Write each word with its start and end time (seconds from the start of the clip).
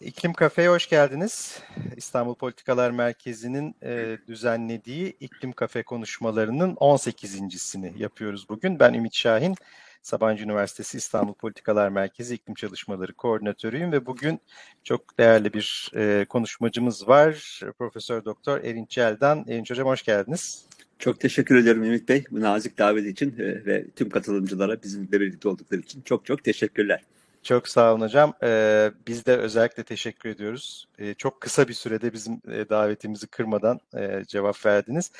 İklim 0.00 0.32
Kafe'ye 0.32 0.68
hoş 0.68 0.88
geldiniz. 0.88 1.62
İstanbul 1.96 2.34
Politikalar 2.34 2.90
Merkezi'nin 2.90 3.74
e, 3.82 4.18
düzenlediği 4.28 5.16
İklim 5.20 5.52
Kafe 5.52 5.82
konuşmalarının 5.82 6.74
18.sini 6.74 8.02
yapıyoruz 8.02 8.48
bugün. 8.48 8.78
Ben 8.78 8.94
Ümit 8.94 9.14
Şahin, 9.14 9.54
Sabancı 10.02 10.44
Üniversitesi 10.44 10.98
İstanbul 10.98 11.34
Politikalar 11.34 11.88
Merkezi 11.88 12.34
İklim 12.34 12.54
Çalışmaları 12.54 13.12
Koordinatörüyüm 13.12 13.92
ve 13.92 14.06
bugün 14.06 14.40
çok 14.84 15.18
değerli 15.18 15.52
bir 15.52 15.90
e, 15.96 16.24
konuşmacımız 16.28 17.08
var. 17.08 17.60
Profesör 17.78 18.24
Doktor 18.24 18.64
Erinç 18.64 18.98
Eldan. 18.98 19.44
Erinç 19.48 19.70
Hocam 19.70 19.86
hoş 19.86 20.02
geldiniz. 20.02 20.66
Çok 20.98 21.20
teşekkür 21.20 21.56
ederim 21.56 21.84
Ümit 21.84 22.08
Bey 22.08 22.24
bu 22.30 22.40
nazik 22.40 22.78
davet 22.78 23.06
için 23.06 23.38
e, 23.38 23.66
ve 23.66 23.86
tüm 23.96 24.10
katılımcılara 24.10 24.82
bizimle 24.82 25.20
birlikte 25.20 25.48
oldukları 25.48 25.80
için 25.80 26.02
çok 26.02 26.26
çok 26.26 26.44
teşekkürler. 26.44 27.02
Çok 27.42 27.68
sağ 27.68 27.92
olun 27.92 28.00
hocam. 28.00 28.34
Ee, 28.42 28.90
biz 29.06 29.26
de 29.26 29.36
özellikle 29.36 29.82
teşekkür 29.82 30.28
ediyoruz. 30.28 30.88
Ee, 30.98 31.14
çok 31.14 31.40
kısa 31.40 31.68
bir 31.68 31.74
sürede 31.74 32.12
bizim 32.12 32.32
e, 32.52 32.68
davetimizi 32.68 33.26
kırmadan 33.26 33.80
e, 33.96 34.24
cevap 34.28 34.66
verdiniz. 34.66 35.12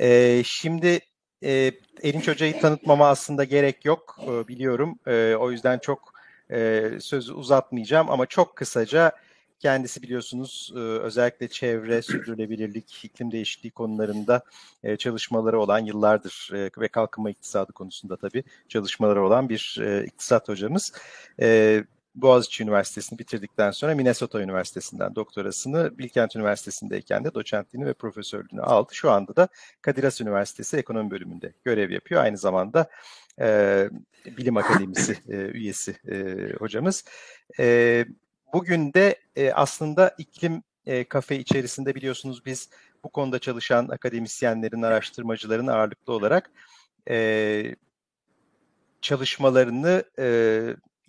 Ee, 0.00 0.42
şimdi 0.44 1.00
e, 1.44 1.72
Erinç 2.02 2.28
Hoca'yı 2.28 2.60
tanıtmama 2.60 3.08
aslında 3.08 3.44
gerek 3.44 3.84
yok 3.84 4.18
e, 4.28 4.48
biliyorum. 4.48 4.98
E, 5.06 5.34
o 5.34 5.50
yüzden 5.50 5.78
çok 5.78 6.12
e, 6.50 6.90
sözü 7.00 7.32
uzatmayacağım 7.32 8.10
ama 8.10 8.26
çok 8.26 8.56
kısaca 8.56 9.12
Kendisi 9.58 10.02
biliyorsunuz 10.02 10.72
e, 10.74 10.78
özellikle 10.78 11.48
çevre, 11.48 12.02
sürdürülebilirlik, 12.02 13.04
iklim 13.04 13.32
değişikliği 13.32 13.70
konularında 13.70 14.42
e, 14.82 14.96
çalışmaları 14.96 15.60
olan 15.60 15.78
yıllardır 15.78 16.50
e, 16.54 16.70
ve 16.80 16.88
kalkınma 16.88 17.30
iktisadı 17.30 17.72
konusunda 17.72 18.16
tabii 18.16 18.44
çalışmaları 18.68 19.24
olan 19.26 19.48
bir 19.48 19.80
iktisat 20.06 20.48
hocamız. 20.48 20.92
Boğaziçi 22.14 22.62
Üniversitesi'ni 22.62 23.18
bitirdikten 23.18 23.70
sonra 23.70 23.94
Minnesota 23.94 24.40
Üniversitesi'nden 24.40 25.14
doktorasını, 25.14 25.98
Bilkent 25.98 26.36
Üniversitesi'ndeyken 26.36 27.24
de 27.24 27.34
doçentliğini 27.34 27.86
ve 27.86 27.94
profesörlüğünü 27.94 28.62
aldı. 28.62 28.94
Şu 28.94 29.10
anda 29.10 29.36
da 29.36 29.48
Kadir 29.82 30.04
Has 30.04 30.20
Üniversitesi 30.20 30.76
Ekonomi 30.76 31.10
Bölümünde 31.10 31.52
görev 31.64 31.90
yapıyor. 31.90 32.22
Aynı 32.22 32.38
zamanda 32.38 32.90
e, 33.40 33.88
Bilim 34.26 34.56
Akademisi 34.56 35.16
e, 35.28 35.36
üyesi 35.36 35.96
e, 36.10 36.36
hocamız. 36.58 37.04
E, 37.60 38.04
Bugün 38.52 38.92
de 38.92 39.16
e, 39.36 39.52
aslında 39.52 40.14
iklim 40.18 40.62
e, 40.86 41.04
kafe 41.04 41.38
içerisinde 41.38 41.94
biliyorsunuz 41.94 42.46
biz 42.46 42.70
bu 43.04 43.08
konuda 43.08 43.38
çalışan 43.38 43.88
akademisyenlerin, 43.88 44.82
araştırmacıların 44.82 45.66
ağırlıklı 45.66 46.12
olarak 46.12 46.50
e, 47.10 47.76
çalışmalarını, 49.00 50.04
e, 50.18 50.60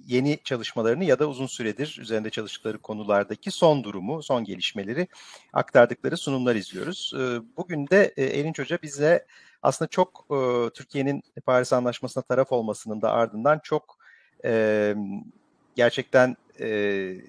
yeni 0.05 0.39
çalışmalarını 0.43 1.03
ya 1.05 1.19
da 1.19 1.29
uzun 1.29 1.47
süredir 1.47 1.97
üzerinde 2.01 2.29
çalıştıkları 2.29 2.77
konulardaki 2.77 3.51
son 3.51 3.83
durumu, 3.83 4.23
son 4.23 4.43
gelişmeleri 4.43 5.07
aktardıkları 5.53 6.17
sunumlar 6.17 6.55
izliyoruz. 6.55 7.13
E, 7.19 7.39
bugün 7.57 7.87
de 7.87 8.13
e, 8.17 8.39
Erinç 8.39 8.59
Hoca 8.59 8.79
bize 8.83 9.25
aslında 9.61 9.89
çok 9.89 10.25
e, 10.31 10.69
Türkiye'nin 10.73 11.23
Paris 11.45 11.73
Anlaşması'na 11.73 12.23
taraf 12.23 12.51
olmasının 12.51 13.01
da 13.01 13.11
ardından 13.11 13.59
çok 13.63 13.97
e, 14.45 14.95
gerçekten 15.75 16.37
e, 16.61 17.21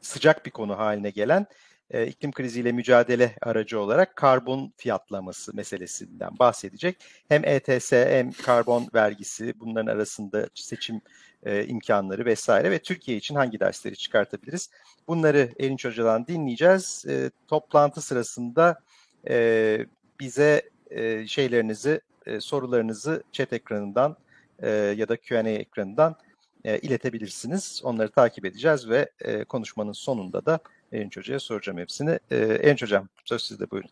sıcak 0.00 0.46
bir 0.46 0.50
konu 0.50 0.78
haline 0.78 1.10
gelen 1.10 1.46
e, 1.90 2.06
iklim 2.06 2.32
kriziyle 2.32 2.72
mücadele 2.72 3.34
aracı 3.42 3.80
olarak 3.80 4.16
karbon 4.16 4.72
fiyatlaması 4.76 5.56
meselesinden 5.56 6.30
bahsedecek. 6.38 6.96
Hem 7.28 7.44
ETS 7.44 7.92
hem 7.92 8.32
karbon 8.32 8.88
vergisi 8.94 9.60
bunların 9.60 9.92
arasında 9.92 10.48
seçim 10.54 11.00
e, 11.44 11.66
imkanları 11.66 12.24
vesaire 12.24 12.70
ve 12.70 12.78
Türkiye 12.78 13.16
için 13.16 13.34
hangi 13.34 13.60
dersleri 13.60 13.96
çıkartabiliriz? 13.96 14.70
Bunları 15.08 15.50
Erinç 15.60 15.84
Hoca'dan 15.84 16.26
dinleyeceğiz. 16.26 17.04
E, 17.08 17.30
toplantı 17.48 18.00
sırasında 18.00 18.80
e, 19.28 19.86
bize 20.20 20.62
e, 20.90 21.26
şeylerinizi, 21.26 22.00
e, 22.26 22.40
sorularınızı 22.40 23.22
chat 23.32 23.52
ekranından 23.52 24.16
e, 24.58 24.70
ya 24.70 25.08
da 25.08 25.16
Q&A 25.16 25.48
ekranından 25.48 26.16
e, 26.64 26.78
iletebilirsiniz. 26.78 27.80
Onları 27.84 28.10
takip 28.10 28.44
edeceğiz 28.44 28.88
ve 28.88 29.10
e, 29.20 29.44
konuşmanın 29.44 29.92
sonunda 29.92 30.46
da 30.46 30.60
Erinç 30.92 31.16
Hoca'ya 31.16 31.40
soracağım 31.40 31.78
hepsini. 31.78 32.18
E, 32.30 32.36
Erinç 32.36 32.82
Hocam 32.82 33.08
söz 33.24 33.42
sizde 33.42 33.70
buyurun. 33.70 33.90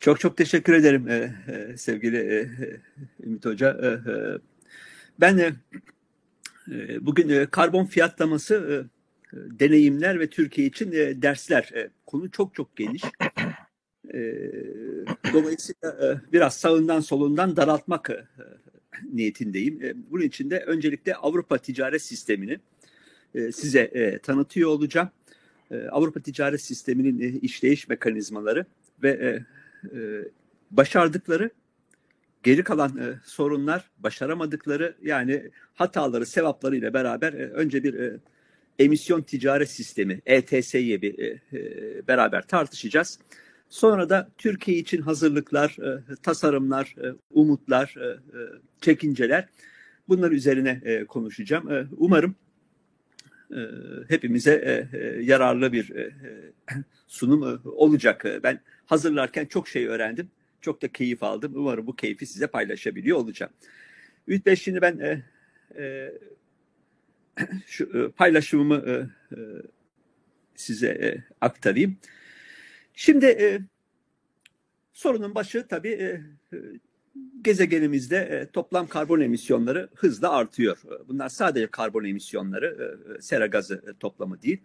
Çok 0.00 0.20
çok 0.20 0.36
teşekkür 0.36 0.72
ederim 0.72 1.08
e, 1.08 1.34
e, 1.48 1.76
sevgili 1.76 2.16
e, 2.16 2.48
Ümit 3.26 3.44
Hoca. 3.44 3.70
E, 3.82 3.86
e, 3.86 4.14
ben 5.20 5.38
e, 5.38 5.52
e 6.72 7.06
bugün 7.06 7.28
e, 7.28 7.46
karbon 7.46 7.86
fiyatlaması 7.86 8.86
e, 9.32 9.36
deneyimler 9.36 10.20
ve 10.20 10.26
Türkiye 10.30 10.66
için 10.66 10.92
e, 10.92 11.22
dersler. 11.22 11.70
E, 11.74 11.90
konu 12.06 12.30
çok 12.30 12.54
çok 12.54 12.76
geniş. 12.76 13.02
E, 14.14 14.20
dolayısıyla 15.32 15.90
e, 15.90 16.32
biraz 16.32 16.56
sağından 16.56 17.00
solundan 17.00 17.56
daraltmak 17.56 18.10
e, 18.10 18.24
niyetindeyim. 19.12 19.84
E, 19.84 19.94
bunun 20.10 20.22
için 20.22 20.50
de 20.50 20.60
öncelikle 20.60 21.14
Avrupa 21.14 21.58
ticaret 21.58 22.02
sistemini 22.02 22.58
e, 23.34 23.52
size 23.52 23.80
e, 23.80 24.18
tanıtıyor 24.18 24.70
olacağım. 24.70 25.10
Avrupa 25.90 26.20
ticaret 26.20 26.62
sisteminin 26.62 27.40
işleyiş 27.40 27.88
mekanizmaları 27.88 28.66
ve 29.02 29.40
başardıkları 30.70 31.50
geri 32.42 32.64
kalan 32.64 33.18
sorunlar, 33.24 33.90
başaramadıkları 33.98 34.96
yani 35.02 35.50
hataları, 35.74 36.26
sevapları 36.26 36.76
ile 36.76 36.94
beraber 36.94 37.32
önce 37.32 37.84
bir 37.84 38.12
emisyon 38.78 39.22
ticaret 39.22 39.70
sistemi 39.70 40.20
ETS'yi 40.26 41.02
bir 41.02 41.40
beraber 42.08 42.46
tartışacağız. 42.46 43.18
Sonra 43.68 44.08
da 44.08 44.30
Türkiye 44.38 44.78
için 44.78 45.02
hazırlıklar, 45.02 45.76
e, 45.82 46.14
tasarımlar, 46.22 46.94
e, 47.04 47.14
umutlar, 47.30 47.94
e, 47.96 48.18
çekinceler 48.80 49.48
bunlar 50.08 50.30
üzerine 50.30 51.04
konuşacağım. 51.08 51.88
Umarım 51.96 52.34
hepimize 54.08 54.88
yararlı 55.22 55.72
bir 55.72 55.92
sunum 57.06 57.62
olacak. 57.64 58.24
Ben 58.42 58.60
hazırlarken 58.86 59.46
çok 59.46 59.68
şey 59.68 59.86
öğrendim. 59.86 60.30
Çok 60.60 60.82
da 60.82 60.88
keyif 60.88 61.22
aldım. 61.22 61.52
Umarım 61.56 61.86
bu 61.86 61.96
keyfi 61.96 62.26
size 62.26 62.46
paylaşabiliyor 62.46 63.18
olacağım. 63.18 63.52
Ümit 64.28 64.46
Bey 64.46 64.56
şimdi 64.56 64.80
ben 64.82 65.22
şu 67.66 68.12
paylaşımımı 68.16 69.10
size 70.56 71.24
aktarayım. 71.40 71.96
Şimdi 72.94 73.26
e, 73.26 73.60
sorunun 74.92 75.34
başı 75.34 75.66
tabii 75.68 75.88
e, 75.92 76.20
e, 76.52 76.56
gezegenimizde 77.42 78.16
e, 78.16 78.50
toplam 78.50 78.86
karbon 78.86 79.20
emisyonları 79.20 79.88
hızla 79.94 80.30
artıyor. 80.30 80.78
Bunlar 81.08 81.28
sadece 81.28 81.66
karbon 81.66 82.04
emisyonları, 82.04 82.96
e, 83.18 83.22
sera 83.22 83.46
gazı 83.46 83.74
e, 83.74 83.98
toplamı 84.00 84.42
değil. 84.42 84.60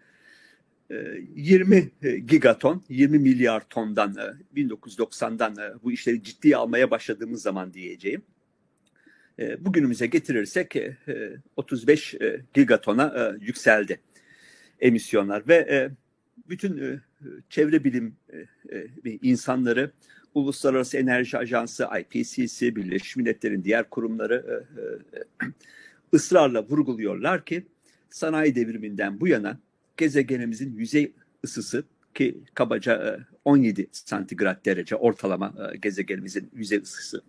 E, 0.92 0.96
20 1.36 1.92
gigaton, 2.26 2.84
20 2.90 3.20
milyar 3.20 3.70
tondan 3.70 4.16
e, 4.56 4.60
1990'dan 4.62 5.58
e, 5.58 5.84
bu 5.84 5.92
işleri 5.92 6.24
ciddiye 6.24 6.58
almaya 6.58 6.92
başladığımız 6.92 7.42
zaman 7.42 7.74
diyeceğim. 7.74 8.22
E, 9.40 9.66
bugünümüze 9.66 10.08
getirirsek 10.08 10.76
e, 10.76 10.98
35 11.56 12.14
e, 12.14 12.46
gigatona 12.54 13.14
e, 13.18 13.46
yükseldi 13.46 14.00
emisyonlar 14.80 15.48
ve 15.48 15.56
e, 15.56 15.90
bütün 16.50 16.78
e, 16.78 17.02
çevre 17.50 17.84
bilim 17.84 18.16
e, 18.34 18.38
e, 19.06 19.20
insanları, 19.22 19.92
Uluslararası 20.34 20.98
Enerji 20.98 21.38
Ajansı, 21.38 21.88
IPCC, 22.00 22.76
Birleşmiş 22.76 23.16
Milletler'in 23.16 23.64
diğer 23.64 23.90
kurumları 23.90 24.66
ısrarla 26.14 26.64
vurguluyorlar 26.64 27.46
ki 27.46 27.66
sanayi 28.10 28.56
devriminden 28.56 29.20
bu 29.20 29.28
yana 29.28 29.60
gezegenimizin 29.98 30.78
yüzey 30.78 31.14
ısısı 31.46 31.84
ki 32.14 32.38
kabaca 32.54 33.20
17 33.46 33.88
santigrat 33.92 34.66
derece 34.66 34.96
ortalama 34.96 35.54
gezegenimizin 35.82 36.50
yüzey 36.54 36.80
ısısı. 36.80 37.22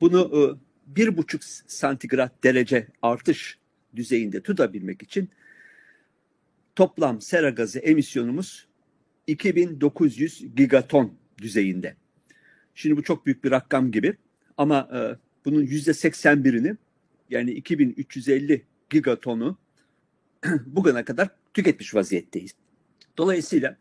Bunu 0.00 0.58
bir 0.86 1.16
buçuk 1.16 1.44
santigrat 1.66 2.44
derece 2.44 2.86
artış 3.02 3.58
düzeyinde 3.96 4.40
tutabilmek 4.40 5.02
için 5.02 5.28
toplam 6.76 7.20
sera 7.20 7.50
gazı 7.50 7.78
emisyonumuz 7.78 8.68
2900 9.26 10.54
gigaton 10.56 11.12
düzeyinde. 11.38 11.96
Şimdi 12.74 12.96
bu 12.96 13.02
çok 13.02 13.26
büyük 13.26 13.44
bir 13.44 13.50
rakam 13.50 13.92
gibi 13.92 14.16
ama 14.56 14.88
e, 14.94 14.98
bunun 15.44 15.62
yüzde 15.62 15.90
81'ini 15.90 16.76
yani 17.30 17.50
2350 17.50 18.66
gigatonu 18.90 19.58
bugüne 20.66 21.04
kadar 21.04 21.28
tüketmiş 21.54 21.94
vaziyetteyiz. 21.94 22.52
Dolayısıyla 23.18 23.76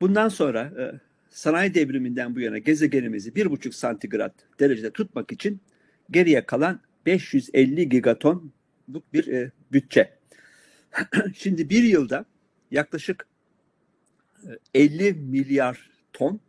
bundan 0.00 0.28
sonra 0.28 0.60
e, 0.60 1.00
sanayi 1.30 1.74
devriminden 1.74 2.34
bu 2.34 2.40
yana 2.40 2.58
gezegenimizi 2.58 3.34
bir 3.34 3.50
buçuk 3.50 3.74
santigrat 3.74 4.34
derecede 4.60 4.90
tutmak 4.90 5.32
için 5.32 5.60
geriye 6.10 6.46
kalan 6.46 6.80
550 7.06 7.88
gigatonluk 7.88 9.12
bir 9.12 9.26
e, 9.26 9.50
bütçe 9.72 10.17
Şimdi 11.34 11.70
bir 11.70 11.82
yılda 11.82 12.24
yaklaşık 12.70 13.26
50 14.74 15.12
milyar 15.12 15.90
ton 16.12 16.40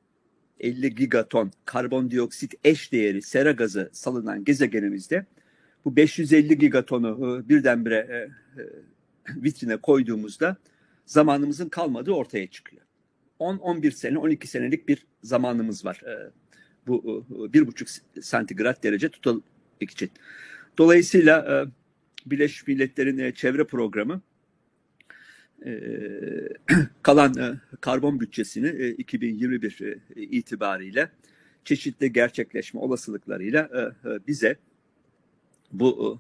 50 0.60 0.96
gigaton 0.96 1.52
karbondioksit 1.66 2.54
eş 2.64 2.92
değeri 2.92 3.22
sera 3.22 3.52
gazı 3.52 3.90
salınan 3.94 4.44
gezegenimizde 4.44 5.26
bu 5.86 5.96
550 5.96 6.58
gigatonu 6.58 7.42
e, 7.46 7.50
birdenbire 7.50 8.08
e, 8.10 8.16
e, 8.62 8.66
vitrine 9.44 9.78
koyduğumuzda 9.78 10.58
zamanımızın 11.06 11.70
kalmadığı 11.70 12.12
ortaya 12.12 12.48
çıkıyor. 12.48 12.82
10-11 13.40 13.92
sene, 13.92 14.18
12 14.18 14.48
senelik 14.48 14.88
bir 14.88 15.06
zamanımız 15.24 15.86
var. 15.86 16.02
Bu 16.88 17.26
bir 17.54 17.68
buçuk 17.68 17.88
santigrat 18.22 18.84
derece 18.84 19.10
tutabilmek 19.10 19.92
için. 19.92 20.12
Dolayısıyla 20.78 21.66
Birleşmiş 22.26 22.68
Milletler'in 22.68 23.32
çevre 23.32 23.64
programı 23.64 24.22
kalan 27.02 27.60
karbon 27.82 28.20
bütçesini 28.20 28.88
2021 28.88 29.98
itibariyle 30.16 31.10
çeşitli 31.66 32.14
gerçekleşme 32.14 32.80
olasılıklarıyla 32.80 33.70
bize 34.28 34.56
bu 35.72 36.20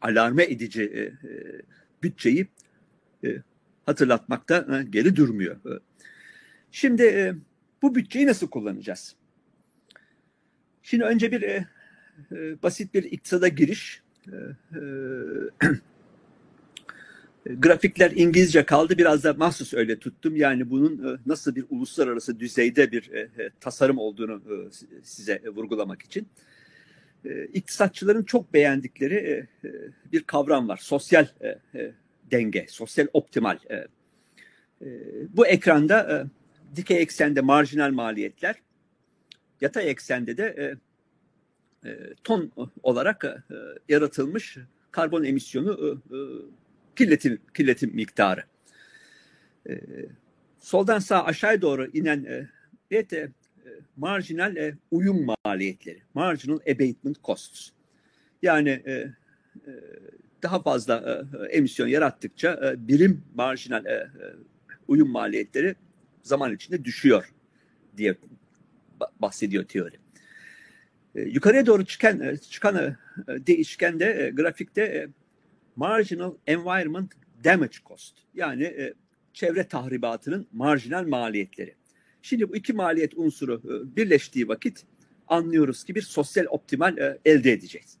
alarme 0.00 0.44
edici 0.44 1.12
bütçeyi 2.02 2.46
hatırlatmakta 3.86 4.82
geri 4.90 5.16
durmuyor. 5.16 5.56
Şimdi 6.70 7.36
bu 7.82 7.94
bütçeyi 7.94 8.26
nasıl 8.26 8.48
kullanacağız? 8.48 9.16
Şimdi 10.82 11.04
önce 11.04 11.32
bir 11.32 11.64
basit 12.62 12.94
bir 12.94 13.02
iktisada 13.02 13.48
giriş. 13.48 14.02
Grafikler 17.56 18.10
İngilizce 18.10 18.64
kaldı. 18.64 18.98
Biraz 18.98 19.24
da 19.24 19.32
mahsus 19.32 19.74
öyle 19.74 19.98
tuttum. 19.98 20.36
Yani 20.36 20.70
bunun 20.70 21.20
nasıl 21.26 21.54
bir 21.54 21.64
uluslararası 21.70 22.40
düzeyde 22.40 22.92
bir 22.92 23.10
tasarım 23.60 23.98
olduğunu 23.98 24.42
size 25.02 25.42
vurgulamak 25.46 26.02
için. 26.02 26.28
İktisatçıların 27.52 28.22
çok 28.22 28.54
beğendikleri 28.54 29.46
bir 30.12 30.22
kavram 30.22 30.68
var. 30.68 30.76
Sosyal 30.76 31.26
denge, 32.30 32.66
sosyal 32.68 33.06
optimal. 33.12 33.58
Bu 35.28 35.46
ekranda 35.46 36.26
dikey 36.76 37.02
eksende 37.02 37.40
marjinal 37.40 37.90
maliyetler, 37.90 38.56
yatay 39.60 39.90
eksende 39.90 40.36
de 40.36 40.76
ton 42.24 42.52
olarak 42.82 43.46
yaratılmış 43.88 44.58
karbon 44.90 45.24
emisyonu 45.24 46.02
kirletim, 46.98 47.38
kirletim 47.54 47.94
miktarı. 47.94 48.42
E, 49.68 49.80
soldan 50.60 50.98
sağ 50.98 51.24
aşağıya 51.24 51.62
doğru 51.62 51.86
inen 51.86 52.24
e, 52.24 52.48
evet, 52.90 53.12
e, 53.12 53.30
marjinal 53.96 54.56
e, 54.56 54.74
uyum 54.90 55.26
maliyetleri. 55.44 56.02
Marginal 56.14 56.58
abatement 56.60 57.24
costs. 57.24 57.70
Yani 58.42 58.70
e, 58.70 58.92
e, 58.92 59.12
daha 60.42 60.62
fazla 60.62 61.26
e, 61.50 61.56
emisyon 61.56 61.86
yarattıkça 61.86 62.60
e, 62.64 62.88
birim 62.88 63.24
marjinal 63.34 63.86
e, 63.86 63.90
e, 63.90 64.08
uyum 64.88 65.10
maliyetleri 65.10 65.74
zaman 66.22 66.54
içinde 66.54 66.84
düşüyor 66.84 67.32
diye 67.96 68.14
bahsediyor 69.20 69.64
teori. 69.64 69.96
E, 71.14 71.20
yukarıya 71.20 71.66
doğru 71.66 71.84
çıkan 71.84 72.20
e, 72.20 72.36
çıkan 72.36 72.76
e, 72.76 72.96
değişkende 73.46 74.26
e, 74.26 74.30
grafikte 74.30 74.82
e, 74.82 75.08
marginal 75.78 76.34
environment 76.46 77.12
damage 77.44 77.78
cost 77.86 78.14
yani 78.34 78.64
e, 78.64 78.94
çevre 79.32 79.68
tahribatının 79.68 80.48
marjinal 80.52 81.06
maliyetleri. 81.06 81.74
Şimdi 82.22 82.48
bu 82.48 82.56
iki 82.56 82.72
maliyet 82.72 83.12
unsuru 83.16 83.62
e, 83.64 83.96
birleştiği 83.96 84.48
vakit 84.48 84.84
anlıyoruz 85.28 85.84
ki 85.84 85.94
bir 85.94 86.02
sosyal 86.02 86.46
optimal 86.50 86.98
e, 86.98 87.18
elde 87.24 87.52
edeceğiz. 87.52 87.98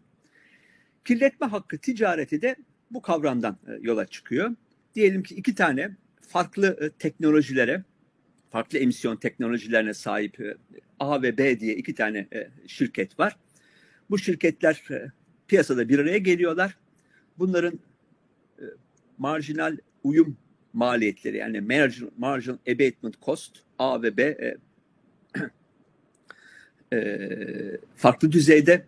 Kirletme 1.04 1.46
hakkı 1.46 1.78
ticareti 1.78 2.42
de 2.42 2.56
bu 2.90 3.02
kavramdan 3.02 3.58
e, 3.68 3.78
yola 3.80 4.06
çıkıyor. 4.06 4.54
Diyelim 4.94 5.22
ki 5.22 5.34
iki 5.34 5.54
tane 5.54 5.96
farklı 6.20 6.78
e, 6.80 6.90
teknolojilere, 6.90 7.84
farklı 8.50 8.78
emisyon 8.78 9.16
teknolojilerine 9.16 9.94
sahip 9.94 10.40
e, 10.40 10.56
A 11.00 11.22
ve 11.22 11.38
B 11.38 11.60
diye 11.60 11.74
iki 11.74 11.94
tane 11.94 12.18
e, 12.18 12.50
şirket 12.66 13.18
var. 13.18 13.36
Bu 14.10 14.18
şirketler 14.18 14.84
e, 14.90 15.10
piyasada 15.48 15.88
bir 15.88 15.98
araya 15.98 16.18
geliyorlar 16.18 16.76
bunların 17.38 17.78
e, 18.58 18.64
marjinal 19.18 19.76
uyum 20.04 20.36
maliyetleri 20.72 21.36
yani 21.36 21.60
marginal, 21.60 22.10
marginal 22.18 22.58
abatement 22.68 23.22
cost 23.22 23.56
A 23.78 24.02
ve 24.02 24.16
B 24.16 24.22
e, 24.22 24.56
e, 26.96 27.28
farklı 27.96 28.32
düzeyde 28.32 28.86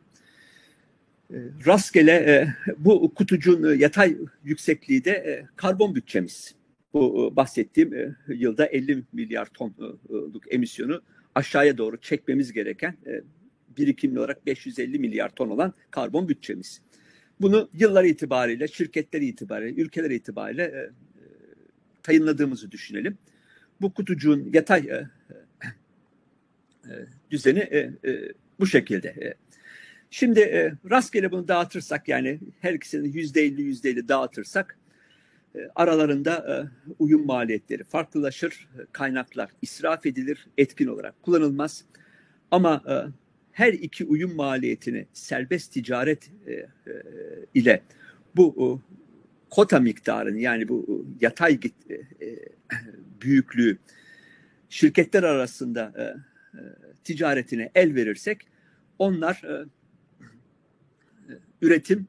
e, 1.31 1.37
rastgele 1.67 2.13
e, 2.13 2.55
bu 2.79 3.15
kutucuğun 3.15 3.75
yatay 3.75 4.17
yüksekliği 4.45 5.05
de 5.05 5.11
e, 5.11 5.47
karbon 5.57 5.95
bütçemiz. 5.95 6.55
Bu 6.93 7.31
e, 7.33 7.37
bahsettiğim 7.37 7.95
e, 7.95 8.15
yılda 8.29 8.67
50 8.67 9.05
milyar 9.13 9.47
tonluk 9.47 10.53
emisyonu 10.53 11.03
aşağıya 11.35 11.79
doğru 11.79 11.97
çekmemiz 12.01 12.53
gereken 12.53 12.97
e, 13.07 13.23
birikimli 13.77 14.19
olarak 14.19 14.47
550 14.47 14.99
milyar 14.99 15.29
ton 15.29 15.49
olan 15.49 15.73
karbon 15.91 16.29
bütçemiz. 16.29 16.81
Bunu 17.41 17.71
yıllar 17.75 18.05
itibariyle, 18.05 18.69
şirketler 18.69 19.21
itibariyle, 19.21 19.83
ülkeler 19.83 20.11
itibariyle 20.11 20.63
e, 20.63 20.79
e, 20.79 20.91
tayınladığımızı 22.03 22.71
düşünelim. 22.71 23.19
Bu 23.81 23.95
kutucuğun 23.95 24.51
yatay 24.53 24.81
e, 24.81 25.07
e, 26.85 26.93
düzeni 27.31 27.59
e, 27.59 27.79
e, 27.79 28.33
bu 28.61 28.67
şekilde. 28.67 29.09
E. 29.09 29.35
Şimdi 30.11 30.41
e, 30.41 30.73
rastgele 30.91 31.31
bunu 31.31 31.49
dağıtırsak 31.49 32.09
yani 32.09 32.41
her 32.61 32.75
ikisini 32.75 33.17
yüzde 33.17 33.43
elli 33.43 33.63
yüzde 33.63 33.91
elli 33.91 34.09
dağıtırsak 34.09 34.79
e, 35.55 35.59
aralarında 35.75 36.37
e, 36.37 36.55
uyum 36.99 37.27
maliyetleri 37.27 37.85
farklılaşır, 37.85 38.69
kaynaklar 38.93 39.51
israf 39.63 40.07
edilir, 40.07 40.47
etkin 40.59 40.87
olarak 40.87 41.23
kullanılmaz. 41.23 41.85
Ama 42.51 42.83
e, 42.89 42.95
her 43.61 43.73
iki 43.73 44.05
uyum 44.05 44.37
maliyetini 44.37 45.07
serbest 45.13 45.73
ticaret 45.73 46.31
e, 46.47 46.53
e, 46.53 46.67
ile 47.55 47.83
bu 48.37 48.55
e, 48.59 48.67
kota 49.51 49.81
miktarını 49.81 50.39
yani 50.39 50.69
bu 50.69 50.87
e, 50.89 50.95
yatay 51.25 51.61
e, 51.91 51.95
e, 51.95 52.39
büyüklüğü 53.23 53.79
şirketler 54.69 55.23
arasında 55.23 55.93
e, 55.97 56.03
e, 56.03 56.63
ticaretine 57.05 57.71
el 57.75 57.95
verirsek 57.95 58.47
onlar 58.99 59.43
e, 59.45 59.53
e, 59.53 61.35
üretim 61.63 62.07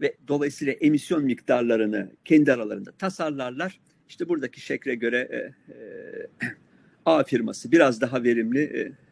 ve 0.00 0.16
dolayısıyla 0.28 0.72
emisyon 0.72 1.24
miktarlarını 1.24 2.10
kendi 2.24 2.52
aralarında 2.52 2.92
tasarlarlar. 2.92 3.80
İşte 4.08 4.28
buradaki 4.28 4.60
şekre 4.60 4.94
göre 4.94 5.28
e, 5.30 5.36
e, 5.36 6.46
A 7.04 7.24
firması 7.24 7.72
biraz 7.72 8.00
daha 8.00 8.24
verimli, 8.24 8.62
e, 8.62 9.05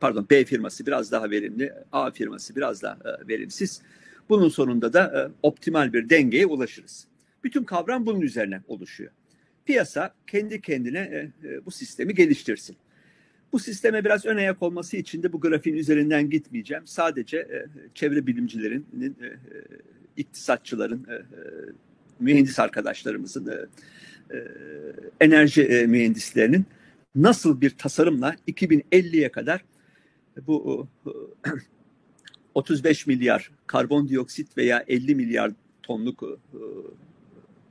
pardon 0.00 0.26
B 0.30 0.44
firması 0.44 0.86
biraz 0.86 1.12
daha 1.12 1.30
verimli, 1.30 1.72
A 1.92 2.10
firması 2.10 2.56
biraz 2.56 2.82
daha 2.82 2.94
e, 2.94 3.28
verimsiz. 3.28 3.82
Bunun 4.28 4.48
sonunda 4.48 4.92
da 4.92 5.02
e, 5.02 5.20
optimal 5.42 5.92
bir 5.92 6.08
dengeye 6.08 6.46
ulaşırız. 6.46 7.06
Bütün 7.44 7.64
kavram 7.64 8.06
bunun 8.06 8.20
üzerine 8.20 8.60
oluşuyor. 8.68 9.10
Piyasa 9.64 10.14
kendi 10.26 10.60
kendine 10.60 10.98
e, 10.98 11.66
bu 11.66 11.70
sistemi 11.70 12.14
geliştirsin. 12.14 12.76
Bu 13.52 13.58
sisteme 13.58 14.04
biraz 14.04 14.26
ön 14.26 14.36
ayak 14.36 14.62
olması 14.62 14.96
için 14.96 15.22
de 15.22 15.32
bu 15.32 15.40
grafiğin 15.40 15.76
üzerinden 15.76 16.30
gitmeyeceğim. 16.30 16.86
Sadece 16.86 17.66
çevre 17.94 18.26
bilimcilerinin, 18.26 19.16
iktisatçıların, 20.16 21.06
mühendis 22.20 22.58
arkadaşlarımızın, 22.58 23.68
enerji 25.20 25.86
mühendislerinin 25.88 26.66
nasıl 27.14 27.60
bir 27.60 27.70
tasarımla 27.70 28.36
2050'ye 28.48 29.32
kadar 29.32 29.64
bu 30.46 30.88
35 32.54 33.06
milyar 33.06 33.50
karbondioksit 33.66 34.56
veya 34.56 34.84
50 34.88 35.14
milyar 35.14 35.52
tonluk 35.82 36.22
e, 36.22 36.58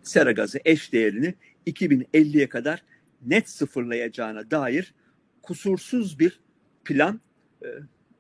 sera 0.04 0.32
gazı 0.32 0.60
eş 0.66 0.94
değerini 0.94 1.34
2050'ye 1.68 2.50
kadar 2.50 2.84
net 3.26 3.50
sıfırlayacağına 3.50 4.52
dair 4.52 4.94
kusursuz 5.42 6.20
bir 6.20 6.40
plan 6.86 7.22
e, 7.64 7.68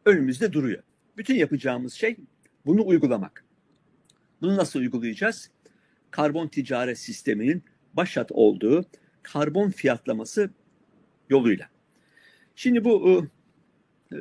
önümüzde 0.05 0.53
duruyor. 0.53 0.83
Bütün 1.17 1.35
yapacağımız 1.35 1.93
şey 1.93 2.15
bunu 2.65 2.87
uygulamak. 2.87 3.45
Bunu 4.41 4.57
nasıl 4.57 4.79
uygulayacağız? 4.79 5.49
Karbon 6.11 6.47
ticaret 6.47 6.99
sisteminin 6.99 7.63
başat 7.93 8.31
olduğu 8.31 8.85
karbon 9.23 9.69
fiyatlaması 9.69 10.49
yoluyla. 11.29 11.69
Şimdi 12.55 12.83
bu 12.83 13.25
e, 14.11 14.17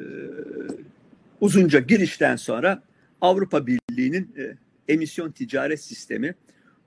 uzunca 1.41 1.81
girişten 1.81 2.37
sonra 2.37 2.83
Avrupa 3.21 3.67
Birliği'nin 3.67 4.35
e, 4.39 4.57
emisyon 4.89 5.31
ticaret 5.31 5.81
sistemi 5.81 6.35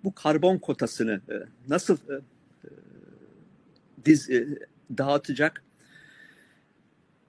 bu 0.04 0.16
karbon 0.16 0.58
kotasını 0.58 1.22
e, 1.30 1.36
nasıl 1.70 1.98
e, 1.98 2.16
diz 4.06 4.30
e, 4.30 4.48
dağıtacak? 4.98 5.64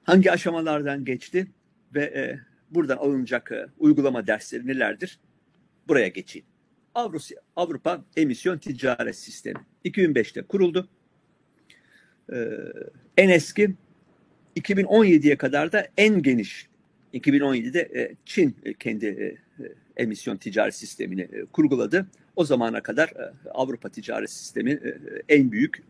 Hangi 0.04 0.32
aşamalardan 0.32 1.04
geçti 1.04 1.46
ve 1.94 2.04
e, 2.04 2.40
buradan 2.70 2.96
alınacak 2.96 3.52
e, 3.52 3.66
uygulama 3.78 4.26
dersleri 4.26 4.66
nelerdir? 4.66 5.20
Buraya 5.88 6.08
geçeyim. 6.08 6.46
Avrupa, 6.94 7.24
Avrupa 7.56 8.04
Emisyon 8.16 8.58
Ticaret 8.58 9.16
Sistemi 9.16 9.60
2005'te 9.84 10.42
kuruldu. 10.42 10.88
Ee, 12.32 12.48
en 13.16 13.28
eski 13.28 13.74
2017'ye 14.56 15.36
kadar 15.36 15.72
da 15.72 15.88
en 15.96 16.22
geniş 16.22 16.68
2017'de 17.14 17.80
e, 17.80 18.14
Çin 18.24 18.56
e, 18.64 18.74
kendi 18.74 19.06
e, 19.06 19.36
emisyon 19.96 20.36
ticaret 20.36 20.74
sistemini 20.74 21.28
kurguladı. 21.52 22.06
O 22.36 22.44
zamana 22.44 22.80
kadar 22.80 23.12
Avrupa 23.54 23.88
ticaret 23.88 24.30
sistemi 24.30 24.80
en 25.28 25.52
büyük 25.52 25.82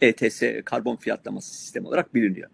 ETS 0.00 0.42
karbon 0.64 0.96
fiyatlaması 0.96 1.54
sistemi 1.54 1.86
olarak 1.88 2.14
biliniyor. 2.14 2.50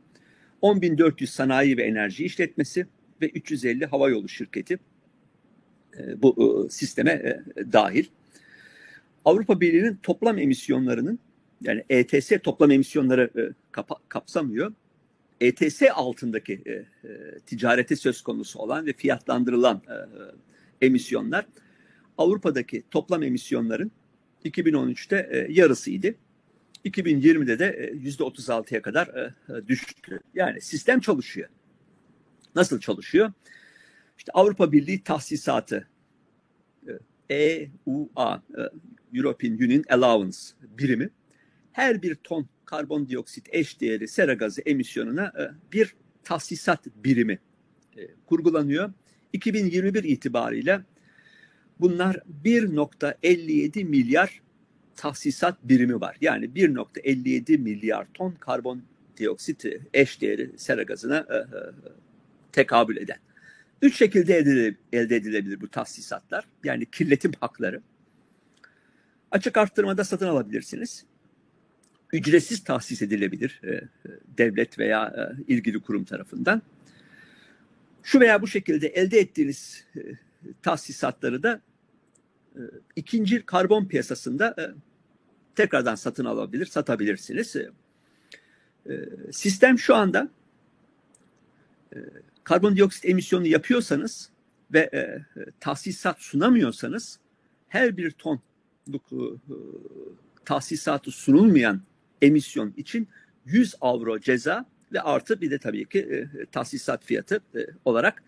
10.400 0.62 1.26
sanayi 1.26 1.76
ve 1.76 1.82
enerji 1.82 2.25
işletmesi 2.25 2.87
ve 3.23 3.28
350 3.28 3.87
havayolu 3.87 4.28
şirketi 4.28 4.78
bu 6.16 6.66
sisteme 6.70 7.42
dahil. 7.73 8.04
Avrupa 9.25 9.61
Birliği'nin 9.61 9.99
toplam 10.02 10.38
emisyonlarının 10.38 11.18
yani 11.62 11.84
ETS 11.90 12.32
toplam 12.42 12.70
emisyonları 12.70 13.54
kapsamıyor. 14.08 14.72
ETS 15.40 15.82
altındaki 15.94 16.62
e, 16.66 16.72
e, 16.72 16.86
ticareti 17.46 17.96
söz 17.96 18.22
konusu 18.22 18.58
olan 18.58 18.86
ve 18.86 18.92
fiyatlandırılan 18.92 19.82
e, 19.88 20.86
emisyonlar 20.86 21.46
Avrupa'daki 22.18 22.82
toplam 22.90 23.22
emisyonların 23.22 23.90
2013'te 24.44 25.28
e, 25.30 25.52
yarısıydı. 25.52 26.14
2020'de 26.84 27.58
de 27.58 27.92
yüzde 27.94 28.22
36'ya 28.22 28.82
kadar 28.82 29.06
e, 29.06 29.32
düştü. 29.68 30.20
Yani 30.34 30.60
sistem 30.60 31.00
çalışıyor. 31.00 31.48
Nasıl 32.54 32.80
çalışıyor? 32.80 33.32
İşte 34.18 34.32
Avrupa 34.32 34.72
Birliği 34.72 35.02
tahsisatı 35.02 35.88
EUA 37.30 38.42
European 39.14 39.52
Union 39.52 39.84
Allowance 39.88 40.38
birimi 40.78 41.10
her 41.78 42.02
bir 42.02 42.14
ton 42.14 42.49
karbondioksit 42.64 43.49
eş 43.50 43.80
değeri 43.80 44.08
sera 44.08 44.35
gazı 44.35 44.61
emisyonuna 44.61 45.32
e, 45.38 45.73
bir 45.73 45.94
tahsisat 46.25 46.87
birimi 46.87 47.38
e, 47.97 48.00
kurgulanıyor. 48.26 48.92
2021 49.32 50.04
itibariyle 50.04 50.80
bunlar 51.80 52.23
1.57 52.44 53.85
milyar 53.85 54.42
tahsisat 54.97 55.58
birimi 55.64 56.00
var. 56.00 56.16
Yani 56.20 56.44
1.57 56.44 57.58
milyar 57.58 58.06
ton 58.14 58.32
karbondioksit 58.32 59.64
eş 59.94 60.20
değeri 60.20 60.50
sera 60.56 60.82
gazına 60.82 61.18
e, 61.18 61.38
tekabül 62.52 62.97
eden. 62.97 63.18
Üç 63.82 63.97
şekilde 63.97 64.37
elde 64.92 65.16
edilebilir 65.16 65.61
bu 65.61 65.68
tahsisatlar. 65.68 66.44
Yani 66.64 66.87
kirletim 66.87 67.32
hakları. 67.40 67.82
Açık 69.30 69.56
arttırmada 69.56 70.04
satın 70.04 70.26
alabilirsiniz 70.28 71.04
ücretsiz 72.12 72.64
tahsis 72.64 73.02
edilebilir 73.02 73.60
e, 73.64 73.80
devlet 74.38 74.78
veya 74.78 75.06
e, 75.06 75.52
ilgili 75.52 75.80
kurum 75.80 76.04
tarafından. 76.04 76.62
Şu 78.02 78.20
veya 78.20 78.42
bu 78.42 78.46
şekilde 78.46 78.88
elde 78.88 79.18
ettiğiniz 79.18 79.84
e, 79.96 80.00
tahsisatları 80.62 81.42
da 81.42 81.60
e, 82.56 82.60
ikinci 82.96 83.46
karbon 83.46 83.84
piyasasında 83.84 84.54
e, 84.58 84.64
tekrardan 85.54 85.94
satın 85.94 86.24
alabilir, 86.24 86.66
satabilirsiniz. 86.66 87.56
E, 87.56 87.68
sistem 89.32 89.78
şu 89.78 89.94
anda 89.94 90.28
e, 91.94 91.98
karbondioksit 92.44 93.04
emisyonu 93.04 93.46
yapıyorsanız 93.46 94.30
ve 94.72 94.78
e, 94.78 95.24
tahsisat 95.60 96.20
sunamıyorsanız 96.20 97.18
her 97.68 97.96
bir 97.96 98.10
tonluk 98.10 99.12
e, 99.12 99.24
tahsisatı 100.44 101.10
sunulmayan 101.10 101.82
emisyon 102.22 102.75
için 102.76 103.08
100 103.44 103.75
avro 103.80 104.20
ceza 104.20 104.66
ve 104.92 105.00
artı 105.00 105.40
bir 105.40 105.50
de 105.50 105.58
tabii 105.58 105.88
ki 105.88 105.98
e, 105.98 106.46
tahsisat 106.46 107.04
fiyatı 107.04 107.40
e, 107.54 107.58
olarak 107.84 108.22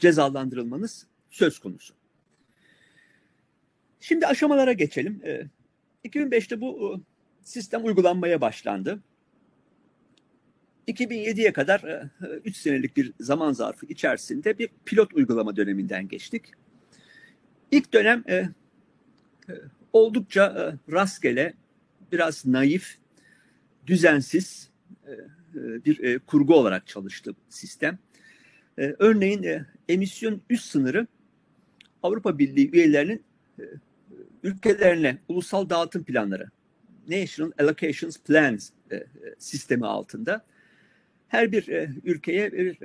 cezalandırılmanız 0.00 1.06
söz 1.30 1.58
konusu. 1.58 1.94
Şimdi 4.00 4.26
aşamalara 4.26 4.72
geçelim. 4.72 5.20
E, 5.24 5.42
2005'te 6.04 6.60
bu 6.60 6.94
e, 6.94 7.00
sistem 7.42 7.84
uygulanmaya 7.84 8.40
başlandı. 8.40 9.02
2007'ye 10.88 11.52
kadar 11.52 12.08
3 12.44 12.56
e, 12.56 12.60
senelik 12.60 12.96
bir 12.96 13.12
zaman 13.20 13.52
zarfı 13.52 13.86
içerisinde 13.86 14.58
bir 14.58 14.68
pilot 14.84 15.14
uygulama 15.14 15.56
döneminden 15.56 16.08
geçtik. 16.08 16.44
İlk 17.70 17.92
dönem 17.92 18.24
e, 18.28 18.34
e 18.34 18.50
oldukça 19.92 20.44
e, 20.88 20.92
rastgele, 20.92 21.54
biraz 22.12 22.46
naif 22.46 22.98
düzensiz 23.86 24.70
e, 25.06 25.10
e, 25.10 25.84
bir 25.84 26.04
e, 26.04 26.18
kurgu 26.18 26.54
olarak 26.54 26.86
çalıştı 26.86 27.34
sistem. 27.48 27.98
Örneğin 28.76 29.66
emisyon 29.88 30.40
üst 30.50 30.64
sınırı 30.64 31.06
Avrupa 32.02 32.38
Birliği 32.38 32.70
üyelerinin 32.70 33.22
ülkelerine 34.42 35.18
ulusal 35.28 35.70
dağıtım 35.70 36.04
planları 36.04 36.50
National 37.08 37.52
Allocations 37.58 38.18
Plans 38.18 38.70
sistemi 39.38 39.86
altında 39.86 40.44
her 41.28 41.52
bir 41.52 41.88
ülkeye 42.04 42.52
bir 42.52 42.78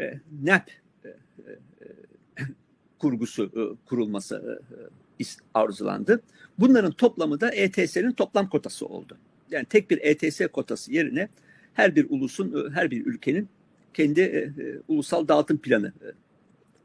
NAP 0.43 0.71
kurgusu 2.99 3.77
kurulması 3.85 4.61
arzulandı. 5.53 6.21
Bunların 6.59 6.91
toplamı 6.91 7.41
da 7.41 7.51
ETS'nin 7.51 8.11
toplam 8.11 8.49
kotası 8.49 8.85
oldu 8.85 9.17
yani 9.51 9.65
tek 9.65 9.91
bir 9.91 9.99
ETS 10.01 10.41
kotası 10.53 10.93
yerine 10.93 11.29
her 11.73 11.95
bir 11.95 12.09
ulusun, 12.09 12.53
e, 12.53 12.73
her 12.73 12.91
bir 12.91 13.05
ülkenin 13.05 13.49
kendi 13.93 14.21
e, 14.21 14.39
e, 14.39 14.51
ulusal 14.87 15.27
dağıtım 15.27 15.57
planı 15.57 15.93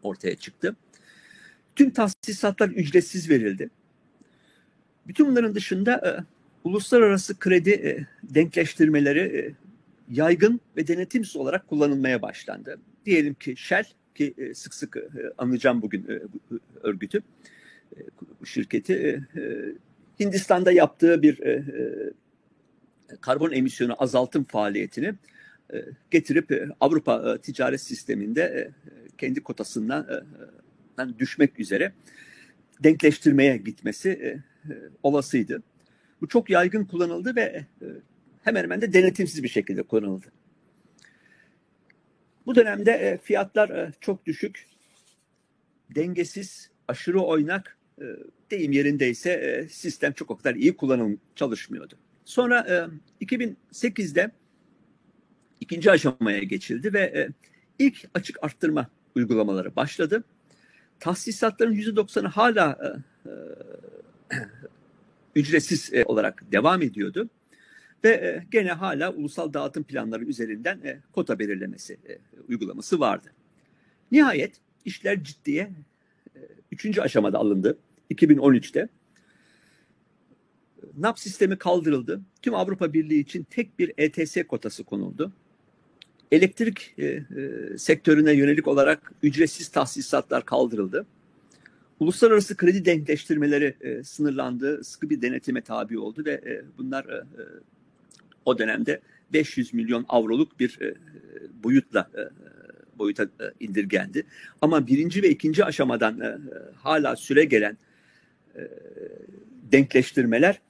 ortaya 0.03 0.37
çıktı. 0.37 0.77
Tüm 1.77 1.91
tahsisatlar 1.91 2.69
ücretsiz 2.69 3.31
verildi. 3.31 3.71
Bütün 5.07 5.29
bunların 5.29 5.55
dışında 5.55 6.25
uluslararası 6.65 7.39
kredi 7.39 8.07
denkleştirmeleri 8.23 9.55
yaygın 10.11 10.61
ve 10.77 10.87
denetimsiz 10.87 11.37
olarak 11.37 11.69
kullanılmaya 11.69 12.23
başlandı. 12.23 12.79
Diyelim 13.07 13.35
ki 13.35 13.57
Shell 13.57 13.85
ki 14.15 14.35
sık 14.55 14.75
sık 14.75 14.97
e, 14.97 15.03
anlayacağım 15.39 15.83
bugün 15.83 16.07
bu, 16.51 16.59
örgütü, 16.83 17.23
e, 17.97 18.01
şirketi 18.45 19.27
Hindistan'da 20.21 20.73
yaptığı 20.73 21.23
bir 21.23 21.41
karbon 23.21 23.53
emisyonu 23.53 24.03
azaltım 24.03 24.45
faaliyetini 24.45 25.15
e, 25.75 25.85
getirip 26.11 26.53
e, 26.53 26.69
Avrupa 26.81 27.35
e, 27.35 27.41
ticaret 27.41 27.81
sisteminde 27.81 28.71
kendi 29.19 29.43
kotasından 29.43 30.25
düşmek 31.19 31.61
üzere 31.61 31.93
denkleştirmeye 32.85 33.57
gitmesi 33.57 34.43
olasıydı. 35.03 35.63
Bu 36.21 36.29
çok 36.29 36.51
yaygın 36.51 36.85
kullanıldı 36.85 37.37
ve 37.37 37.65
hemen 38.43 38.63
hemen 38.63 38.81
de 38.81 38.93
denetimsiz 38.93 39.43
bir 39.43 39.49
şekilde 39.49 39.83
kullanıldı. 39.83 40.27
Bu 42.47 42.55
dönemde 42.55 43.19
fiyatlar 43.23 43.93
çok 44.01 44.27
düşük, 44.27 44.67
dengesiz, 45.95 46.71
aşırı 46.89 47.21
oynak, 47.21 47.79
deyim 48.51 48.73
yerindeyse 48.73 49.67
sistem 49.71 50.13
çok 50.13 50.31
o 50.31 50.37
kadar 50.37 50.55
iyi 50.55 50.77
kullanım 50.77 51.21
çalışmıyordu. 51.37 51.99
Sonra 52.27 52.89
e, 53.21 53.25
2008'de 53.25 54.31
ikinci 55.61 55.91
aşamaya 55.91 56.39
geçildi 56.39 56.93
ve 56.93 57.01
e, 57.01 57.29
ilk 57.79 58.09
açık 58.15 58.45
arttırma 58.45 58.91
uygulamaları 59.15 59.77
başladı. 59.77 60.25
Tahsisatların 61.01 61.75
%90'ı 61.75 62.29
hala 62.29 62.79
e, 62.83 63.29
e, 63.29 64.39
ücretsiz 65.37 65.93
e, 65.93 66.05
olarak 66.05 66.53
devam 66.53 66.83
ediyordu. 66.83 67.29
Ve 68.05 68.09
e, 68.09 68.47
gene 68.51 68.73
hala 68.73 69.13
ulusal 69.13 69.53
dağıtım 69.53 69.83
planları 69.85 70.25
üzerinden 70.25 70.81
e, 70.85 71.01
kota 71.13 71.39
belirlemesi 71.39 71.99
e, 72.09 72.19
uygulaması 72.49 73.01
vardı. 73.01 73.33
Nihayet 74.13 74.61
işler 74.85 75.25
ciddiye 75.25 75.73
e, 76.37 76.41
üçüncü 76.73 77.01
aşamada 77.01 77.39
alındı 77.39 77.79
2013'te. 78.11 78.89
NAP 80.97 81.19
sistemi 81.19 81.57
kaldırıldı. 81.57 82.21
Tüm 82.43 82.55
Avrupa 82.55 82.93
Birliği 82.93 83.21
için 83.21 83.47
tek 83.51 83.79
bir 83.79 83.93
ETS 83.99 84.37
kotası 84.49 84.85
konuldu. 84.85 85.33
Elektrik 86.33 86.95
e, 86.99 87.05
e, 87.05 87.25
sektörüne 87.79 88.33
yönelik 88.33 88.69
olarak 88.69 89.13
ücretsiz 89.23 89.69
tahsisatlar 89.69 90.45
kaldırıldı. 90.45 91.07
uluslararası 92.01 92.57
kredi 92.57 92.85
denkleştirmeleri 92.85 93.75
e, 93.81 94.05
sınırlandı, 94.05 94.85
sıkı 94.85 95.11
bir 95.11 95.23
denetime 95.23 95.61
tabi 95.61 95.99
oldu 95.99 96.25
ve 96.25 96.33
e, 96.33 96.63
bunlar 96.79 97.05
e, 97.05 97.25
o 98.45 98.59
dönemde 98.59 99.01
500 99.33 99.75
milyon 99.75 100.07
avroluk 100.09 100.61
bir 100.61 100.81
e, 100.81 100.95
boyutla 101.65 102.11
e, 102.15 102.23
boyuta 102.99 103.23
e, 103.23 103.45
indirgendi. 103.61 104.27
Ama 104.63 104.87
birinci 104.87 105.23
ve 105.23 105.29
ikinci 105.31 105.65
aşamadan 105.65 106.21
e, 106.21 106.39
hala 106.77 107.17
süre 107.17 107.45
gelen 107.45 107.79
e, 108.57 108.69
denkleştirmeler 109.73 110.55
e, 110.55 110.66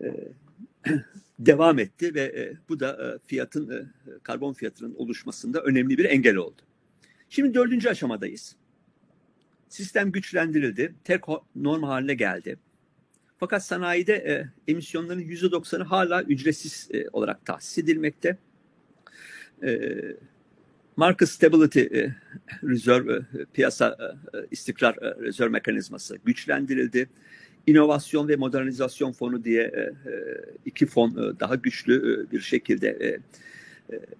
devam 1.38 1.78
etti 1.78 2.14
ve 2.14 2.20
e, 2.20 2.52
bu 2.68 2.80
da 2.80 3.14
e, 3.14 3.18
fiyatın 3.26 3.70
e, 3.70 3.84
karbon 4.22 4.52
fiyatının 4.52 4.94
oluşmasında 4.94 5.62
önemli 5.62 5.98
bir 5.98 6.04
engel 6.04 6.36
oldu. 6.36 6.62
Şimdi 7.28 7.54
dördüncü 7.54 7.88
aşamadayız. 7.88 8.56
Sistem 9.68 10.12
güçlendirildi, 10.12 10.94
tek 11.04 11.24
norm 11.56 11.82
haline 11.82 12.14
geldi. 12.14 12.58
Fakat 13.38 13.64
sanayide 13.64 14.14
e, 14.14 14.48
emisyonların 14.72 15.20
%90'ı 15.20 15.82
hala 15.82 16.22
ücretsiz 16.22 16.88
e, 16.94 17.08
olarak 17.08 17.46
tahsis 17.46 17.78
edilmekte. 17.78 18.38
E, 19.62 19.90
Market 20.96 21.28
Stability 21.28 21.80
e, 21.80 22.14
Reserve, 22.62 23.14
e, 23.14 23.44
piyasa 23.52 24.16
e, 24.34 24.38
istikrar 24.50 24.94
e, 25.02 25.22
rezerv 25.22 25.50
mekanizması 25.50 26.18
güçlendirildi. 26.24 27.08
İnovasyon 27.66 28.28
ve 28.28 28.36
modernizasyon 28.36 29.12
fonu 29.12 29.44
diye 29.44 29.62
e, 29.62 29.80
e 29.80 29.92
iki 30.64 30.86
fon 30.86 31.10
e, 31.10 31.40
daha 31.40 31.54
güçlü 31.54 32.26
bir 32.32 32.40
şekilde 32.40 33.20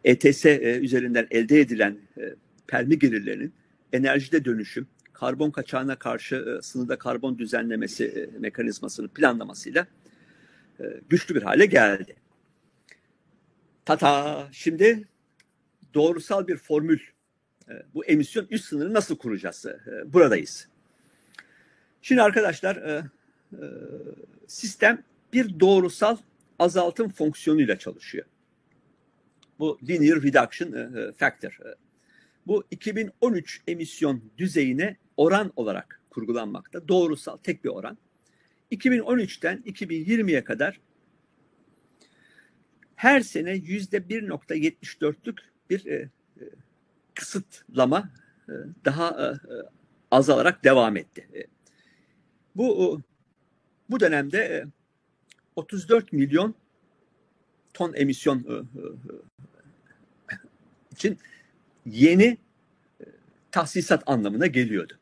ETS 0.04 0.44
üzerinden 0.80 1.26
elde 1.30 1.60
edilen 1.60 1.98
e, 2.18 2.34
permi 2.66 2.98
gelirlerinin 2.98 3.52
enerjide 3.92 4.44
dönüşüm, 4.44 4.86
karbon 5.12 5.50
kaçağına 5.50 5.96
karşı 5.96 6.36
e, 6.36 6.62
sınırda 6.62 6.98
karbon 6.98 7.38
düzenlemesi 7.38 8.30
mekanizmasının 8.38 9.08
planlamasıyla 9.08 9.86
güçlü 11.08 11.34
bir 11.34 11.42
hale 11.42 11.66
geldi. 11.66 12.16
Tata 13.84 14.48
şimdi 14.52 15.08
doğrusal 15.94 16.46
bir 16.46 16.56
formül 16.56 17.00
bu 17.94 18.04
emisyon 18.04 18.46
üst 18.50 18.64
sınırı 18.64 18.94
nasıl 18.94 19.16
kuracağız? 19.16 19.66
Buradayız. 20.06 20.68
Şimdi 22.02 22.22
arkadaşlar 22.22 23.04
sistem 24.46 25.02
bir 25.32 25.61
doğrusal 25.61 26.16
azaltım 26.58 27.08
fonksiyonuyla 27.08 27.78
çalışıyor. 27.78 28.26
Bu 29.58 29.78
linear 29.88 30.23
reduction 30.23 30.73
e, 30.73 31.00
e 31.00 31.12
factor. 31.12 31.50
E, 31.50 31.75
bu 32.46 32.64
2013 32.70 33.62
emisyon 33.66 34.23
düzeyine 34.38 34.96
oran 35.16 35.52
olarak 35.56 36.00
kurgulanmakta. 36.11 36.88
Doğrusal 36.88 37.37
tek 37.37 37.64
bir 37.64 37.68
oran. 37.68 37.99
2013'ten 38.73 39.58
2020'ye 39.58 40.44
kadar 40.44 40.80
her 42.96 43.20
sene 43.20 43.52
yüzde 43.52 43.96
1.74'lük 43.96 45.38
bir 45.70 45.87
e, 45.87 45.94
e, 45.94 46.11
kısıtlama 47.14 48.11
e, 48.49 48.52
daha 48.84 49.08
e, 49.08 49.25
e, 49.25 49.56
azalarak 50.11 50.64
devam 50.64 50.96
etti. 50.96 51.28
E, 51.34 51.46
bu 52.56 53.00
bu 53.91 54.00
dönemde 54.00 54.38
e, 54.38 54.64
34 55.57 56.12
milyon 56.12 56.55
ton 57.75 57.93
emisyon 57.95 58.38
e, 58.38 58.53
e, 58.53 58.85
için 60.93 61.19
yeni 61.87 62.38
e, 63.00 63.05
tahsisat 63.50 64.03
anlamına 64.07 64.47
geliyordu. 64.47 64.99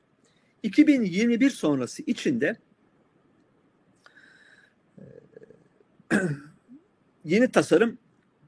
2021 0.63 1.51
sonrası 1.51 2.03
içinde 2.07 2.57
e, 4.99 5.05
yeni 7.25 7.51
tasarım 7.51 7.99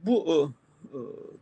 bu 0.03 0.27
e, 0.29 0.99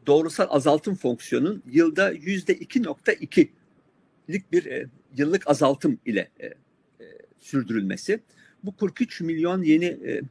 doğrusal 0.06 0.46
azaltım 0.50 0.94
fonksiyonun 0.94 1.62
yılda 1.66 2.10
yüzde 2.10 2.58
2.2'lik 2.58 4.52
bir 4.52 4.86
yıllık 5.16 5.50
azaltım 5.50 5.98
ile 6.06 6.30
sürdürülmesi. 7.38 8.20
Bu 8.64 8.76
43 8.76 9.20
milyon 9.20 9.62
yeni 9.62 10.22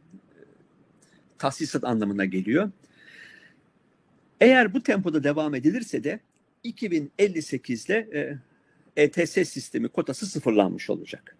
tahsisat 1.37 1.83
anlamına 1.83 2.25
geliyor. 2.25 2.71
Eğer 4.41 4.73
bu 4.73 4.83
tempoda 4.83 5.23
devam 5.23 5.55
edilirse 5.55 6.03
de 6.03 6.19
2058'de 6.65 8.09
e, 8.13 9.03
ETS 9.03 9.31
sistemi 9.31 9.87
kotası 9.87 10.25
sıfırlanmış 10.25 10.89
olacak. 10.89 11.35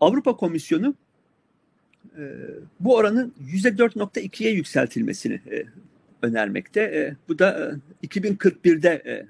Avrupa 0.00 0.36
Komisyonu 0.36 0.94
e, 2.18 2.22
bu 2.80 2.96
oranın 2.96 3.34
%4.2'ye 3.40 4.52
yükseltilmesini 4.52 5.34
e, 5.34 5.64
önermekte. 6.22 6.80
E, 6.80 7.16
bu 7.28 7.38
da 7.38 7.78
e, 8.02 8.06
2041'de 8.06 8.88
e, 8.88 9.26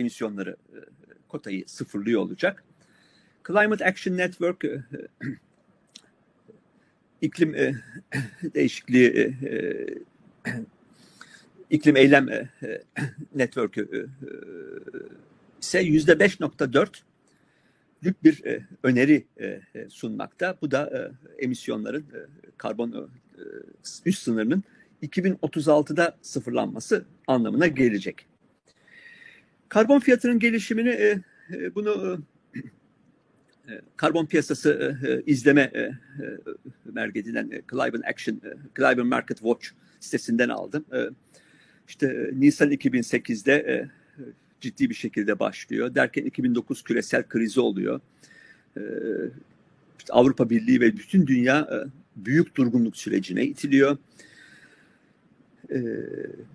emisyonları 0.00 0.56
e, 0.72 0.78
kotayı 1.28 1.64
sıfırlıyor 1.66 2.20
olacak. 2.20 2.64
Climate 3.46 3.84
Action 3.84 4.16
Network 4.16 4.64
e, 4.64 4.68
e 4.68 4.80
iklim 7.20 7.54
e, 7.54 7.74
değişikliği 8.54 9.36
iklim 11.70 11.96
eylem 11.96 12.28
e, 12.28 12.48
e 12.62 12.82
network'ü 13.34 13.82
e, 13.82 13.98
ise 15.60 15.80
yüzde 15.80 16.18
beş 16.18 16.40
nokta 16.40 16.72
dört 16.72 17.02
bir 18.24 18.44
e, 18.44 18.62
öneri 18.82 19.24
sunmakta. 19.88 20.58
Bu 20.62 20.70
da 20.70 21.12
emisyonların 21.38 22.04
karbon 22.58 23.10
üst 24.06 24.22
sınırının 24.22 24.62
2036'da 25.02 26.16
sıfırlanması 26.22 27.04
anlamına 27.26 27.66
gelecek. 27.66 28.26
Karbon 29.68 30.00
fiyatının 30.00 30.38
gelişimini 30.38 31.20
bunu 31.74 32.22
karbon 33.96 34.26
piyasası 34.26 34.98
e, 35.06 35.30
izleme 35.30 35.60
e, 35.60 35.90
merkezinden 36.84 37.50
e, 37.50 37.62
Climate 37.70 38.08
Action, 38.08 38.34
e, 38.34 38.56
Climate 38.76 39.02
Market 39.02 39.38
Watch 39.38 39.68
sitesinden 40.00 40.48
aldım. 40.48 40.84
E, 40.92 40.98
işte 41.88 42.06
e, 42.06 42.40
Nisan 42.40 42.72
2008'de 42.72 43.52
e, 43.54 43.88
ciddi 44.60 44.90
bir 44.90 44.94
şekilde 44.94 45.38
başlıyor. 45.38 45.94
Derken 45.94 46.24
2009 46.24 46.82
küresel 46.82 47.28
krizi 47.28 47.60
oluyor. 47.60 48.00
E, 48.76 48.82
Avrupa 50.10 50.50
Birliği 50.50 50.80
ve 50.80 50.96
bütün 50.96 51.26
dünya 51.26 51.60
e, 51.60 51.76
büyük 52.16 52.56
durgunluk 52.56 52.96
sürecine 52.96 53.44
itiliyor. 53.44 53.96
E, 55.70 55.80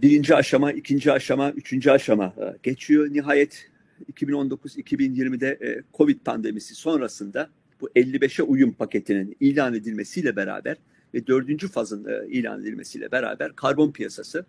birinci 0.02 0.36
aşama, 0.36 0.72
ikinci 0.72 1.12
aşama, 1.12 1.52
üçüncü 1.52 1.91
aşama 1.91 2.26
e, 2.26 2.58
geçiyor. 2.63 3.13
Nihayet 3.13 3.69
2019-2020'de 4.14 5.48
e, 5.48 5.84
Covid 5.98 6.20
pandemisi 6.20 6.76
sonrasında 6.76 7.50
bu 7.82 7.90
55'e 7.90 8.44
uyum 8.44 8.72
paketinin 8.72 9.38
ilan 9.40 9.74
edilmesiyle 9.74 10.36
beraber 10.36 10.78
ve 11.14 11.28
dördüncü 11.28 11.68
fazın 11.68 12.06
e, 12.06 12.28
ilan 12.28 12.62
edilmesiyle 12.62 13.12
beraber 13.12 13.56
karbon 13.56 13.92
piyasası 13.92 14.46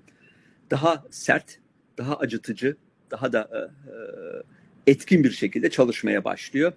daha 0.70 1.04
sert, 1.10 1.58
daha 1.98 2.16
acıtıcı, 2.16 2.76
daha 3.10 3.32
da 3.32 3.70
e, 4.86 4.92
etkin 4.92 5.24
bir 5.24 5.30
şekilde 5.30 5.70
çalışmaya 5.70 6.24
başlıyor. 6.24 6.72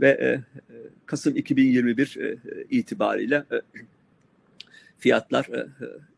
Ve 0.00 0.40
Kasım 1.06 1.36
2021 1.36 2.16
e, 2.20 2.36
itibariyle 2.70 3.44
fiyatlar 4.98 5.44
e, 5.44 5.66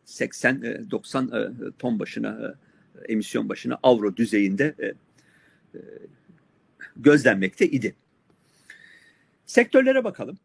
80-90 0.06 1.68
e, 1.68 1.72
ton 1.78 1.98
başına, 1.98 2.54
emisyon 3.08 3.48
başına 3.48 3.78
avro 3.82 4.16
düzeyinde 4.16 4.74
gözlenmekte 6.96 7.66
idi. 7.66 7.94
Sektörlere 9.46 10.04
bakalım. 10.04 10.38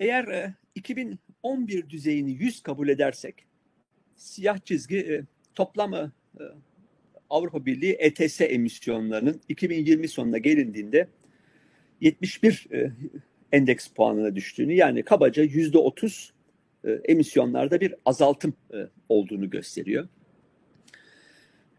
Eğer 0.00 0.24
e, 0.28 0.54
2011 0.74 1.90
düzeyini 1.90 2.32
100 2.32 2.62
kabul 2.62 2.88
edersek 2.88 3.34
siyah 4.16 4.58
çizgi 4.64 4.98
e, 4.98 5.24
toplam 5.54 5.94
e, 5.94 6.10
Avrupa 7.30 7.66
Birliği 7.66 7.96
ETS 7.98 8.40
emisyonlarının 8.40 9.40
2020 9.48 10.08
sonuna 10.08 10.38
gelindiğinde 10.38 11.08
71 12.00 12.66
e, 12.72 12.92
endeks 13.52 13.88
puanına 13.88 14.36
düştüğünü 14.36 14.74
yani 14.74 15.02
kabaca 15.02 15.42
yüzde 15.42 15.78
30 15.78 16.32
e, 16.84 16.90
emisyonlarda 16.90 17.80
bir 17.80 17.94
azaltım 18.04 18.54
e, 18.74 18.76
olduğunu 19.08 19.50
gösteriyor. 19.50 20.08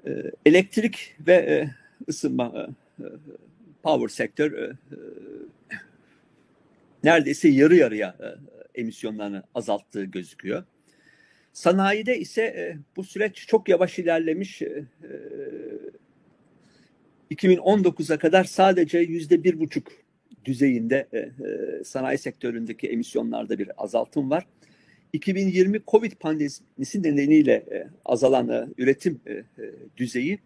E, 0.08 0.32
elektrik 0.46 1.16
ve 1.28 1.34
e, 1.34 1.70
ısınma 2.10 2.70
e, 3.00 3.04
power 3.84 4.08
sektör 4.08 4.76
neredeyse 7.04 7.50
yarı 7.50 7.76
yarıya 7.76 8.16
emisyonlarını 8.76 9.44
azalttığı 9.56 10.04
gözüküyor. 10.04 10.64
Sanayide 11.54 12.20
ise 12.20 12.78
bu 12.96 13.04
süreç 13.04 13.48
çok 13.48 13.70
yavaş 13.70 14.00
ilerlemiş. 14.00 14.62
E, 14.62 14.86
e 17.32 17.36
2019'a 17.36 18.18
kadar 18.18 18.44
sadece 18.44 19.00
yüzde 19.00 19.44
bir 19.44 19.60
buçuk 19.60 19.88
düzeyinde 20.46 21.08
sanayi 21.86 22.18
sektöründeki 22.18 22.88
emisyonlarda 22.88 23.60
bir 23.60 23.84
azaltım 23.84 24.30
var. 24.30 24.46
2020 25.18 25.82
Covid 25.88 26.12
pandemisi 26.12 27.04
nedeniyle 27.04 27.54
e, 27.54 27.88
azalan 28.06 28.50
e, 28.50 28.68
üretim 28.78 29.20
e, 29.26 29.34
e 29.34 29.44
düzeyi 29.98 30.40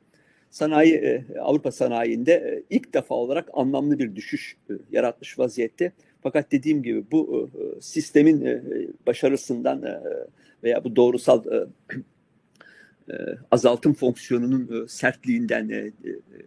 sanayi 0.49 0.93
e, 0.93 1.25
Avrupa 1.39 1.71
sanayinde 1.71 2.34
e, 2.34 2.63
ilk 2.69 2.93
defa 2.93 3.15
olarak 3.15 3.49
anlamlı 3.53 3.99
bir 3.99 4.15
düşüş 4.15 4.57
e, 4.69 4.73
yaratmış 4.91 5.39
vaziyette. 5.39 5.91
Fakat 6.23 6.51
dediğim 6.51 6.84
gibi 6.84 7.03
bu 7.12 7.49
e, 7.53 7.81
sistemin 7.81 8.45
e, 8.45 8.62
başarısından 9.07 9.84
e, 9.84 9.99
veya 10.63 10.84
bu 10.84 10.95
doğrusal 10.95 11.45
e, 11.45 11.65
e, 13.13 13.15
azaltım 13.51 13.93
fonksiyonunun 13.93 14.84
e, 14.84 14.88
sertliğinden, 14.88 15.69
e, 15.69 15.75
e, 15.77 15.91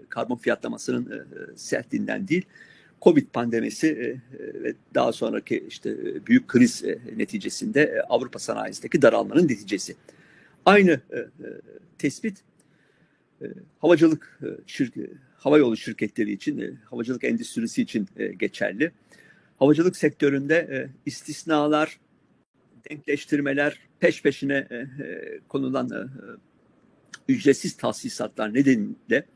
karbon 0.08 0.36
fiyatlamasının 0.36 1.10
e, 1.12 1.18
sertliğinden 1.56 2.28
değil, 2.28 2.44
Covid 3.04 3.26
pandemisi 3.32 3.86
e, 3.86 4.04
e, 4.04 4.62
ve 4.62 4.74
daha 4.94 5.12
sonraki 5.12 5.64
işte 5.68 5.90
e, 5.90 6.26
büyük 6.26 6.48
kriz 6.48 6.84
neticesinde 7.16 8.02
Avrupa 8.08 8.38
sanayisindeki 8.38 9.02
daralmanın 9.02 9.48
neticesi. 9.48 9.96
Aynı 10.66 11.00
tespit 11.98 12.36
havacılık 13.78 14.40
e, 14.42 14.48
şirk, 14.66 14.94
hava 15.36 15.58
yolu 15.58 15.76
şirketleri 15.76 16.32
için, 16.32 16.78
havacılık 16.90 17.24
endüstrisi 17.24 17.82
için 17.82 18.08
geçerli. 18.36 18.92
Havacılık 19.58 19.96
sektöründe 19.96 20.88
istisnalar, 21.06 21.98
denkleştirmeler, 22.90 23.78
peş 24.00 24.22
peşine 24.22 24.68
konulan 25.48 26.10
ücretsiz 27.28 27.76
tahsisatlar 27.76 28.54
nedeniyle 28.54 29.26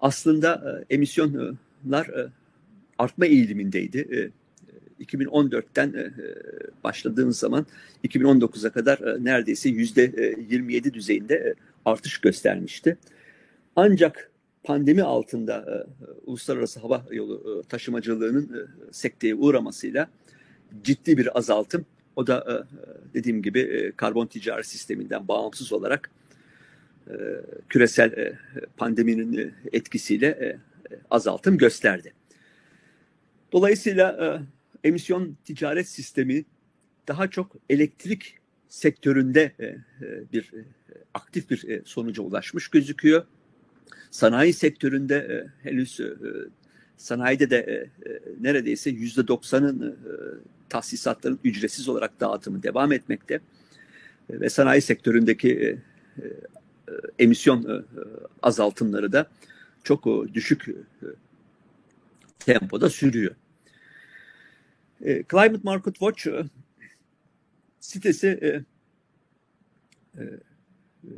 aslında 0.00 0.80
emisyonlar 0.90 2.10
artma 3.02 3.26
eğilimindeydi. 3.26 3.98
E, 3.98 4.42
2014'ten 5.04 5.88
e, 5.88 6.12
başladığımız 6.84 7.38
zaman 7.38 7.66
2019'a 8.04 8.70
kadar 8.70 8.98
e, 8.98 9.24
neredeyse 9.24 9.68
yüzde 9.68 10.34
27 10.48 10.88
e, 10.88 10.94
düzeyinde 10.94 11.34
e, 11.34 11.54
artış 11.84 12.18
göstermişti. 12.18 12.98
Ancak 13.76 14.30
pandemi 14.64 15.02
altında 15.02 15.56
e, 15.56 15.74
uluslararası 16.26 16.80
hava 16.80 17.06
yolu 17.10 17.62
e, 17.64 17.68
taşımacılığının 17.68 18.44
e, 18.44 18.60
sekteye 18.92 19.34
uğramasıyla 19.34 20.08
ciddi 20.84 21.18
bir 21.18 21.38
azaltım. 21.38 21.86
O 22.16 22.26
da 22.26 22.44
e, 22.48 22.54
dediğim 23.14 23.42
gibi 23.42 23.60
e, 23.60 23.92
karbon 23.92 24.26
ticaret 24.26 24.66
sisteminden 24.66 25.28
bağımsız 25.28 25.72
olarak 25.72 26.10
e, 27.08 27.14
küresel 27.68 28.12
e, 28.12 28.38
pandeminin 28.76 29.38
e, 29.38 29.50
etkisiyle 29.72 30.26
e, 30.26 30.58
azaltım 31.10 31.58
gösterdi. 31.58 32.12
Dolayısıyla 33.52 34.10
e, 34.84 34.88
emisyon 34.88 35.36
ticaret 35.44 35.88
sistemi 35.88 36.44
daha 37.08 37.30
çok 37.30 37.56
elektrik 37.70 38.38
sektöründe 38.68 39.52
e, 39.58 39.64
e 39.64 39.78
bir 40.32 40.52
e, 40.52 40.64
aktif 41.14 41.50
bir 41.50 41.68
e, 41.68 41.82
sonuca 41.84 42.22
ulaşmış 42.22 42.68
gözüküyor. 42.68 43.24
Sanayi 44.10 44.52
sektöründe 44.52 45.16
e, 45.16 45.68
henüz 45.68 46.00
e, 46.00 46.12
sanayide 46.96 47.50
de 47.50 47.56
e, 47.56 48.10
e, 48.10 48.20
neredeyse 48.40 48.90
yüzde 48.90 49.28
doksanın 49.28 49.90
e, 49.90 49.94
tahsisatların 50.68 51.38
ücretsiz 51.44 51.88
olarak 51.88 52.20
dağıtımı 52.20 52.62
devam 52.62 52.92
etmekte. 52.92 53.34
E, 54.30 54.40
ve 54.40 54.50
sanayi 54.50 54.80
sektöründeki 54.80 55.52
e, 55.52 55.66
e, 56.22 56.26
emisyon 57.18 57.62
e, 57.62 57.84
azaltımları 58.42 59.12
da 59.12 59.26
çok 59.84 60.06
e, 60.06 60.34
düşük 60.34 60.68
e, 60.68 61.06
tempoda 62.38 62.90
sürüyor. 62.90 63.34
E, 65.02 65.24
Climate 65.30 65.60
Market 65.62 65.94
Watch 65.94 66.26
e, 66.26 66.44
sitesi 67.80 68.28
e, 68.28 68.48
e, 68.48 70.24
e 70.24 71.10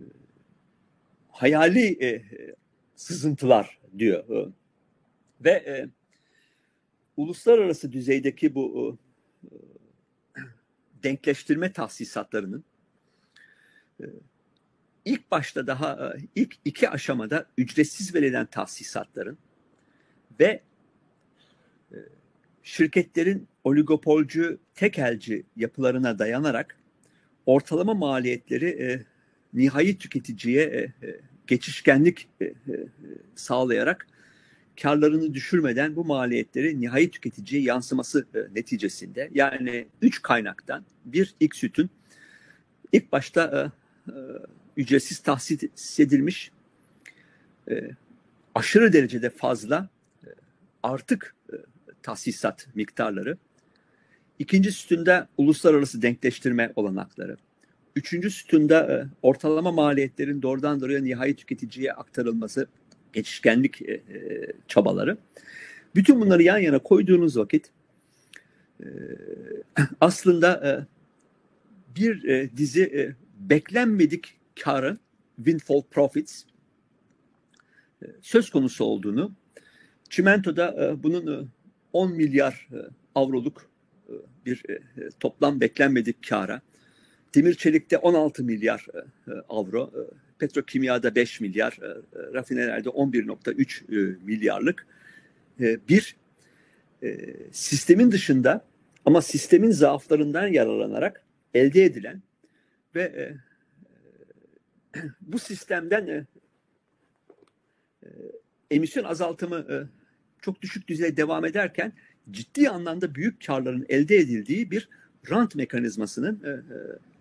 hayali 1.29 2.05
e, 2.05 2.25
sızıntılar 2.95 3.81
diyor. 3.99 4.53
Ve 5.41 5.51
e, 5.51 5.89
uluslararası 7.17 7.93
düzeydeki 7.93 8.55
bu 8.55 8.99
e, 9.45 9.49
denkleştirme 11.03 11.73
tahsisatlarının 11.73 12.65
e, 14.01 14.05
ilk 15.05 15.31
başta 15.31 15.67
daha 15.67 16.15
ilk 16.35 16.57
iki 16.65 16.91
aşamada 16.91 17.47
ücretsiz 17.59 18.15
verilen 18.15 18.47
tahsisatların 18.47 19.39
ve 20.41 20.63
şirketlerin 22.65 23.49
oligopolcu, 23.65 24.59
tekelci 24.75 25.45
yapılarına 25.57 26.19
dayanarak 26.19 26.77
ortalama 27.47 27.95
maliyetleri 27.95 28.69
e, 28.69 29.05
nihai 29.55 29.99
tüketiciye 29.99 30.63
e, 30.63 31.07
e, 31.07 31.21
geçişkenlik 31.47 32.29
e, 32.41 32.45
e, 32.45 32.55
sağlayarak 33.35 34.07
karlarını 34.83 35.35
düşürmeden 35.35 35.97
bu 35.97 36.05
maliyetleri 36.05 36.81
nihai 36.81 37.11
tüketiciye 37.11 37.63
yansıması 37.63 38.27
e, 38.35 38.39
neticesinde 38.55 39.31
yani 39.35 39.87
üç 40.03 40.23
kaynaktan 40.23 40.85
bir 41.05 41.35
ilk 41.41 41.57
sütün 41.57 41.91
ilk 42.93 43.13
başta 43.13 43.73
e, 44.09 44.13
e, 44.13 44.17
ücretsiz 44.77 45.19
tahsis 45.19 46.01
edilmiş 46.01 46.51
e, 47.71 47.91
aşırı 48.55 48.93
derecede 48.93 49.31
fazla 49.31 49.89
e, 50.27 50.29
artık 50.83 51.35
tahsisat 52.05 52.67
miktarları 52.75 53.37
ikinci 54.39 54.73
sütünde 54.73 55.27
uluslararası 55.39 56.03
denkleştirme 56.03 56.73
olanakları 56.77 57.37
Üçüncü 57.97 58.31
sütunda 58.31 58.93
e, 58.93 59.07
ortalama 59.23 59.73
maliyetlerin 59.73 60.43
doğrudan 60.43 60.81
doğruya 60.81 61.01
nihai 61.01 61.37
tüketiciye 61.37 61.93
aktarılması, 61.93 62.67
geçişkenlik 63.13 63.83
e, 63.83 63.93
e, 63.93 64.03
çabaları. 64.69 65.19
Bütün 65.95 66.21
bunları 66.21 66.43
yan 66.43 66.59
yana 66.59 66.79
koyduğunuz 66.79 67.37
vakit 67.37 67.71
aslında 70.01 70.87
bir 71.97 72.23
dizi 72.57 73.15
beklenmedik 73.41 74.37
karı, 74.61 74.99
windfall 75.37 75.83
profits 75.91 76.45
söz 78.21 78.51
konusu 78.51 78.85
olduğunu, 78.85 79.33
Çimento'da 80.11 80.97
bunun 81.03 81.51
10 81.95 82.13
milyar 82.13 82.69
e, 82.73 82.77
avroluk 83.15 83.71
e, 84.09 84.13
bir 84.47 84.63
e, 84.69 84.79
toplam 85.21 85.61
beklenmedik 85.61 86.29
kara, 86.29 86.61
Demir 87.35 87.55
çelikte 87.55 87.99
16 87.99 88.45
milyar 88.45 88.87
avro, 89.49 89.93
petrokimyada 90.39 91.15
5 91.15 91.41
milyar, 91.41 91.79
rafinerlerde 92.35 92.89
11.3 92.89 94.17
milyarlık. 94.25 94.87
Bir 95.61 96.17
sistemin 97.53 98.13
dışında 98.13 98.65
ama 99.05 99.23
sistemin 99.23 99.71
zaaflarından 99.71 100.47
yararlanarak 100.47 101.25
elde 101.55 101.85
edilen 101.85 102.23
ve 102.95 103.33
bu 105.21 105.39
sistemden 105.39 106.27
emisyon 108.71 109.05
azaltımı 109.05 109.89
çok 110.45 110.63
düşük 110.63 110.89
düzeyde 110.89 111.17
devam 111.17 111.45
ederken 111.45 111.93
ciddi 112.31 112.69
anlamda 112.69 113.15
büyük 113.15 113.47
karların 113.47 113.87
elde 113.89 114.17
edildiği 114.17 114.71
bir 114.71 114.89
rant 115.31 115.55
mekanizmasının 115.55 116.43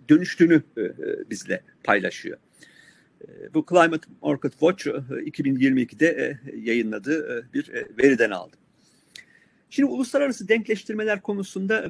dönüştüğünü 0.09 0.63
e, 0.77 0.81
e, 0.81 0.93
bizle 1.29 1.63
paylaşıyor. 1.83 2.37
E, 3.21 3.53
bu 3.53 3.65
Climate 3.69 4.07
Market 4.21 4.51
Watch 4.51 4.87
2022'de 4.87 6.39
yayınladığı 6.55 7.53
bir 7.53 7.71
veriden 7.97 8.31
aldım. 8.31 8.59
Şimdi 9.69 9.89
uluslararası 9.89 10.47
denkleştirmeler 10.47 11.21
konusunda 11.21 11.89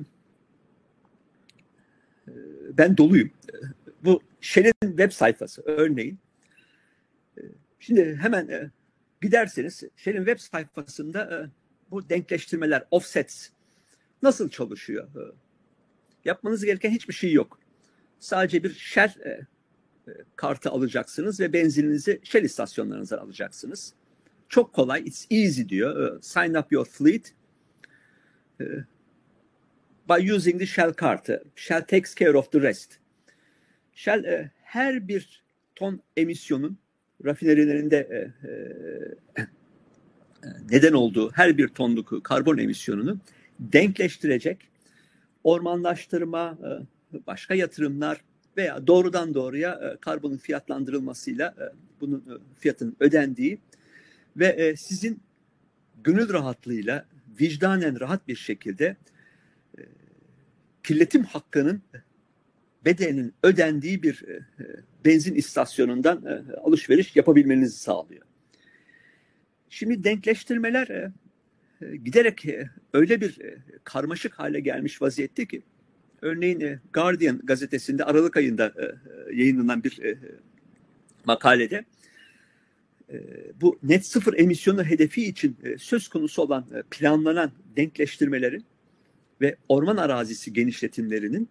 ben 2.77 2.97
doluyum. 2.97 3.31
Bu 4.03 4.21
Shell'in 4.41 4.73
web 4.89 5.11
sayfası 5.11 5.61
örneğin. 5.65 6.17
Şimdi 7.79 8.15
hemen 8.15 8.71
giderseniz 9.23 9.83
Shell'in 9.95 10.25
web 10.25 10.39
sayfasında 10.39 11.49
bu 11.91 12.09
denkleştirmeler, 12.09 12.83
offsets 12.91 13.49
nasıl 14.21 14.49
çalışıyor? 14.49 15.07
Yapmanız 16.25 16.65
gereken 16.65 16.91
hiçbir 16.91 17.13
şey 17.13 17.33
yok. 17.33 17.59
Sadece 18.19 18.63
bir 18.63 18.73
Shell 18.73 19.15
e, 19.25 19.29
e, 20.07 20.11
kartı 20.35 20.69
alacaksınız 20.69 21.39
ve 21.39 21.53
benzininizi 21.53 22.21
Shell 22.23 22.43
istasyonlarınızdan 22.43 23.17
alacaksınız. 23.17 23.93
Çok 24.49 24.73
kolay, 24.73 25.01
it's 25.01 25.25
easy 25.31 25.61
diyor. 25.69 26.17
E, 26.17 26.21
sign 26.21 26.53
up 26.53 26.71
your 26.71 26.85
fleet 26.85 27.33
e, 28.61 28.65
by 30.09 30.31
using 30.31 30.59
the 30.59 30.65
Shell 30.65 30.93
kartı. 30.93 31.43
Shell 31.55 31.81
takes 31.81 32.15
care 32.15 32.37
of 32.37 32.51
the 32.51 32.61
rest. 32.61 32.91
Shell 33.93 34.23
e, 34.23 34.51
her 34.63 35.07
bir 35.07 35.43
ton 35.75 36.01
emisyonun 36.17 36.77
rafinerilerinde 37.25 37.97
e, 37.97 38.47
e, 38.47 39.47
neden 40.71 40.93
olduğu 40.93 41.31
her 41.31 41.57
bir 41.57 41.67
tonluk 41.67 42.23
karbon 42.23 42.57
emisyonunu 42.57 43.17
denkleştirecek 43.59 44.57
ormanlaştırma, 45.43 46.57
başka 47.27 47.53
yatırımlar 47.53 48.21
veya 48.57 48.87
doğrudan 48.87 49.33
doğruya 49.33 49.97
karbonun 50.01 50.37
fiyatlandırılmasıyla 50.37 51.55
bunun 52.01 52.41
fiyatının 52.59 52.95
ödendiği 52.99 53.57
ve 54.37 54.75
sizin 54.77 55.19
gönül 56.03 56.33
rahatlığıyla 56.33 57.05
vicdanen 57.41 57.99
rahat 57.99 58.27
bir 58.27 58.35
şekilde 58.35 58.95
kirletim 60.83 61.23
hakkının 61.23 61.81
bedelinin 62.85 63.33
ödendiği 63.43 64.03
bir 64.03 64.23
benzin 65.05 65.35
istasyonundan 65.35 66.45
alışveriş 66.63 67.15
yapabilmenizi 67.15 67.77
sağlıyor. 67.79 68.21
Şimdi 69.69 70.03
denkleştirmeler 70.03 71.11
giderek 72.03 72.45
öyle 72.93 73.21
bir 73.21 73.39
karmaşık 73.83 74.33
hale 74.33 74.59
gelmiş 74.59 75.01
vaziyette 75.01 75.45
ki 75.45 75.63
örneğin 76.21 76.79
Guardian 76.93 77.41
gazetesinde 77.43 78.03
Aralık 78.03 78.37
ayında 78.37 78.73
yayınlanan 79.33 79.83
bir 79.83 79.99
makalede 81.25 81.85
bu 83.61 83.79
net 83.83 84.05
sıfır 84.05 84.39
emisyonu 84.39 84.83
hedefi 84.83 85.25
için 85.25 85.57
söz 85.77 86.07
konusu 86.07 86.41
olan 86.41 86.65
planlanan 86.91 87.51
denkleştirmelerin 87.75 88.65
ve 89.41 89.55
orman 89.69 89.97
arazisi 89.97 90.53
genişletimlerinin 90.53 91.49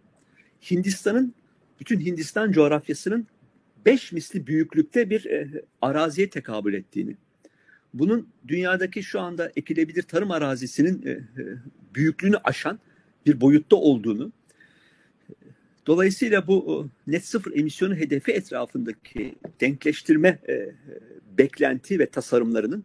Hindistan'ın 0.71 1.35
bütün 1.81 2.01
Hindistan 2.01 2.53
coğrafyasının 2.53 3.27
beş 3.87 4.13
misli 4.13 4.47
büyüklükte 4.47 5.11
bir 5.11 5.27
araziye 5.81 6.31
tekabül 6.31 6.75
ettiğini, 6.75 7.17
bunun 7.95 8.29
dünyadaki 8.49 9.03
şu 9.03 9.21
anda 9.21 9.53
ekilebilir 9.57 10.03
tarım 10.03 10.31
arazisinin 10.31 11.27
büyüklüğünü 11.95 12.37
aşan 12.45 12.79
bir 13.27 13.41
boyutta 13.41 13.77
olduğunu, 13.77 14.33
dolayısıyla 15.87 16.47
bu 16.47 16.89
net 17.07 17.27
sıfır 17.27 17.57
emisyonu 17.57 17.95
hedefi 17.95 18.33
etrafındaki 18.33 19.35
denkleştirme 19.61 20.39
beklenti 21.39 21.99
ve 21.99 22.07
tasarımlarının 22.07 22.85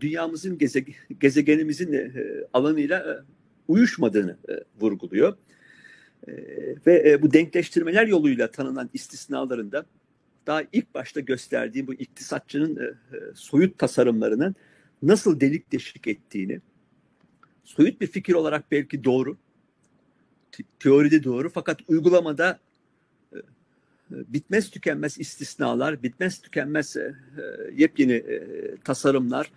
dünyamızın 0.00 0.58
gezegenimizin 1.20 2.12
alanıyla 2.52 3.24
uyuşmadığını 3.68 4.36
vurguluyor. 4.80 5.36
Ve 6.86 7.22
bu 7.22 7.32
denkleştirmeler 7.32 8.06
yoluyla 8.06 8.50
tanınan 8.50 8.90
istisnalarında 8.94 9.86
daha 10.46 10.62
ilk 10.72 10.94
başta 10.94 11.20
gösterdiğim 11.20 11.86
bu 11.86 11.94
iktisatçının 11.94 12.96
soyut 13.34 13.78
tasarımlarının 13.78 14.54
nasıl 15.02 15.40
delik 15.40 15.72
deşik 15.72 16.06
ettiğini, 16.06 16.60
soyut 17.64 18.00
bir 18.00 18.06
fikir 18.06 18.34
olarak 18.34 18.70
belki 18.70 19.04
doğru, 19.04 19.36
teoride 20.80 21.24
doğru 21.24 21.50
fakat 21.50 21.80
uygulamada 21.88 22.58
bitmez 24.10 24.70
tükenmez 24.70 25.18
istisnalar, 25.18 26.02
bitmez 26.02 26.40
tükenmez 26.40 26.96
yepyeni 27.72 28.24
tasarımlar 28.84 29.50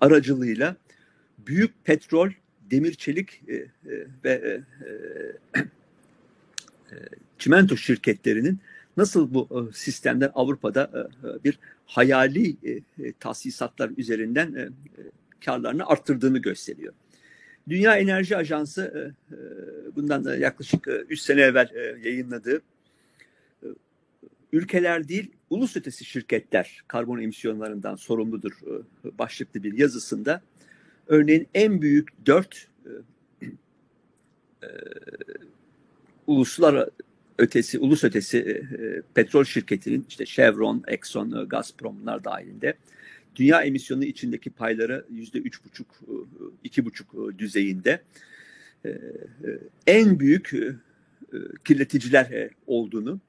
aracılığıyla 0.00 0.76
büyük 1.38 1.84
petrol, 1.84 2.30
demir 2.72 2.94
çelik 2.94 3.42
ve 4.24 4.60
çimento 7.38 7.76
şirketlerinin 7.76 8.58
nasıl 8.96 9.34
bu 9.34 9.70
sistemden 9.74 10.30
Avrupa'da 10.34 11.10
bir 11.44 11.58
hayali 11.86 12.56
tahsisatlar 13.20 13.90
üzerinden 13.96 14.72
karlarını 15.44 15.86
arttırdığını 15.86 16.38
gösteriyor. 16.38 16.92
Dünya 17.68 17.96
Enerji 17.96 18.36
Ajansı 18.36 19.14
bundan 19.96 20.24
da 20.24 20.36
yaklaşık 20.36 20.88
3 21.08 21.20
sene 21.20 21.40
evvel 21.40 21.96
yayınladığı 22.04 22.62
ülkeler 24.52 25.08
değil 25.08 25.30
ulus 25.50 25.76
ötesi 25.76 26.04
şirketler 26.04 26.82
karbon 26.88 27.18
emisyonlarından 27.18 27.96
sorumludur 27.96 28.52
başlıklı 29.18 29.62
bir 29.62 29.78
yazısında 29.78 30.42
örneğin 31.12 31.48
en 31.54 31.82
büyük 31.82 32.26
dört 32.26 32.68
uluslar 36.26 36.88
ötesi, 37.38 37.78
ulus 37.78 38.04
ötesi 38.04 38.62
petrol 39.14 39.44
şirketinin 39.44 40.06
işte 40.08 40.26
Chevron, 40.26 40.84
Exxon, 40.88 41.48
Gazprom'lar 41.48 42.24
dahilinde 42.24 42.74
dünya 43.36 43.62
emisyonu 43.62 44.04
içindeki 44.04 44.50
payları 44.50 45.04
yüzde 45.10 45.38
üç 45.38 45.64
buçuk, 45.64 46.00
iki 46.64 46.84
buçuk 46.84 47.38
düzeyinde 47.38 48.02
en 49.86 50.20
büyük 50.20 50.52
kirleticiler 51.64 52.50
olduğunu, 52.66 53.20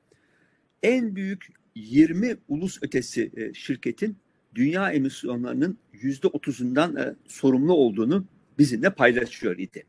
en 0.83 1.15
büyük 1.15 1.47
20 1.75 2.37
ulus 2.47 2.83
ötesi 2.83 3.51
şirketin 3.53 4.17
dünya 4.55 4.91
emisyonlarının 4.91 5.77
yüzde 5.93 6.27
otuzundan 6.27 7.15
sorumlu 7.27 7.73
olduğunu 7.73 8.25
bizimle 8.59 8.89
paylaşıyor 8.89 9.57
idi. 9.57 9.83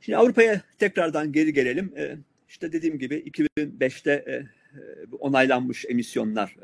Şimdi 0.00 0.16
Avrupa'ya 0.16 0.62
tekrardan 0.78 1.32
geri 1.32 1.52
gelelim. 1.52 1.92
İşte 2.48 2.72
dediğim 2.72 2.98
gibi 2.98 3.14
2005'te 3.14 4.46
onaylanmış 5.20 5.84
emisyonlar 5.88 6.56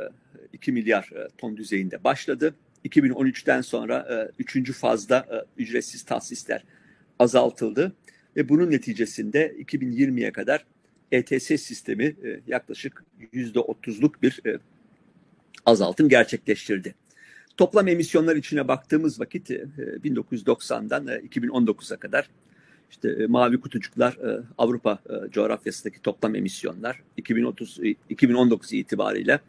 2 0.52 0.72
milyar 0.72 1.10
ton 1.38 1.56
düzeyinde 1.56 2.04
başladı. 2.04 2.54
2013'ten 2.84 3.60
sonra 3.60 4.28
üçüncü 4.38 4.72
fazda 4.72 5.46
ücretsiz 5.58 6.02
tahsisler 6.02 6.64
azaltıldı 7.18 7.92
ve 8.36 8.48
bunun 8.48 8.70
neticesinde 8.70 9.54
2020'ye 9.58 10.32
kadar 10.32 10.66
ETS 11.12 11.44
sistemi 11.44 12.16
yaklaşık 12.46 13.04
yüzde 13.32 13.60
otuzluk 13.60 14.22
bir 14.22 14.40
azaltım 15.66 16.08
gerçekleştirdi. 16.08 16.94
Toplam 17.56 17.88
emisyonlar 17.88 18.36
içine 18.36 18.68
baktığımız 18.68 19.20
vakit 19.20 19.50
1990'dan 19.50 21.06
2019'a 21.06 21.96
kadar 21.96 22.30
işte 22.90 23.26
mavi 23.28 23.60
kutucuklar 23.60 24.18
Avrupa 24.58 24.98
coğrafyasındaki 25.30 26.02
toplam 26.02 26.34
emisyonlar 26.34 27.02
2030 27.16 27.78
2019 28.08 28.72
itibariyle 28.72 29.40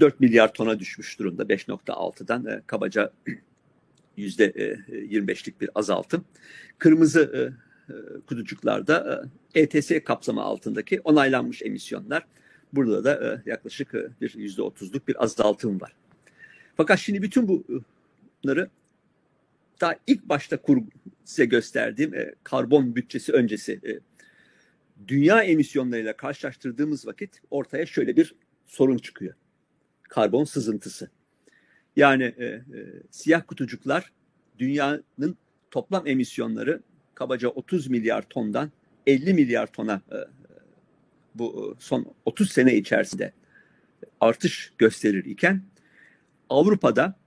4 0.00 0.20
milyar 0.20 0.54
tona 0.54 0.78
düşmüş 0.78 1.18
durumda 1.18 1.42
5.6'dan 1.42 2.62
kabaca 2.66 3.10
yüzde 4.16 4.50
25'lik 4.88 5.60
bir 5.60 5.70
azaltım. 5.74 6.24
Kırmızı 6.78 7.52
kutucuklarda 8.26 9.24
ETS 9.54 9.90
kapsamı 10.04 10.42
altındaki 10.42 11.00
onaylanmış 11.00 11.62
emisyonlar. 11.62 12.26
Burada 12.72 13.04
da 13.04 13.42
yaklaşık 13.46 13.94
bir 14.20 14.34
yüzde 14.34 14.62
otuzluk 14.62 15.08
bir 15.08 15.24
azaltım 15.24 15.80
var. 15.80 15.92
Fakat 16.76 16.98
şimdi 16.98 17.22
bütün 17.22 17.48
bunları 18.44 18.70
daha 19.80 19.96
ilk 20.06 20.28
başta 20.28 20.56
kur, 20.56 20.78
size 21.24 21.44
gösterdiğim 21.44 22.14
e, 22.14 22.34
karbon 22.44 22.96
bütçesi 22.96 23.32
öncesi 23.32 23.72
e, 23.72 24.00
dünya 25.08 25.42
emisyonlarıyla 25.42 26.16
karşılaştırdığımız 26.16 27.06
vakit 27.06 27.42
ortaya 27.50 27.86
şöyle 27.86 28.16
bir 28.16 28.34
sorun 28.66 28.98
çıkıyor. 28.98 29.34
Karbon 30.02 30.44
sızıntısı. 30.44 31.10
Yani 31.96 32.34
e, 32.38 32.44
e, 32.44 32.62
siyah 33.10 33.42
kutucuklar 33.46 34.12
dünyanın 34.58 35.36
toplam 35.70 36.06
emisyonları 36.06 36.80
kabaca 37.14 37.48
30 37.48 37.86
milyar 37.86 38.22
tondan 38.22 38.70
50 39.06 39.34
milyar 39.34 39.72
tona 39.72 40.02
e, 40.12 40.16
bu 41.34 41.76
son 41.78 42.14
30 42.24 42.52
sene 42.52 42.76
içerisinde 42.76 43.32
artış 44.20 44.72
gösterir 44.78 45.24
iken 45.24 45.62
Avrupa'da 46.48 47.20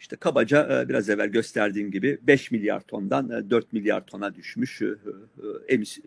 işte 0.00 0.16
kabaca 0.16 0.82
e, 0.82 0.88
biraz 0.88 1.10
evvel 1.10 1.28
gösterdiğim 1.28 1.90
gibi 1.90 2.18
5 2.22 2.50
milyar 2.50 2.80
tondan 2.80 3.50
4 3.50 3.64
e, 3.64 3.68
milyar 3.72 4.06
tona 4.06 4.34
düşmüş 4.34 4.82
e, 4.82 4.86
emis, 5.68 5.98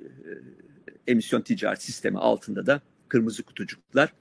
emisyon 1.08 1.42
ticaret 1.42 1.82
sistemi 1.82 2.18
altında 2.18 2.66
da 2.66 2.82
kırmızı 3.08 3.44
kutucuklar 3.44 4.14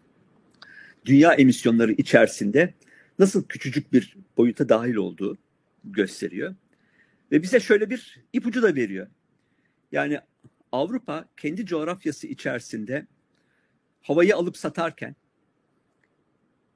dünya 1.05 1.33
emisyonları 1.35 1.93
içerisinde 1.93 2.75
nasıl 3.19 3.45
küçücük 3.45 3.93
bir 3.93 4.17
boyuta 4.37 4.69
dahil 4.69 4.95
olduğu 4.95 5.39
gösteriyor. 5.85 6.55
Ve 7.33 7.43
bize 7.43 7.61
şöyle 7.61 7.91
bir 7.91 8.19
ipucu 8.33 8.63
da 8.63 8.75
veriyor. 8.75 9.07
Yani 9.93 10.21
Avrupa 10.73 11.25
kendi 11.37 11.67
coğrafyası 11.67 12.27
içerisinde 12.27 13.07
havayı 14.03 14.37
alıp 14.37 14.57
satarken 14.57 15.17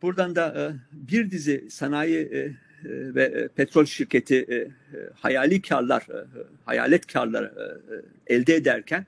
buradan 0.03 0.37
da 0.37 0.77
bir 0.93 1.31
dizi 1.31 1.71
sanayi 1.71 2.55
ve 2.85 3.25
e, 3.25 3.49
petrol 3.49 3.85
şirketi 3.85 4.37
e, 4.37 4.69
hayali 5.15 5.63
karlar, 5.63 6.03
e, 6.03 6.27
hayalet 6.65 7.07
karlar 7.07 7.53
elde 8.27 8.55
ederken 8.55 9.07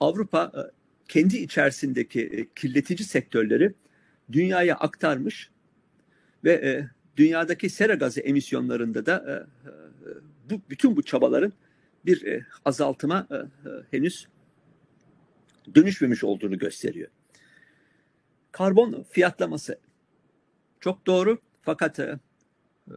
Avrupa 0.00 0.70
kendi 1.08 1.36
içerisindeki 1.36 2.48
kirletici 2.56 3.08
sektörleri 3.08 3.72
dünyaya 4.32 4.74
aktarmış 4.76 5.50
ve 6.44 6.84
dünyadaki 7.16 7.70
sera 7.70 7.94
gazı 7.94 8.20
emisyonlarında 8.20 9.06
da 9.06 9.46
bu 10.50 10.60
bütün 10.70 10.96
bu 10.96 11.02
çabaların 11.02 11.52
bir 12.06 12.44
azaltıma 12.64 13.28
henüz 13.90 14.28
dönüşmemiş 15.74 16.24
olduğunu 16.24 16.58
gösteriyor. 16.58 17.08
Karbon 18.52 19.04
fiyatlaması 19.10 19.78
çok 20.80 21.06
doğru 21.06 21.38
fakat 21.62 22.00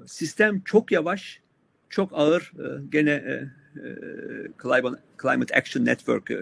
sistem 0.06 0.62
çok 0.62 0.92
yavaş, 0.92 1.42
çok 1.90 2.12
ağır. 2.14 2.54
Gene 2.90 3.44
Climate 5.22 5.56
Action 5.56 5.86
Network 5.86 6.32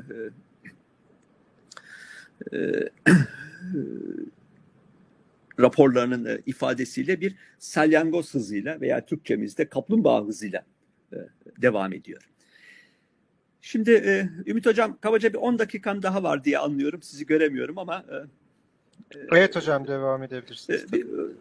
raporlarının 5.60 6.26
e, 6.26 6.42
ifadesiyle 6.46 7.22
bir 7.22 7.36
salyangoz 7.60 8.34
hızıyla 8.34 8.82
veya 8.82 9.06
Türkçemizde 9.06 9.70
kaplumbağa 9.70 10.26
hızıyla 10.26 10.66
e, 11.14 11.18
devam 11.62 11.94
ediyor. 11.94 12.30
Şimdi 13.68 13.92
e, 13.92 14.30
Ümit 14.50 14.66
Hocam 14.66 14.98
kabaca 15.02 15.34
bir 15.34 15.38
10 15.38 15.60
dakikan 15.60 16.04
daha 16.04 16.24
var 16.24 16.44
diye 16.44 16.58
anlıyorum. 16.58 17.02
Sizi 17.04 17.26
göremiyorum 17.26 17.78
ama 17.78 18.06
Evet 19.32 19.56
hocam 19.56 19.88
devam 19.88 20.24
edebilirsiniz. 20.24 20.86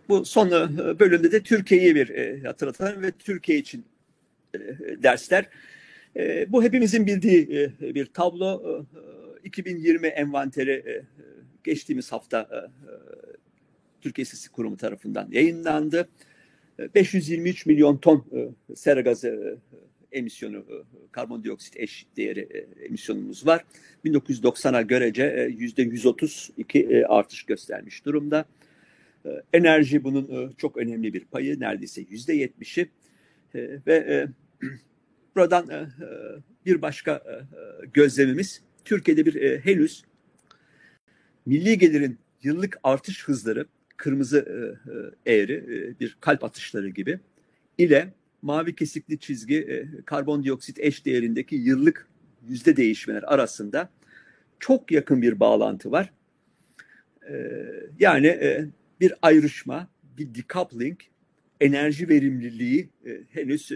Bu 0.08 0.24
son 0.24 0.50
bölümde 0.98 1.32
de 1.32 1.42
Türkiye'yi 1.42 1.94
bir 1.94 2.44
hatırlatalım 2.44 3.02
ve 3.02 3.10
Türkiye 3.10 3.58
için 3.58 3.84
dersler. 5.02 5.48
Bu 6.48 6.62
hepimizin 6.62 7.06
bildiği 7.06 7.72
bir 7.80 8.06
tablo. 8.06 8.84
2020 9.44 10.06
envanteri 10.06 11.02
geçtiğimiz 11.64 12.12
hafta 12.12 12.70
Türkiye 14.00 14.22
İstatistik 14.22 14.52
Kurumu 14.52 14.76
tarafından 14.76 15.28
yayınlandı. 15.30 16.08
523 16.94 17.66
milyon 17.66 17.96
ton 17.96 18.24
sera 18.74 19.00
gazı 19.00 19.58
emisyonu, 20.12 20.64
karbondioksit 21.12 21.76
eş 21.76 22.06
değeri 22.16 22.66
emisyonumuz 22.88 23.46
var. 23.46 23.64
1990'a 24.04 24.82
görece 24.82 25.52
yüzde 25.58 25.82
132 25.82 27.06
artış 27.06 27.42
göstermiş 27.42 28.04
durumda. 28.04 28.44
Enerji 29.52 30.04
bunun 30.04 30.54
çok 30.58 30.76
önemli 30.76 31.14
bir 31.14 31.24
payı, 31.24 31.60
neredeyse 31.60 32.04
yüzde 32.10 32.36
70'i 32.36 32.88
ve 33.86 34.28
buradan 35.36 35.90
bir 36.66 36.82
başka 36.82 37.22
gözlemimiz 37.94 38.62
Türkiye'de 38.84 39.26
bir 39.26 39.60
henüz 39.60 40.04
milli 41.46 41.78
gelirin 41.78 42.18
yıllık 42.42 42.78
artış 42.82 43.24
hızları 43.24 43.66
kırmızı 43.96 44.38
e, 45.26 45.30
e, 45.30 45.36
eğri 45.36 45.52
e, 45.52 46.00
bir 46.00 46.16
kalp 46.20 46.44
atışları 46.44 46.88
gibi 46.88 47.20
ile 47.78 48.12
mavi 48.46 48.74
kesikli 48.74 49.18
çizgi 49.18 49.88
karbondioksit 50.04 50.78
eş 50.80 51.06
değerindeki 51.06 51.56
yıllık 51.56 52.08
yüzde 52.48 52.76
değişmeler 52.76 53.22
arasında 53.22 53.90
çok 54.60 54.92
yakın 54.92 55.22
bir 55.22 55.40
bağlantı 55.40 55.90
var. 55.90 56.12
Yani 57.98 58.38
bir 59.00 59.14
ayrışma, 59.22 59.88
bir 60.18 60.34
decoupling, 60.34 61.00
enerji 61.60 62.08
verimliliği 62.08 62.88
henüz 63.30 63.72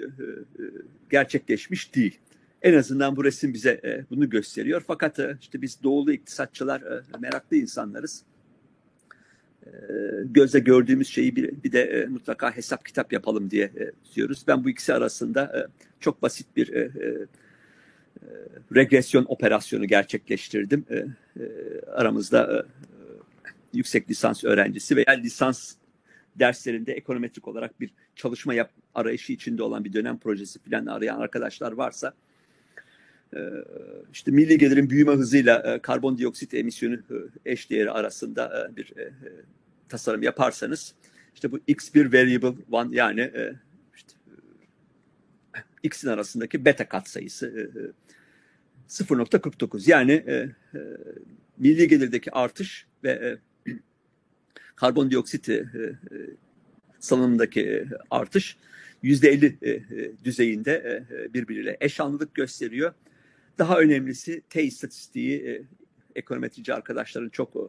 gerçekleşmiş 1.11 1.95
değil. 1.95 2.19
En 2.63 2.75
azından 2.75 3.17
bu 3.17 3.25
resim 3.25 3.55
bize 3.55 4.05
bunu 4.11 4.31
gösteriyor. 4.31 4.85
Fakat 4.87 5.19
işte 5.41 5.63
biz 5.63 5.83
doğulu 5.83 6.13
iktisatçılar 6.13 6.83
meraklı 7.21 7.57
insanlarız. 7.57 8.23
Ee, 9.67 9.71
gözle 10.25 10.59
gördüğümüz 10.59 11.09
şeyi 11.09 11.37
bir, 11.37 11.63
bir 11.65 11.73
de 11.73 11.83
e, 11.83 12.07
mutlaka 12.07 12.57
hesap 12.57 12.85
kitap 12.85 13.13
yapalım 13.13 13.51
diye 13.51 13.65
e, 13.65 13.91
diyoruz. 14.15 14.45
Ben 14.47 14.65
bu 14.65 14.71
ikisi 14.71 14.95
arasında 14.95 15.43
e, 15.43 15.61
çok 16.01 16.23
basit 16.23 16.47
bir 16.57 16.91
regresyon 18.75 19.25
operasyonu 19.29 19.85
gerçekleştirdim. 19.85 20.85
Aramızda 21.93 22.67
yüksek 23.73 24.11
lisans 24.11 24.45
öğrencisi 24.45 24.97
veya 24.97 25.11
lisans 25.11 25.75
derslerinde 26.37 26.93
ekonometrik 26.93 27.49
olarak 27.49 27.81
bir 27.81 27.91
çalışma 28.17 28.55
yap, 28.55 28.71
arayışı 28.95 29.33
içinde 29.33 29.63
olan 29.63 29.85
bir 29.85 29.93
dönem 29.93 30.19
projesi 30.19 30.59
falan 30.59 30.87
arayan 30.87 31.21
arkadaşlar 31.21 31.73
varsa 31.73 32.15
işte 34.13 34.31
milli 34.31 34.59
gelirin 34.59 34.91
büyüme 34.91 35.13
hızıyla 35.13 35.83
karbondioksit 35.83 36.55
emisyonu 36.55 36.97
eş 37.47 37.71
değeri 37.71 37.91
arasında 37.91 38.71
bir 38.77 38.93
tasarım 39.89 40.23
yaparsanız 40.23 40.95
işte 41.35 41.53
bu 41.53 41.59
x1 41.59 42.13
variable 42.13 42.63
one 42.71 42.97
yani 42.97 43.31
işte, 43.97 44.13
x'in 45.83 46.09
arasındaki 46.09 46.65
beta 46.65 46.89
katsayısı 46.89 47.71
0.49 48.89 49.91
yani 49.91 50.25
milli 51.59 51.89
gelirdeki 51.89 52.33
artış 52.33 52.87
ve 53.05 53.39
karbondioksit 54.77 55.49
salınımındaki 56.99 57.87
artış 58.11 58.57
yüzde 59.03 59.31
50 59.31 59.59
düzeyinde 60.25 61.05
birbiriyle 61.35 61.77
eş 61.81 62.01
gösteriyor. 62.35 62.93
Daha 63.61 63.79
önemlisi 63.79 64.43
T 64.51 64.63
istatistiği 64.63 65.47
e, 65.47 65.63
ekonometrici 66.15 66.75
arkadaşların 66.75 67.29
çok 67.29 67.57
e, 67.57 67.63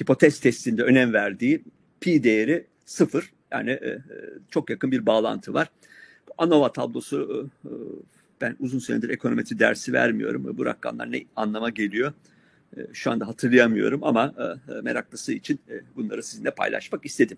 hipotez 0.00 0.40
testinde 0.40 0.82
önem 0.82 1.12
verdiği 1.12 1.64
pi 2.00 2.24
değeri 2.24 2.66
sıfır. 2.84 3.32
Yani 3.50 3.70
e, 3.70 3.98
çok 4.50 4.70
yakın 4.70 4.92
bir 4.92 5.06
bağlantı 5.06 5.54
var. 5.54 5.70
ANOVA 6.38 6.72
tablosu 6.72 7.50
e, 7.64 7.68
e, 7.68 7.72
ben 8.40 8.56
uzun 8.60 8.78
süredir 8.78 9.08
ekonometri 9.08 9.58
dersi 9.58 9.92
vermiyorum. 9.92 10.58
Bu 10.58 10.66
rakamlar 10.66 11.12
ne 11.12 11.24
anlama 11.36 11.70
geliyor? 11.70 12.12
E, 12.76 12.80
şu 12.92 13.10
anda 13.10 13.28
hatırlayamıyorum 13.28 14.04
ama 14.04 14.34
e, 14.68 14.80
meraklısı 14.80 15.32
için 15.32 15.60
e, 15.70 15.80
bunları 15.96 16.22
sizinle 16.22 16.50
paylaşmak 16.50 17.06
istedim. 17.06 17.36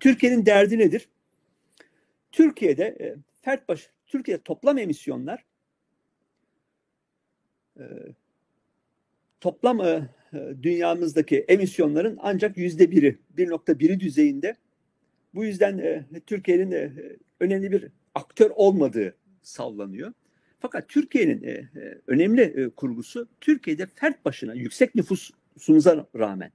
Türkiye'nin 0.00 0.46
derdi 0.46 0.78
nedir? 0.78 1.08
Türkiye'de 2.32 2.84
e, 2.84 3.16
fert 3.42 3.68
baş, 3.68 3.90
Türkiye'de 4.06 4.42
toplam 4.42 4.78
emisyonlar 4.78 5.44
toplam 9.44 9.80
e, 9.80 10.08
dünyamızdaki 10.62 11.38
emisyonların 11.38 12.18
ancak 12.22 12.56
yüzde 12.56 12.90
biri, 12.90 13.18
1.1'i 13.36 14.00
düzeyinde. 14.00 14.56
Bu 15.34 15.44
yüzden 15.44 15.78
e, 15.78 16.04
Türkiye'nin 16.26 16.72
e, 16.72 16.92
önemli 17.40 17.72
bir 17.72 17.88
aktör 18.14 18.50
olmadığı 18.54 19.16
sallanıyor. 19.42 20.12
Fakat 20.60 20.88
Türkiye'nin 20.88 21.68
önemli 22.06 22.70
kurgusu 22.76 23.28
Türkiye'de 23.40 23.86
fert 23.86 24.24
başına 24.24 24.54
yüksek 24.54 24.94
nüfusumuza 24.94 26.06
rağmen 26.18 26.50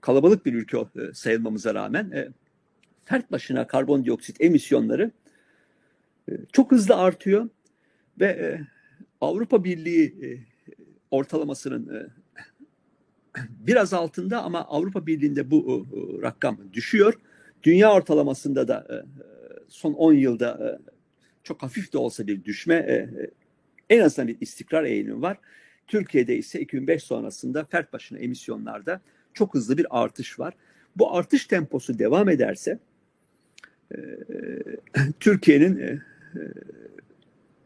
kalabalık 0.00 0.46
bir 0.46 0.54
ülke 0.54 0.78
sayılmamıza 1.14 1.74
rağmen 1.74 2.34
fert 3.04 3.32
başına 3.32 3.66
karbondioksit 3.66 4.40
emisyonları 4.40 5.10
çok 6.52 6.72
hızlı 6.72 6.96
artıyor 6.96 7.48
ve 8.20 8.60
Avrupa 9.24 9.64
Birliği 9.64 10.04
e, 10.22 10.28
ortalamasının 11.10 11.94
e, 11.94 12.06
biraz 13.50 13.92
altında 13.92 14.42
ama 14.42 14.60
Avrupa 14.64 15.06
Birliği'nde 15.06 15.50
bu 15.50 15.86
e, 15.92 16.22
rakam 16.22 16.58
düşüyor. 16.72 17.14
Dünya 17.62 17.92
ortalamasında 17.92 18.68
da 18.68 19.06
son 19.68 19.92
10 19.92 20.12
yılda 20.12 20.80
çok 21.42 21.62
hafif 21.62 21.92
de 21.92 21.98
olsa 21.98 22.26
bir 22.26 22.44
düşme 22.44 23.08
en 23.90 24.00
azından 24.00 24.28
bir 24.28 24.36
istikrar 24.40 24.84
eğilimi 24.84 25.22
var. 25.22 25.38
Türkiye'de 25.86 26.36
ise 26.36 26.60
2005 26.60 27.02
sonrasında 27.02 27.64
fert 27.64 27.92
başına 27.92 28.18
emisyonlarda 28.18 29.00
çok 29.34 29.54
hızlı 29.54 29.78
bir 29.78 29.86
artış 29.90 30.38
var. 30.38 30.54
Bu 30.96 31.16
artış 31.16 31.46
temposu 31.46 31.98
devam 31.98 32.28
ederse 32.28 32.78
Türkiye'nin 35.20 36.00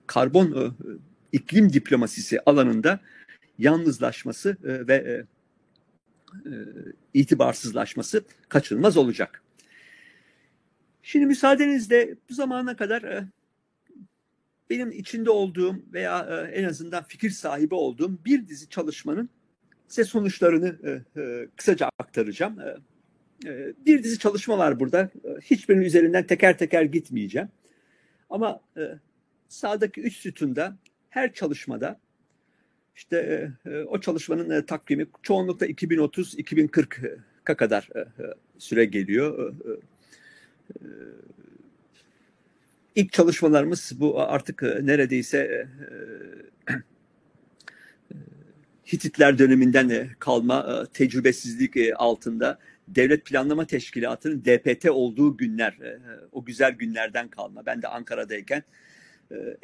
karbon 0.07 0.75
iklim 1.33 1.73
diplomasisi 1.73 2.41
alanında 2.41 3.01
yalnızlaşması 3.59 4.57
e, 4.65 4.87
ve 4.89 4.95
e, 4.95 5.13
e, 6.51 6.55
itibarsızlaşması 7.15 8.25
kaçınılmaz 8.49 8.97
olacak. 8.97 9.43
Şimdi 11.03 11.27
müsaadenizle 11.27 12.15
bu 12.31 12.35
zamana 12.35 12.77
kadar 12.77 13.25
benim 14.71 14.91
içinde 14.91 15.31
olduğum 15.31 15.83
veya 15.93 16.47
en 16.53 16.65
azından 16.65 17.05
fikir 17.05 17.31
sahibi 17.31 17.75
olduğum 17.75 18.25
bir 18.25 18.49
dizi 18.49 18.69
çalışmanın 18.69 19.29
size 19.89 20.05
sonuçlarını 20.05 20.79
kısaca 21.57 21.91
aktaracağım. 21.99 22.59
Bir 23.87 24.03
dizi 24.03 24.19
çalışma 24.19 24.59
var 24.59 24.81
burada. 24.81 25.11
Hiçbirinin 25.43 25.85
üzerinden 25.85 26.27
teker 26.27 26.59
teker 26.59 26.83
gitmeyeceğim. 26.83 27.49
Ama 28.31 28.61
sağdaki 29.49 30.01
üç 30.01 30.17
sütunda 30.17 30.77
her 31.11 31.33
çalışmada 31.33 32.01
işte 32.99 33.17
e, 33.67 33.71
e, 33.71 33.83
o 33.83 34.01
çalışmanın 34.01 34.51
e, 34.51 34.67
takvimi 34.67 35.07
çoğunlukla 35.23 35.67
2030-2040 35.67 37.19
dakika 37.49 37.57
kadar 37.57 37.89
süre 38.59 38.85
geliyor. 38.85 39.55
İlk 42.95 43.13
çalışmalarımız 43.13 43.93
bu 43.97 44.21
artık 44.21 44.63
neredeyse 44.63 45.69
Hititler 48.93 49.39
döneminden 49.39 50.09
kalma 50.19 50.87
tecrübesizlik 50.93 51.77
altında 51.97 52.59
Devlet 52.89 53.25
Planlama 53.25 53.67
Teşkilatı'nın 53.67 54.45
DPT 54.45 54.91
olduğu 54.91 55.37
günler, 55.37 55.79
o 56.33 56.45
güzel 56.45 56.73
günlerden 56.73 57.29
kalma. 57.29 57.67
Ben 57.67 57.83
de 57.83 57.89
Ankara'dayken 57.89 58.63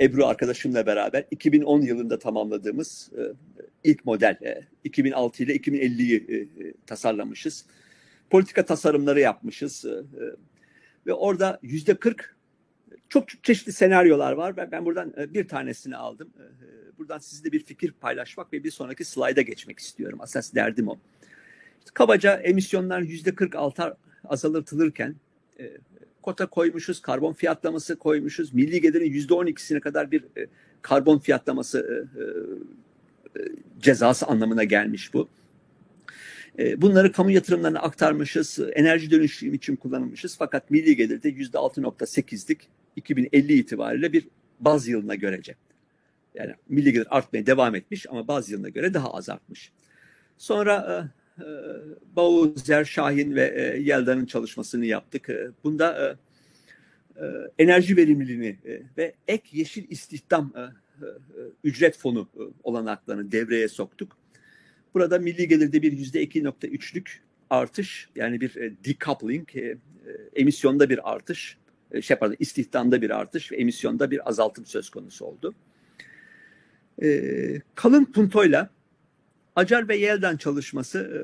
Ebru 0.00 0.26
arkadaşımla 0.26 0.86
beraber 0.86 1.24
2010 1.30 1.80
yılında 1.80 2.18
tamamladığımız 2.18 3.10
ilk 3.84 4.04
model 4.04 4.62
2006 4.84 5.42
ile 5.42 5.56
2050'yi 5.56 6.48
tasarlamışız. 6.86 7.66
Politika 8.30 8.64
tasarımları 8.64 9.20
yapmışız 9.20 9.84
ve 11.06 11.12
orada 11.12 11.58
yüzde 11.62 11.94
40 11.94 12.36
çok 13.08 13.44
çeşitli 13.44 13.72
senaryolar 13.72 14.32
var. 14.32 14.56
Ben, 14.56 14.70
ben 14.70 14.84
buradan 14.84 15.14
bir 15.16 15.48
tanesini 15.48 15.96
aldım. 15.96 16.32
Buradan 16.98 17.18
sizle 17.18 17.52
bir 17.52 17.64
fikir 17.64 17.92
paylaşmak 17.92 18.52
ve 18.52 18.64
bir 18.64 18.70
sonraki 18.70 19.04
slayda 19.04 19.42
geçmek 19.42 19.78
istiyorum. 19.78 20.20
Asas 20.20 20.54
derdim 20.54 20.88
o. 20.88 20.98
Kabaca 21.94 22.36
emisyonlar 22.36 23.00
yüzde 23.00 23.34
46 23.34 23.96
azaltılırken 24.24 25.14
kota 26.24 26.46
koymuşuz, 26.46 27.02
karbon 27.02 27.32
fiyatlaması 27.32 27.96
koymuşuz. 27.96 28.54
Milli 28.54 28.80
gelirin 28.80 29.10
yüzde 29.10 29.34
12'sine 29.34 29.80
kadar 29.80 30.10
bir 30.10 30.24
karbon 30.82 31.18
fiyatlaması 31.18 32.08
cezası 33.80 34.26
anlamına 34.26 34.64
gelmiş 34.64 35.14
bu. 35.14 35.28
Bunları 36.76 37.12
kamu 37.12 37.30
yatırımlarına 37.30 37.80
aktarmışız, 37.80 38.58
enerji 38.72 39.10
dönüşümü 39.10 39.56
için 39.56 39.76
kullanılmışız. 39.76 40.36
Fakat 40.38 40.70
milli 40.70 40.96
gelirde 40.96 41.28
yüzde 41.28 41.58
6.8'lik 41.58 42.68
2050 42.96 43.52
itibariyle 43.52 44.12
bir 44.12 44.28
baz 44.60 44.88
yılına 44.88 45.14
görece. 45.14 45.54
Yani 46.34 46.54
milli 46.68 46.92
gelir 46.92 47.16
artmaya 47.16 47.46
devam 47.46 47.74
etmiş 47.74 48.06
ama 48.10 48.28
baz 48.28 48.50
yılına 48.50 48.68
göre 48.68 48.94
daha 48.94 49.14
az 49.14 49.28
artmış. 49.28 49.72
Sonra 50.38 50.74
e, 50.74 51.23
Bauzer, 52.16 52.84
Şahin 52.84 53.34
ve 53.34 53.54
e, 53.56 53.80
Yelda'nın 53.80 54.26
çalışmasını 54.26 54.86
yaptık. 54.86 55.28
E, 55.28 55.50
bunda 55.64 56.16
e, 57.18 57.24
e, 57.24 57.26
enerji 57.58 57.96
verimliliğini 57.96 58.56
ve 58.98 59.14
ek 59.28 59.48
yeşil 59.52 59.90
istihdam 59.90 60.52
ücret 61.64 61.96
fonu 61.96 62.28
olanaklarını 62.62 63.32
devreye 63.32 63.68
soktuk. 63.68 64.16
Burada 64.94 65.18
milli 65.18 65.48
gelirde 65.48 65.82
bir 65.82 65.92
yüzde 65.92 66.24
2.3'lük 66.24 67.08
artış 67.50 68.08
yani 68.16 68.40
bir 68.40 68.54
decoupling, 68.84 69.48
emisyonda 70.34 70.90
bir 70.90 71.12
artış, 71.12 71.58
şey 72.00 72.16
pardon, 72.16 72.36
istihdamda 72.38 73.02
bir 73.02 73.10
artış 73.10 73.52
ve 73.52 73.56
emisyonda 73.56 74.10
bir 74.10 74.28
azaltım 74.28 74.66
söz 74.66 74.90
konusu 74.90 75.24
oldu. 75.24 75.54
Kalın 77.74 78.04
puntoyla 78.04 78.70
Acar 79.56 79.88
ve 79.88 79.96
Yeldan 79.96 80.36
çalışması 80.36 80.98
e, 80.98 81.18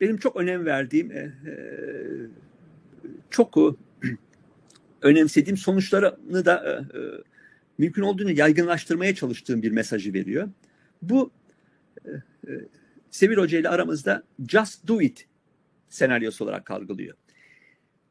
benim 0.00 0.16
çok 0.16 0.36
önem 0.36 0.66
verdiğim, 0.66 1.10
e, 1.12 1.18
e, 1.18 1.54
çok 3.30 3.56
önemsediğim 5.02 5.56
sonuçlarını 5.56 6.44
da 6.44 6.84
mümkün 7.78 8.02
olduğunu 8.02 8.30
yaygınlaştırmaya 8.30 9.14
çalıştığım 9.14 9.62
bir 9.62 9.70
mesajı 9.70 10.12
veriyor. 10.12 10.48
Bu 11.02 11.30
Sevil 13.10 13.36
Hoca 13.36 13.58
ile 13.58 13.68
aramızda 13.68 14.22
just 14.48 14.88
do 14.88 15.00
it 15.00 15.26
senaryosu 15.88 16.44
olarak 16.44 16.66
kalgılıyor. 16.66 17.16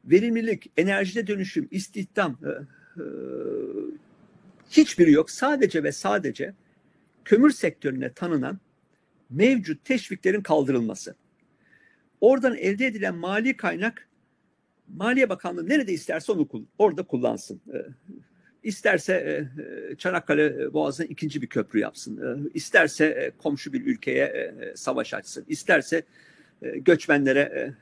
Verimlilik, 0.04 0.72
enerjide 0.76 1.26
dönüşüm, 1.26 1.68
istihdam 1.70 2.38
hiçbiri 4.70 5.12
yok. 5.12 5.30
Sadece 5.30 5.82
ve 5.82 5.92
sadece 5.92 6.54
kömür 7.24 7.50
sektörüne 7.50 8.12
tanınan 8.12 8.60
mevcut 9.30 9.84
teşviklerin 9.84 10.42
kaldırılması. 10.42 11.14
Oradan 12.20 12.56
elde 12.56 12.86
edilen 12.86 13.14
mali 13.14 13.56
kaynak 13.56 14.08
Maliye 14.94 15.28
Bakanlığı 15.28 15.68
nerede 15.68 15.92
isterse 15.92 16.32
onu 16.32 16.48
orada 16.78 17.02
kullansın. 17.02 17.60
Ee, 17.74 17.78
isterse 18.62 19.12
e, 19.14 19.62
e, 19.62 19.96
Çanakkale 19.96 20.72
Boğazı'na 20.72 21.06
ikinci 21.06 21.42
bir 21.42 21.46
köprü 21.46 21.80
yapsın. 21.80 22.16
Ee, 22.16 22.50
isterse 22.54 23.06
e, 23.06 23.30
komşu 23.38 23.72
bir 23.72 23.86
ülkeye 23.86 24.54
savaş 24.74 25.14
açsın. 25.14 25.44
İsterse 25.48 26.02
göçmenlere 26.62 27.74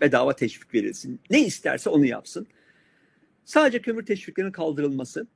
bedava 0.00 0.36
teşvik 0.36 0.74
verilsin. 0.74 1.20
Ne 1.30 1.40
isterse 1.40 1.90
onu 1.90 2.06
yapsın. 2.06 2.46
Sadece 3.44 3.82
kömür 3.82 4.06
teşviklerinin 4.06 4.52
kaldırılması 4.52 5.26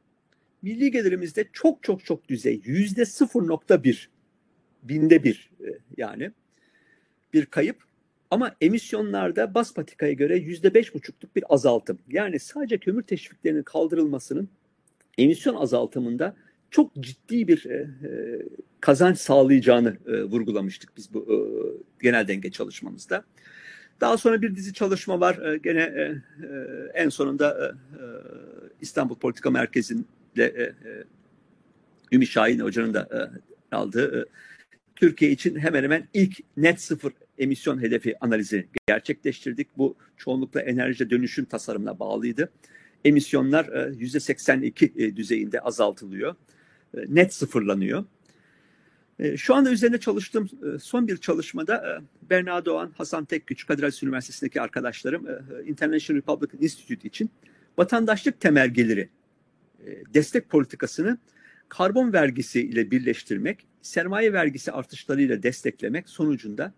milli 0.63 0.91
gelirimizde 0.91 1.49
çok 1.53 1.83
çok 1.83 2.05
çok 2.05 2.29
düzey 2.29 2.61
yüzde 2.65 3.03
0.1 3.03 4.07
binde 4.89 5.25
bir 5.25 5.51
e, 5.61 5.69
yani 5.97 6.31
bir 7.33 7.47
kayıp. 7.47 7.77
Ama 8.31 8.57
emisyonlarda 8.61 9.55
bas 9.55 9.75
patikaya 9.75 10.13
göre 10.13 10.37
yüzde 10.37 10.75
beş 10.75 10.95
buçukluk 10.95 11.37
bir 11.37 11.45
azaltım. 11.49 11.99
Yani 12.09 12.39
sadece 12.39 12.79
kömür 12.79 13.03
teşviklerinin 13.03 13.63
kaldırılmasının 13.63 14.49
emisyon 15.19 15.55
azaltımında 15.55 16.37
çok 16.71 16.95
ciddi 16.95 17.49
bir 17.49 17.67
e, 17.67 17.75
e, 17.75 18.11
kazanç 18.81 19.19
sağlayacağını 19.19 19.97
vurgulamıştık 20.07 20.97
biz 20.97 21.15
bu 21.15 21.27
genel 22.03 22.29
denge 22.29 22.51
çalışmamızda. 22.51 23.25
Daha 24.01 24.19
sonra 24.19 24.43
bir 24.43 24.57
dizi 24.57 24.73
çalışma 24.73 25.21
var. 25.21 25.55
Gene 25.55 26.15
en 26.95 27.09
sonunda 27.09 27.75
İstanbul 28.81 29.15
Politika 29.15 29.51
Merkezi'nde 29.51 30.45
e, 30.45 30.63
e, 30.63 31.05
Ümit 32.13 32.29
Şahin 32.29 32.61
Hoca'nın 32.61 32.95
da 32.95 33.31
aldığı 33.73 34.27
Türkiye 34.97 35.31
için 35.31 35.59
hemen 35.59 35.83
hemen 35.83 36.09
ilk 36.15 36.39
net 36.57 36.81
sıfır 36.81 37.13
emisyon 37.39 37.83
hedefi 37.83 38.15
analizi 38.21 38.69
gerçekleştirdik. 38.87 39.69
Bu 39.79 39.97
çoğunlukla 40.17 40.61
enerji 40.61 41.11
dönüşüm 41.11 41.45
tasarımına 41.45 41.99
bağlıydı. 41.99 42.53
Emisyonlar 43.05 43.89
yüzde 43.91 44.21
82 44.21 45.17
düzeyinde 45.17 45.61
azaltılıyor. 45.61 46.35
E, 46.97 47.01
net 47.09 47.35
sıfırlanıyor. 47.35 48.05
E, 49.19 49.37
şu 49.37 49.55
anda 49.55 49.71
üzerinde 49.71 50.01
çalıştığım 50.01 50.45
e, 50.45 50.79
son 50.79 51.09
bir 51.09 51.17
çalışmada 51.17 52.03
Berna 52.31 52.65
Doğan, 52.65 52.93
Hasan 52.97 53.25
Tekgüç, 53.25 53.67
Kadir 53.67 53.83
Has 53.83 54.03
Üniversitesi'ndeki 54.03 54.61
arkadaşlarım 54.61 55.27
International 55.67 56.19
Republican 56.19 56.63
Institute 56.63 57.09
için 57.09 57.31
vatandaşlık 57.79 58.41
temergeleri 58.41 59.09
destek 60.15 60.51
politikasını 60.51 61.19
karbon 61.69 62.13
vergisi 62.13 62.61
ile 62.61 62.91
birleştirmek, 62.91 63.67
sermaye 63.83 64.33
vergisi 64.33 64.73
artışlarıyla 64.73 65.43
desteklemek 65.43 66.09
sonucunda 66.09 66.75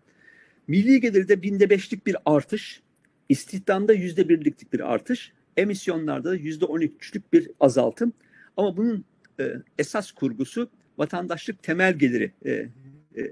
milli 0.69 1.01
gelirde 1.01 1.43
binde 1.43 1.71
beşlik 1.71 2.07
bir 2.07 2.17
artış, 2.25 2.83
istihdamda 3.29 3.93
yüzde 3.93 4.29
birliklik 4.29 4.73
bir 4.73 4.93
artış, 4.93 5.33
emisyonlarda 5.57 6.35
yüzde 6.35 6.65
on 6.65 6.81
üçlük 6.81 7.33
bir 7.33 7.51
azaltım. 7.61 8.13
Ama 8.57 8.77
bunun 8.77 9.05
e, 9.41 9.53
esas 9.79 10.11
kurgusu 10.11 10.71
vatandaşlık 10.99 11.63
temel 11.63 11.99
geliri 11.99 12.33
e, 12.45 12.51
e, 12.51 12.69
e, 13.17 13.31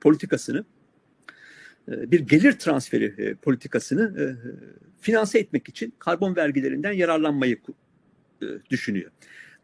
politikasını, 0.00 0.64
e, 1.88 2.10
bir 2.10 2.20
gelir 2.20 2.52
transferi 2.52 3.14
e, 3.18 3.34
politikasını 3.34 4.20
e, 4.20 4.24
finanse 5.00 5.38
etmek 5.38 5.68
için 5.68 5.94
karbon 5.98 6.36
vergilerinden 6.36 6.92
yararlanmayı 6.92 7.58
e, 8.42 8.46
düşünüyor. 8.70 9.10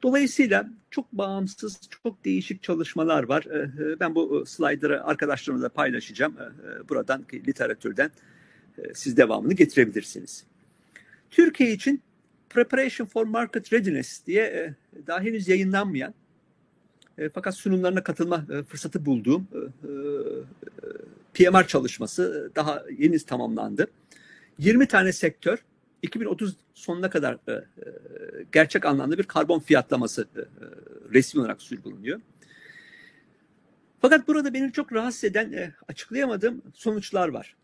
Dolayısıyla 0.02 0.70
çok 0.90 1.12
bağımsız, 1.12 1.80
çok 2.02 2.24
değişik 2.24 2.62
çalışmalar 2.62 3.22
var. 3.22 3.44
Ee, 3.50 3.58
e, 3.58 4.00
ben 4.00 4.14
bu 4.14 4.42
e, 4.42 4.46
slaytları 4.46 5.04
arkadaşlarımla 5.04 5.68
paylaşacağım. 5.68 6.36
Ee, 6.38 6.42
e, 6.42 6.88
buradan 6.88 7.24
literatürden 7.34 8.10
siz 8.94 9.16
devamını 9.16 9.52
getirebilirsiniz. 9.52 10.44
Türkiye 11.30 11.72
için 11.72 12.02
Preparation 12.50 13.06
for 13.06 13.26
Market 13.26 13.72
Readiness 13.72 14.26
diye 14.26 14.74
daha 15.06 15.20
henüz 15.20 15.48
yayınlanmayan 15.48 16.14
fakat 17.34 17.54
sunumlarına 17.54 18.02
katılma 18.02 18.46
fırsatı 18.68 19.06
bulduğum 19.06 19.48
PMR 21.34 21.66
çalışması 21.66 22.50
daha 22.56 22.82
yeni 22.98 23.18
tamamlandı. 23.18 23.86
20 24.58 24.86
tane 24.86 25.12
sektör 25.12 25.58
2030 26.04 26.56
sonuna 26.74 27.10
kadar 27.10 27.38
e, 27.48 27.52
e, 27.52 27.62
gerçek 28.52 28.84
anlamda 28.84 29.18
bir 29.18 29.24
karbon 29.24 29.58
fiyatlaması 29.58 30.28
e, 30.36 30.40
resmi 31.14 31.40
olarak 31.40 31.62
sürdürülüyor. 31.62 32.20
Fakat 34.00 34.28
burada 34.28 34.54
beni 34.54 34.72
çok 34.72 34.92
rahatsız 34.92 35.24
eden 35.24 35.74
açıklayamadığım 35.88 36.62
sonuçlar 36.74 37.28
var. 37.28 37.56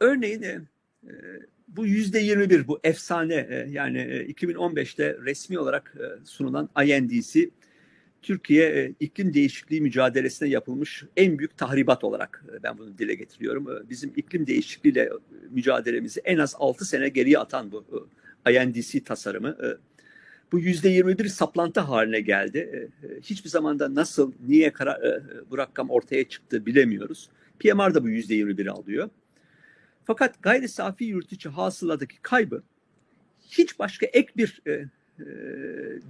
Örneğin 0.00 0.68
bu 1.68 1.86
yüzde 1.86 2.18
21 2.18 2.66
bu 2.66 2.80
efsane 2.84 3.66
yani 3.70 3.98
e, 3.98 4.26
2015'te 4.26 5.16
resmi 5.24 5.58
olarak 5.58 5.94
sunulan 6.24 6.68
INDC 6.84 7.50
Türkiye 8.22 8.92
iklim 9.00 9.34
değişikliği 9.34 9.80
mücadelesine 9.80 10.48
yapılmış 10.48 11.04
en 11.16 11.38
büyük 11.38 11.56
tahribat 11.56 12.04
olarak 12.04 12.44
ben 12.62 12.78
bunu 12.78 12.98
dile 12.98 13.14
getiriyorum. 13.14 13.66
Bizim 13.90 14.12
iklim 14.16 14.46
değişikliğiyle 14.46 15.10
mücadelemizi 15.50 16.20
en 16.20 16.38
az 16.38 16.54
6 16.58 16.84
sene 16.84 17.08
geriye 17.08 17.38
atan 17.38 17.72
bu 17.72 18.08
INDC 18.50 19.04
tasarımı 19.04 19.56
bu 20.52 20.58
yüzde 20.58 20.88
21 20.88 21.28
saplantı 21.28 21.80
haline 21.80 22.20
geldi. 22.20 22.90
Hiçbir 23.22 23.50
zamanda 23.50 23.94
nasıl, 23.94 24.32
niye 24.46 24.72
karar, 24.72 25.22
bu 25.50 25.58
rakam 25.58 25.90
ortaya 25.90 26.28
çıktı 26.28 26.66
bilemiyoruz. 26.66 27.28
PMR 27.58 27.94
da 27.94 28.04
bu 28.04 28.08
yüzde 28.08 28.34
21 28.34 28.66
alıyor. 28.66 29.10
Fakat 30.04 30.42
gayri 30.42 30.68
safi 30.68 31.04
yurt 31.04 31.32
içi 31.32 31.48
hasıladaki 31.48 32.16
kaybı 32.22 32.62
hiç 33.50 33.78
başka 33.78 34.06
ek 34.06 34.32
bir 34.36 34.60
e, 34.66 34.72
e, 34.72 34.84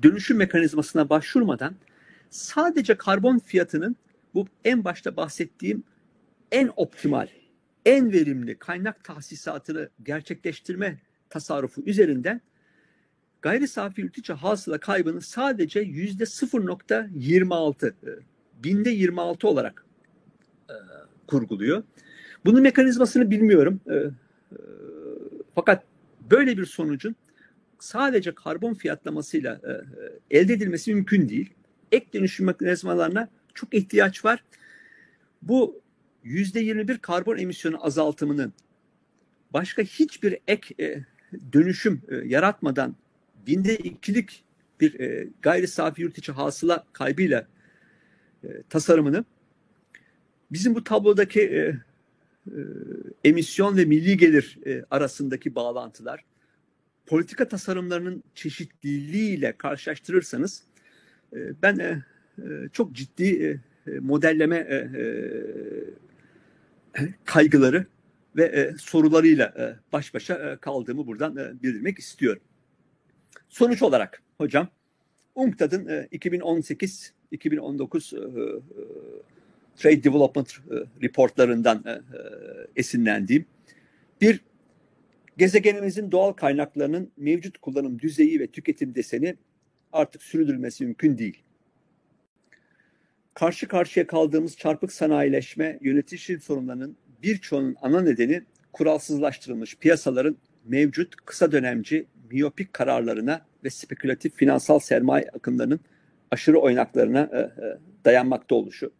dönüşüm 0.02 0.36
mekanizmasına 0.36 1.08
başvurmadan 1.08 1.74
sadece 2.32 2.96
karbon 2.96 3.38
fiyatının 3.38 3.96
bu 4.34 4.46
en 4.64 4.84
başta 4.84 5.16
bahsettiğim 5.16 5.84
en 6.52 6.70
optimal, 6.76 7.28
en 7.86 8.12
verimli 8.12 8.58
kaynak 8.58 9.04
tahsisatını 9.04 9.88
gerçekleştirme 10.02 10.98
tasarrufu 11.30 11.82
üzerinden 11.86 12.40
gayri 13.42 13.68
safi 13.68 14.00
yurt 14.00 14.18
içi 14.18 14.32
hasıla 14.32 14.78
kaybını 14.78 15.20
sadece 15.20 15.80
yüzde 15.80 16.24
0.26 16.24 17.88
e, 17.88 17.92
binde 18.64 18.90
26 18.90 19.48
olarak 19.48 19.86
e, 20.70 20.74
kurguluyor. 21.26 21.82
Bunun 22.44 22.62
mekanizmasını 22.62 23.30
bilmiyorum. 23.30 23.80
E, 23.90 23.96
fakat 25.54 25.84
böyle 26.30 26.58
bir 26.58 26.66
sonucun 26.66 27.16
sadece 27.78 28.34
karbon 28.34 28.74
fiyatlamasıyla 28.74 29.60
elde 30.30 30.52
edilmesi 30.52 30.94
mümkün 30.94 31.28
değil. 31.28 31.54
Ek 31.92 32.06
dönüşüm 32.12 32.46
mekanizmalarına 32.46 33.28
çok 33.54 33.74
ihtiyaç 33.74 34.24
var. 34.24 34.44
Bu 35.42 35.80
yüzde 36.24 36.60
21 36.60 36.98
karbon 36.98 37.38
emisyonu 37.38 37.86
azaltımının 37.86 38.52
başka 39.52 39.82
hiçbir 39.82 40.38
ek 40.48 40.74
e, 40.84 41.04
dönüşüm 41.52 42.02
e, 42.08 42.14
yaratmadan 42.16 42.96
binde 43.46 43.76
ikilik 43.76 44.44
bir 44.80 45.00
e, 45.00 45.28
gayri 45.42 45.68
safi 45.68 46.02
yurt 46.02 46.18
içi 46.18 46.32
hasıla 46.32 46.86
kaybıyla 46.92 47.46
e, 48.44 48.48
tasarımını 48.68 49.24
bizim 50.52 50.74
bu 50.74 50.84
tablodaki 50.84 51.40
e, 51.40 51.58
e, 51.58 51.76
emisyon 53.24 53.76
ve 53.76 53.84
milli 53.84 54.16
gelir 54.16 54.58
e, 54.66 54.84
arasındaki 54.90 55.54
bağlantılar 55.54 56.24
politika 57.06 57.48
tasarımlarının 57.48 58.22
çeşitliliğiyle 58.34 59.56
karşılaştırırsanız 59.56 60.62
ben 61.62 61.78
e, 61.78 62.02
e, 62.38 62.42
çok 62.72 62.92
ciddi 62.92 63.60
modelleme 64.00 64.88
kaygıları 67.24 67.86
ve 68.36 68.74
sorularıyla 68.78 69.76
baş 69.92 70.14
başa 70.14 70.56
kaldığımı 70.56 71.06
buradan 71.06 71.36
bildirmek 71.62 71.98
istiyorum. 71.98 72.42
Sonuç 73.48 73.82
olarak 73.82 74.22
hocam 74.38 74.68
UNCTAD'ın 75.34 75.86
2018-2019 75.86 78.62
Trade 79.76 80.04
Development 80.04 80.52
Reportlarından 81.02 82.04
esinlendiğim 82.76 83.46
bir 84.20 84.40
Gezegenimizin 85.38 86.12
doğal 86.12 86.32
kaynaklarının 86.32 87.12
mevcut 87.16 87.58
kullanım 87.58 87.98
düzeyi 87.98 88.40
ve 88.40 88.46
tüketim 88.46 88.94
deseni 88.94 89.36
artık 89.92 90.22
sürdürülmesi 90.22 90.84
mümkün 90.84 91.18
değil. 91.18 91.42
Karşı 93.34 93.68
karşıya 93.68 94.06
kaldığımız 94.06 94.56
çarpık 94.56 94.92
sanayileşme 94.92 95.78
yönetişim 95.80 96.40
sorunlarının 96.40 96.96
birçoğunun 97.22 97.76
ana 97.82 98.00
nedeni 98.00 98.42
kuralsızlaştırılmış 98.72 99.76
piyasaların 99.76 100.36
mevcut 100.64 101.16
kısa 101.16 101.52
dönemci 101.52 102.06
miyopik 102.30 102.72
kararlarına 102.72 103.46
ve 103.64 103.70
spekülatif 103.70 104.34
finansal 104.34 104.78
sermaye 104.78 105.30
akımlarının 105.32 105.80
aşırı 106.30 106.58
oynaklarına 106.58 107.30
e, 107.32 107.38
e, 107.38 107.78
dayanmakta 108.04 108.54
oluşu. 108.54 108.92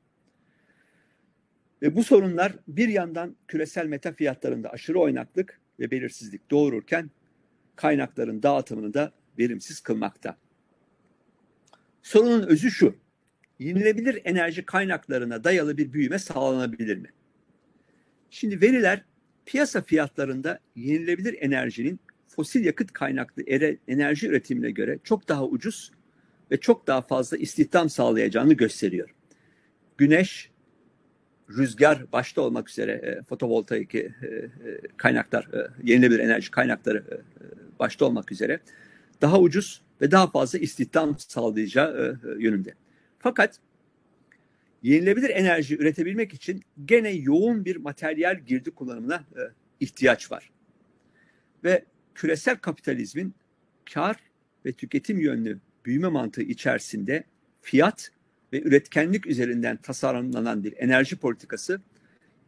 Ve 1.82 1.96
bu 1.96 2.04
sorunlar 2.04 2.52
bir 2.68 2.88
yandan 2.88 3.36
küresel 3.48 3.86
meta 3.86 4.12
fiyatlarında 4.12 4.70
aşırı 4.70 4.98
oynaklık 4.98 5.60
ve 5.80 5.90
belirsizlik 5.90 6.50
doğururken 6.50 7.10
kaynakların 7.76 8.42
dağıtımını 8.42 8.94
da 8.94 9.12
verimsiz 9.38 9.80
kılmakta. 9.80 10.36
Sorunun 12.02 12.46
özü 12.46 12.70
şu. 12.70 12.96
Yenilebilir 13.58 14.20
enerji 14.24 14.66
kaynaklarına 14.66 15.44
dayalı 15.44 15.76
bir 15.76 15.92
büyüme 15.92 16.18
sağlanabilir 16.18 16.96
mi? 16.96 17.12
Şimdi 18.30 18.60
veriler 18.60 19.04
piyasa 19.46 19.82
fiyatlarında 19.82 20.58
yenilebilir 20.76 21.36
enerjinin 21.40 22.00
fosil 22.28 22.64
yakıt 22.64 22.92
kaynaklı 22.92 23.42
enerji 23.88 24.28
üretimine 24.28 24.70
göre 24.70 24.98
çok 25.04 25.28
daha 25.28 25.46
ucuz 25.46 25.92
ve 26.50 26.60
çok 26.60 26.86
daha 26.86 27.02
fazla 27.02 27.36
istihdam 27.36 27.90
sağlayacağını 27.90 28.54
gösteriyor. 28.54 29.14
Güneş, 29.98 30.50
rüzgar 31.50 32.12
başta 32.12 32.40
olmak 32.40 32.70
üzere 32.70 32.92
e, 32.92 33.22
fotovoltaik 33.22 33.94
e, 33.94 33.98
e, 33.98 34.12
kaynaklar, 34.96 35.44
e, 35.44 35.68
yenilenebilir 35.82 36.18
enerji 36.18 36.50
kaynakları 36.50 36.98
e, 36.98 37.16
başta 37.78 38.04
olmak 38.04 38.32
üzere 38.32 38.60
daha 39.20 39.40
ucuz 39.40 39.82
ve 40.02 40.10
daha 40.10 40.30
fazla 40.30 40.58
istihdam 40.58 41.18
sağlayacağı 41.18 42.18
e, 42.24 42.28
e, 42.28 42.42
yönünde. 42.42 42.74
Fakat 43.18 43.60
yenilebilir 44.82 45.30
enerji 45.30 45.76
üretebilmek 45.76 46.34
için 46.34 46.62
gene 46.84 47.10
yoğun 47.10 47.64
bir 47.64 47.76
materyal 47.76 48.40
girdi 48.46 48.70
kullanımına 48.70 49.14
e, 49.14 49.40
ihtiyaç 49.80 50.32
var. 50.32 50.50
Ve 51.64 51.84
küresel 52.14 52.56
kapitalizmin 52.56 53.34
kar 53.94 54.16
ve 54.66 54.72
tüketim 54.72 55.20
yönlü 55.20 55.60
büyüme 55.84 56.08
mantığı 56.08 56.42
içerisinde 56.42 57.24
fiyat 57.60 58.10
ve 58.52 58.62
üretkenlik 58.62 59.26
üzerinden 59.26 59.76
tasarlanan 59.76 60.64
bir 60.64 60.74
enerji 60.76 61.16
politikası 61.16 61.80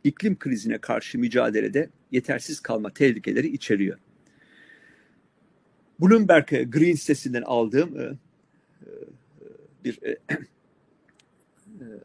iklim 0.04 0.38
krizine 0.38 0.78
karşı 0.78 1.18
mücadelede 1.18 1.90
yetersiz 2.10 2.60
kalma 2.60 2.90
tehlikeleri 2.90 3.48
içeriyor. 3.48 3.98
Bloomberg 6.00 6.46
Green 6.72 6.94
sitesinden 6.94 7.42
aldığım 7.42 8.00
e, 8.00 8.02
e, 8.02 8.88
bir 9.84 10.02
e, 10.02 10.16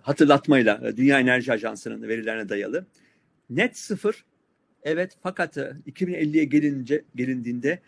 hatırlatmayla 0.01 0.97
Dünya 0.97 1.19
Enerji 1.19 1.53
Ajansı'nın 1.53 2.07
verilerine 2.07 2.49
dayalı. 2.49 2.85
Net 3.49 3.77
sıfır 3.77 4.25
evet 4.83 5.17
fakat 5.23 5.57
2050'ye 5.57 6.43
gelince 6.43 7.03
gelindiğinde 7.15 7.79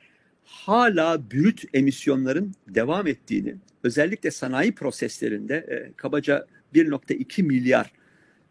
hala 0.43 1.31
brüt 1.31 1.63
emisyonların 1.73 2.53
devam 2.67 3.07
ettiğini, 3.07 3.55
özellikle 3.83 4.31
sanayi 4.31 4.75
proseslerinde 4.75 5.55
e, 5.55 5.93
kabaca 5.97 6.47
1.2 6.75 7.43
milyar 7.43 7.91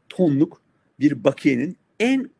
tonluk 0.09 0.63
bir 1.01 1.25
bakiyenin 1.25 1.77
en 2.01 2.31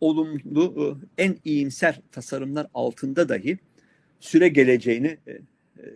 olumlu, 0.00 0.98
e, 1.18 1.24
en 1.24 1.36
iyimser 1.44 2.00
tasarımlar 2.12 2.66
altında 2.74 3.28
dahi 3.28 3.58
süre 4.20 4.48
geleceğini 4.48 5.18
e, 5.26 5.32
e 5.32 5.42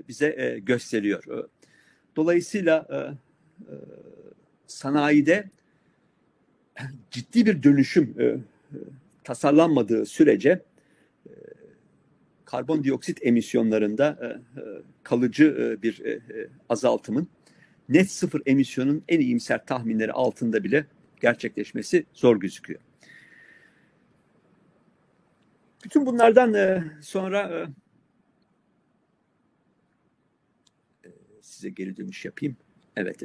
bize 0.08 0.34
e, 0.38 0.58
gösteriyor. 0.58 1.24
Dolayısıyla 2.16 2.86
sanayide 4.66 5.50
ciddi 7.10 7.46
bir 7.46 7.62
dönüşüm 7.62 8.14
tasarlanmadığı 9.24 10.06
sürece 10.06 10.62
karbondioksit 12.44 13.18
emisyonlarında 13.22 14.38
kalıcı 15.02 15.78
bir 15.82 16.02
azaltımın 16.68 17.28
net 17.88 18.10
sıfır 18.10 18.42
emisyonun 18.46 19.04
en 19.08 19.20
iyimser 19.20 19.66
tahminleri 19.66 20.12
altında 20.12 20.64
bile 20.64 20.86
gerçekleşmesi 21.20 22.06
zor 22.12 22.40
gözüküyor. 22.40 22.80
Bütün 25.84 26.06
bunlardan 26.06 26.84
sonra 27.00 27.68
size 31.64 31.70
geri 31.70 31.96
dönüş 31.96 32.24
yapayım. 32.24 32.56
Evet. 32.96 33.22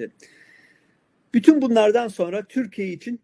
Bütün 1.33 1.61
bunlardan 1.61 2.07
sonra 2.07 2.45
Türkiye 2.45 2.87
için 2.87 3.19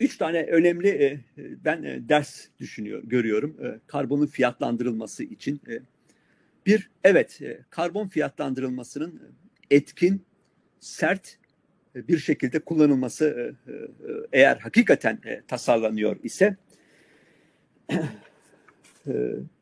Üç 0.00 0.16
tane 0.16 0.42
önemli 0.42 0.88
e, 0.88 1.20
ben 1.64 1.82
e, 1.82 2.08
ders 2.08 2.46
düşünüyor, 2.58 3.02
görüyorum 3.04 3.56
e, 3.64 3.80
karbonun 3.86 4.26
fiyatlandırılması 4.26 5.24
için. 5.24 5.60
Bir, 6.66 6.90
evet 7.04 7.40
karbon 7.70 8.08
fiyatlandırılmasının 8.08 9.22
etkin, 9.70 10.24
sert 10.80 11.38
bir 11.94 12.18
şekilde 12.18 12.58
kullanılması 12.58 13.54
eğer 14.32 14.56
hakikaten 14.56 15.20
tasarlanıyor 15.48 16.16
ise 16.22 16.56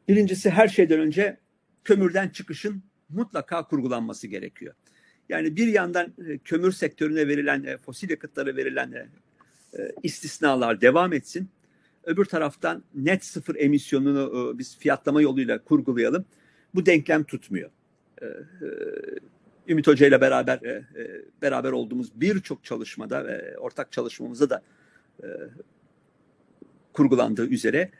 birincisi 0.08 0.50
her 0.50 0.68
şeyden 0.68 1.00
önce 1.00 1.36
kömürden 1.84 2.28
çıkışın 2.28 2.82
mutlaka 3.08 3.62
kurgulanması 3.62 4.26
gerekiyor. 4.26 4.74
Yani 5.28 5.56
bir 5.56 5.66
yandan 5.66 6.14
e, 6.28 6.38
kömür 6.38 6.72
sektörüne 6.72 7.28
verilen, 7.28 7.64
e, 7.64 7.76
fosil 7.76 8.10
yakıtlara 8.10 8.56
verilen 8.56 8.92
e, 8.92 9.08
istisnalar 10.02 10.80
devam 10.80 11.12
etsin. 11.12 11.48
Öbür 12.04 12.24
taraftan 12.24 12.82
net 12.94 13.24
sıfır 13.24 13.56
emisyonunu 13.56 14.54
biz 14.58 14.78
fiyatlama 14.78 15.22
yoluyla 15.22 15.64
kurgulayalım. 15.64 16.24
Bu 16.74 16.86
denklem 16.86 17.24
tutmuyor. 17.24 17.70
Ümit 19.68 19.86
Hoca 19.86 20.06
ile 20.06 20.20
beraber 20.20 20.60
beraber 21.42 21.72
olduğumuz 21.72 22.20
birçok 22.20 22.64
çalışmada 22.64 23.26
ve 23.26 23.58
ortak 23.58 23.92
çalışmamızda 23.92 24.50
da 24.50 24.62
kurgulandığı 26.92 27.46
üzere 27.46 27.90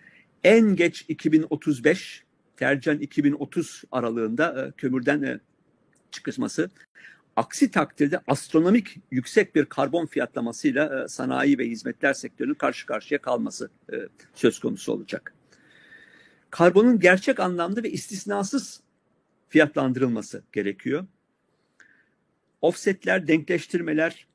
en 0.44 0.76
geç 0.76 1.04
2035 1.08 2.24
tercihen 2.58 2.98
2030 2.98 3.82
aralığında 3.92 4.66
e, 4.66 4.72
kömürden 4.76 5.22
e, 5.22 5.40
çıkışması 6.10 6.70
aksi 7.36 7.70
takdirde 7.70 8.20
astronomik 8.26 8.96
yüksek 9.10 9.54
bir 9.54 9.64
karbon 9.64 10.06
fiyatlamasıyla 10.06 11.04
e, 11.04 11.08
sanayi 11.08 11.58
ve 11.58 11.68
hizmetler 11.68 12.12
sektörünün 12.12 12.54
karşı 12.54 12.86
karşıya 12.86 13.22
kalması 13.22 13.70
söz 14.34 14.58
konusu 14.58 14.92
olacak. 14.92 15.34
Karbonun 16.50 17.00
gerçek 17.00 17.40
anlamda 17.40 17.82
ve 17.82 17.90
istisnasız 17.90 18.80
fiyatlandırılması 19.48 20.42
gerekiyor. 20.52 21.06
Offsetler, 22.60 23.28
denkleştirmeler 23.28 24.26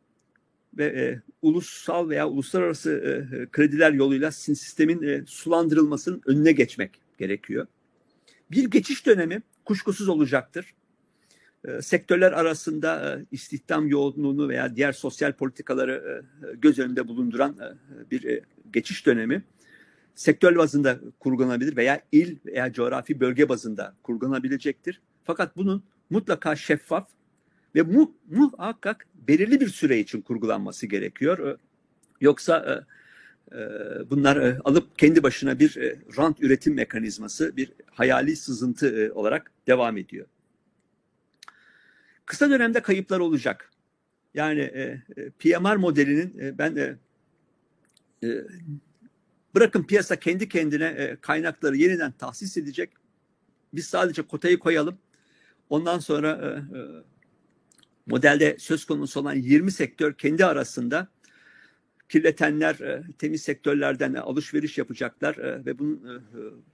ve 0.77 0.85
e, 0.85 1.21
ulusal 1.41 2.09
veya 2.09 2.29
uluslararası 2.29 2.91
e, 2.91 3.51
krediler 3.51 3.91
yoluyla 3.91 4.31
sistemin 4.31 5.03
e, 5.03 5.23
sulandırılmasının 5.25 6.21
önüne 6.25 6.51
geçmek 6.51 6.91
gerekiyor. 7.17 7.67
Bir 8.53 8.65
geçiş 8.65 9.05
dönemi 9.05 9.41
kuşkusuz 9.65 10.09
olacaktır. 10.09 10.73
E, 11.65 11.81
sektörler 11.81 12.31
arasında 12.31 13.19
e, 13.19 13.25
istihdam 13.31 13.87
yoğunluğunu 13.87 14.49
veya 14.49 14.75
diğer 14.75 14.91
sosyal 14.91 15.33
politikaları 15.33 16.23
e, 16.43 16.55
göz 16.55 16.79
önünde 16.79 17.07
bulunduran 17.07 17.57
e, 17.59 18.11
bir 18.11 18.41
geçiş 18.73 19.05
dönemi 19.05 19.43
sektör 20.15 20.55
bazında 20.55 20.99
kurgulanabilir 21.19 21.75
veya 21.75 22.01
il 22.11 22.37
veya 22.45 22.73
coğrafi 22.73 23.19
bölge 23.19 23.49
bazında 23.49 23.95
kurgulanabilecektir. 24.03 25.01
Fakat 25.23 25.57
bunun 25.57 25.83
mutlaka 26.09 26.55
şeffaf 26.55 27.07
ve 27.75 27.81
mu, 27.81 28.15
muhakkak 28.29 29.07
belirli 29.27 29.59
bir 29.59 29.67
süre 29.67 29.99
için 29.99 30.21
kurgulanması 30.21 30.87
gerekiyor. 30.87 31.59
Yoksa 32.21 32.85
bunlar 34.09 34.37
e, 34.37 34.59
alıp 34.63 34.99
kendi 34.99 35.23
başına 35.23 35.59
bir 35.59 35.77
e, 35.77 35.99
rant 36.17 36.43
üretim 36.43 36.73
mekanizması, 36.73 37.57
bir 37.57 37.71
hayali 37.85 38.35
sızıntı 38.35 39.01
e, 39.01 39.11
olarak 39.11 39.51
devam 39.67 39.97
ediyor. 39.97 40.27
Kısa 42.25 42.49
dönemde 42.49 42.81
kayıplar 42.81 43.19
olacak. 43.19 43.71
Yani 44.33 44.71
PMR 45.39 45.75
modelinin 45.75 46.57
ben 46.57 46.99
bırakın 49.55 49.83
piyasa 49.83 50.15
kendi 50.15 50.49
kendine 50.49 51.17
kaynakları 51.21 51.77
yeniden 51.77 52.11
tahsis 52.11 52.57
edecek. 52.57 52.89
Biz 53.73 53.85
sadece 53.85 54.21
kotayı 54.21 54.59
koyalım. 54.59 54.97
Ondan 55.69 55.99
sonra 55.99 56.61
modelde 58.05 58.55
söz 58.59 58.85
konusu 58.85 59.19
olan 59.19 59.33
20 59.33 59.71
sektör 59.71 60.13
kendi 60.13 60.45
arasında 60.45 61.07
kirletenler 62.13 62.79
e, 62.79 63.03
temiz 63.17 63.41
sektörlerden 63.41 64.13
alışveriş 64.13 64.77
yapacaklar 64.77 65.35
e, 65.35 65.65
ve 65.65 65.79
bunun, 65.79 65.95
e, 65.95 66.21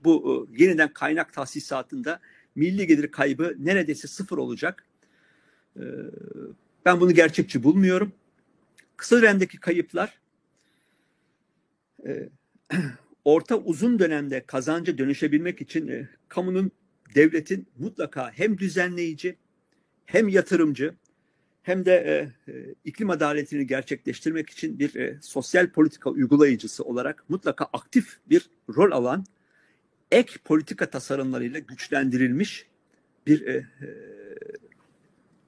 bu 0.04 0.46
e, 0.50 0.62
yeniden 0.62 0.92
kaynak 0.92 1.32
tahsisatında 1.32 2.20
milli 2.54 2.86
gelir 2.86 3.10
kaybı 3.10 3.56
neredeyse 3.58 4.08
sıfır 4.08 4.38
olacak. 4.38 4.86
Ben 6.84 7.00
bunu 7.00 7.14
gerçekçi 7.14 7.62
bulmuyorum. 7.62 8.12
Kısa 8.96 9.22
dönemdeki 9.22 9.60
kayıplar 9.60 10.20
e, 12.06 12.28
orta 13.24 13.56
uzun 13.56 13.98
dönemde 13.98 14.44
kazanca 14.46 14.98
dönüşebilmek 14.98 15.60
için 15.60 15.88
e, 15.88 16.08
kamunun, 16.28 16.70
devletin 17.14 17.66
mutlaka 17.78 18.32
hem 18.32 18.58
düzenleyici 18.58 19.36
hem 20.06 20.28
yatırımcı 20.28 20.94
hem 21.62 21.84
de 21.84 21.92
e, 21.92 22.52
e, 22.52 22.74
iklim 22.84 23.10
adaletini 23.10 23.66
gerçekleştirmek 23.66 24.50
için 24.50 24.78
bir 24.78 24.94
e, 24.94 25.18
sosyal 25.22 25.70
politika 25.70 26.10
uygulayıcısı 26.10 26.84
olarak 26.84 27.24
mutlaka 27.28 27.64
aktif 27.64 28.18
bir 28.26 28.50
rol 28.76 28.92
alan 28.92 29.24
ek 30.10 30.38
politika 30.44 30.90
tasarımlarıyla 30.90 31.58
güçlendirilmiş 31.58 32.66
bir 33.26 33.46
e, 33.46 33.52
e, 33.56 33.88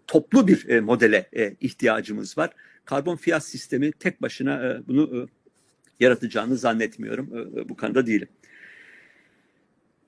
toplu 0.07 0.49
bir 0.49 0.69
e, 0.69 0.81
modele 0.81 1.29
e, 1.37 1.57
ihtiyacımız 1.61 2.39
var. 2.39 2.51
Karbon 2.85 3.17
fiyat 3.17 3.45
sistemi 3.45 3.93
tek 3.93 4.23
başına 4.23 4.67
e, 4.67 4.87
bunu 4.87 5.23
e, 5.23 5.27
yaratacağını 6.01 6.57
zannetmiyorum. 6.57 7.37
E, 7.37 7.61
e 7.61 7.69
bu 7.69 7.77
konuda 7.77 8.07
değilim. 8.07 8.29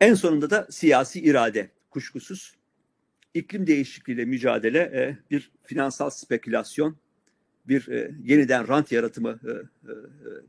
En 0.00 0.14
sonunda 0.14 0.50
da 0.50 0.66
siyasi 0.70 1.20
irade 1.20 1.70
kuşkusuz. 1.90 2.54
İklim 3.34 3.66
değişikliğiyle 3.66 4.24
mücadele 4.24 4.78
e, 4.78 5.18
bir 5.30 5.50
finansal 5.62 6.10
spekülasyon, 6.10 6.96
bir 7.68 7.88
e, 7.88 8.10
yeniden 8.24 8.68
rant 8.68 8.92
yaratımı, 8.92 9.40
e, 9.44 9.50
e, 9.50 9.94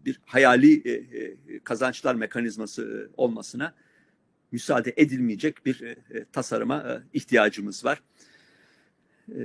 bir 0.06 0.20
hayali 0.26 0.90
e, 0.90 0.92
e, 0.94 1.60
kazançlar 1.64 2.16
mekanizması 2.16 2.82
e, 2.84 3.14
olmasına 3.18 3.74
müsaade 4.52 4.94
edilmeyecek 4.98 5.66
bir 5.66 5.82
e, 5.82 5.96
tasarıma 6.32 6.78
e, 6.78 7.18
ihtiyacımız 7.18 7.86
var. 7.86 8.02
E, 9.30 9.40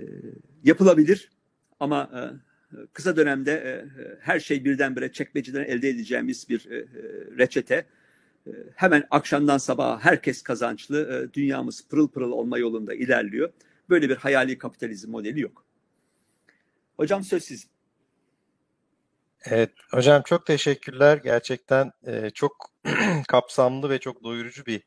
yapılabilir 0.64 1.30
ama 1.80 2.11
e, 2.14 2.76
kısa 2.93 3.16
dönemde 3.16 3.53
e, 3.53 3.84
her 4.20 4.41
şey 4.41 4.64
birdenbire 4.64 5.12
çekmeceden 5.12 5.64
elde 5.64 5.88
edeceğimiz 5.88 6.49
bir 6.49 6.70
e, 6.70 6.86
reçete 7.38 7.74
e, 7.74 7.99
hemen 8.74 9.05
akşamdan 9.11 9.59
sabaha 9.59 9.99
herkes 10.05 10.43
kazançlı 10.43 11.28
e, 11.30 11.34
dünyamız 11.34 11.88
pırıl 11.88 12.09
pırıl 12.09 12.32
olma 12.32 12.59
yolunda 12.59 12.95
ilerliyor. 12.95 13.53
Böyle 13.91 14.09
bir 14.09 14.16
hayali 14.16 14.59
kapitalizm 14.59 15.11
modeli 15.11 15.41
yok. 15.41 15.64
Hocam 16.97 17.24
söz 17.24 17.45
sizin. 17.45 17.70
Evet 19.45 19.70
hocam 19.91 20.22
çok 20.22 20.47
teşekkürler. 20.47 21.16
Gerçekten 21.24 21.93
e, 22.07 22.30
çok 22.30 22.70
kapsamlı 23.28 23.91
ve 23.91 23.99
çok 23.99 24.24
doyurucu 24.24 24.66
bir 24.66 24.82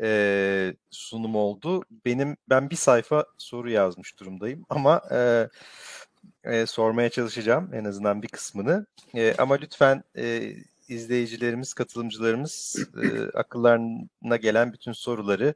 e, 0.00 0.74
sunum 0.90 1.36
oldu. 1.36 1.84
Benim 2.04 2.36
ben 2.48 2.70
bir 2.70 2.76
sayfa 2.76 3.26
soru 3.38 3.70
yazmış 3.70 4.20
durumdayım 4.20 4.66
ama 4.68 5.02
e, 5.12 5.48
e, 6.44 6.66
sormaya 6.66 7.10
çalışacağım 7.10 7.74
en 7.74 7.84
azından 7.84 8.22
bir 8.22 8.28
kısmını. 8.28 8.86
E, 9.14 9.34
ama 9.38 9.54
lütfen 9.54 10.04
e, 10.16 10.54
izleyicilerimiz, 10.92 11.74
katılımcılarımız 11.74 12.76
e, 13.02 13.38
akıllarına 13.38 14.36
gelen 14.36 14.72
bütün 14.72 14.92
soruları 14.92 15.54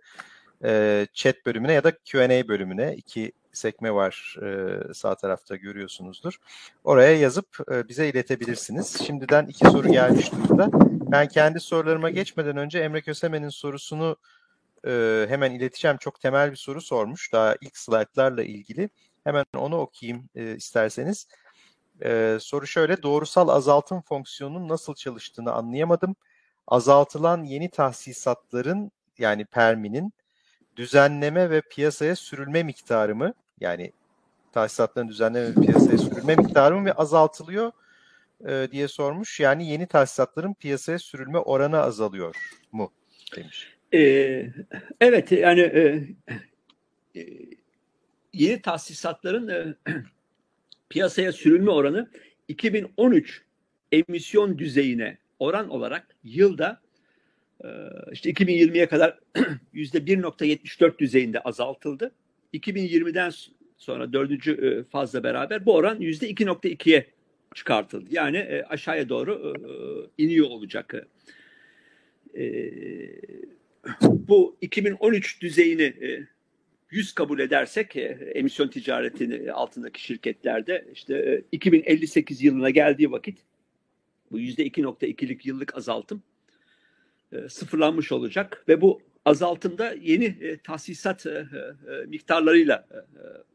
e, 0.64 1.06
chat 1.12 1.46
bölümüne 1.46 1.72
ya 1.72 1.84
da 1.84 1.92
Q&A 2.04 2.48
bölümüne 2.48 2.94
iki 2.96 3.32
sekme 3.52 3.94
var 3.94 4.36
e, 4.42 4.78
sağ 4.94 5.14
tarafta 5.14 5.56
görüyorsunuzdur. 5.56 6.36
Oraya 6.84 7.16
yazıp 7.16 7.58
e, 7.72 7.88
bize 7.88 8.08
iletebilirsiniz. 8.08 9.02
Şimdiden 9.06 9.46
iki 9.46 9.70
soru 9.70 9.88
gelmiş 9.88 10.32
durumda. 10.32 10.68
Ben 11.12 11.28
kendi 11.28 11.60
sorularıma 11.60 12.10
geçmeden 12.10 12.56
önce 12.56 12.78
Emre 12.78 13.00
Kösemen'in 13.00 13.48
sorusunu 13.48 14.16
e, 14.86 15.26
hemen 15.28 15.52
ileteceğim. 15.52 15.96
Çok 15.96 16.20
temel 16.20 16.50
bir 16.50 16.56
soru 16.56 16.80
sormuş 16.80 17.32
daha 17.32 17.56
ilk 17.60 17.76
slaytlarla 17.76 18.42
ilgili. 18.42 18.90
Hemen 19.24 19.44
onu 19.56 19.76
okuyayım 19.76 20.28
e, 20.34 20.56
isterseniz. 20.56 21.28
E, 22.04 22.38
soru 22.40 22.66
şöyle, 22.66 23.02
doğrusal 23.02 23.48
azaltım 23.48 24.00
fonksiyonunun 24.00 24.68
nasıl 24.68 24.94
çalıştığını 24.94 25.52
anlayamadım. 25.52 26.16
Azaltılan 26.66 27.44
yeni 27.44 27.70
tahsisatların 27.70 28.90
yani 29.18 29.44
perminin 29.44 30.12
düzenleme 30.76 31.50
ve 31.50 31.60
piyasaya 31.60 32.16
sürülme 32.16 32.62
miktarı 32.62 33.16
mı? 33.16 33.34
Yani 33.60 33.92
tahsisatların 34.52 35.08
düzenleme 35.08 35.48
ve 35.48 35.54
piyasaya 35.66 35.98
sürülme 35.98 36.36
miktarı 36.36 36.76
mı 36.76 36.84
ve 36.84 36.92
azaltılıyor 36.92 37.72
e, 38.48 38.68
diye 38.72 38.88
sormuş. 38.88 39.40
Yani 39.40 39.68
yeni 39.68 39.86
tahsisatların 39.86 40.54
piyasaya 40.54 40.98
sürülme 40.98 41.38
oranı 41.38 41.80
azalıyor 41.80 42.36
mu 42.72 42.92
demiş. 43.36 43.76
Ee, 43.94 44.46
evet 45.00 45.32
yani 45.32 45.60
e, 45.60 46.02
e, 47.16 47.26
yeni 48.32 48.62
tahsisatların 48.62 49.48
e, 49.48 49.76
piyasaya 50.88 51.32
sürülme 51.32 51.70
oranı 51.70 52.10
2013 52.48 53.42
emisyon 53.92 54.58
düzeyine 54.58 55.18
oran 55.38 55.68
olarak 55.68 56.16
yılda 56.24 56.80
e, 57.64 57.68
işte 58.12 58.30
2020'ye 58.30 58.86
kadar 58.86 59.18
yüzde 59.72 59.98
1.74 59.98 60.98
düzeyinde 60.98 61.40
azaltıldı. 61.40 62.12
2020'den 62.54 63.32
sonra 63.76 64.12
dördüncü 64.12 64.52
e, 64.52 64.90
fazla 64.90 65.24
beraber 65.24 65.66
bu 65.66 65.74
oran 65.74 66.00
yüzde 66.00 66.30
2.2'ye 66.30 67.06
çıkartıldı. 67.54 68.06
Yani 68.10 68.36
e, 68.36 68.62
aşağıya 68.62 69.08
doğru 69.08 69.54
iniyor 70.18 70.46
olacak. 70.46 70.94
Bu 74.02 74.56
2013 74.60 75.42
düzeyini 75.42 75.94
100 76.90 77.12
kabul 77.12 77.38
edersek 77.38 77.96
emisyon 78.34 78.68
ticaretini 78.68 79.52
altındaki 79.52 80.02
şirketlerde 80.02 80.86
işte 80.92 81.42
2058 81.52 82.42
yılına 82.42 82.70
geldiği 82.70 83.12
vakit 83.12 83.38
bu 84.30 84.40
%2.2'lik 84.40 85.46
yıllık 85.46 85.76
azaltım 85.76 86.22
sıfırlanmış 87.48 88.12
olacak 88.12 88.64
ve 88.68 88.80
bu 88.80 89.00
azaltımda 89.24 89.92
yeni 89.92 90.58
tahsisat 90.64 91.26
miktarlarıyla 92.06 92.86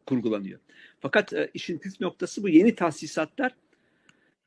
kurgulanıyor. 0.06 0.60
Fakat 1.00 1.34
işin 1.54 1.78
püf 1.78 2.02
noktası 2.02 2.44
bu 2.44 2.50
yeni 2.50 2.76
tahsisatlar 2.76 3.56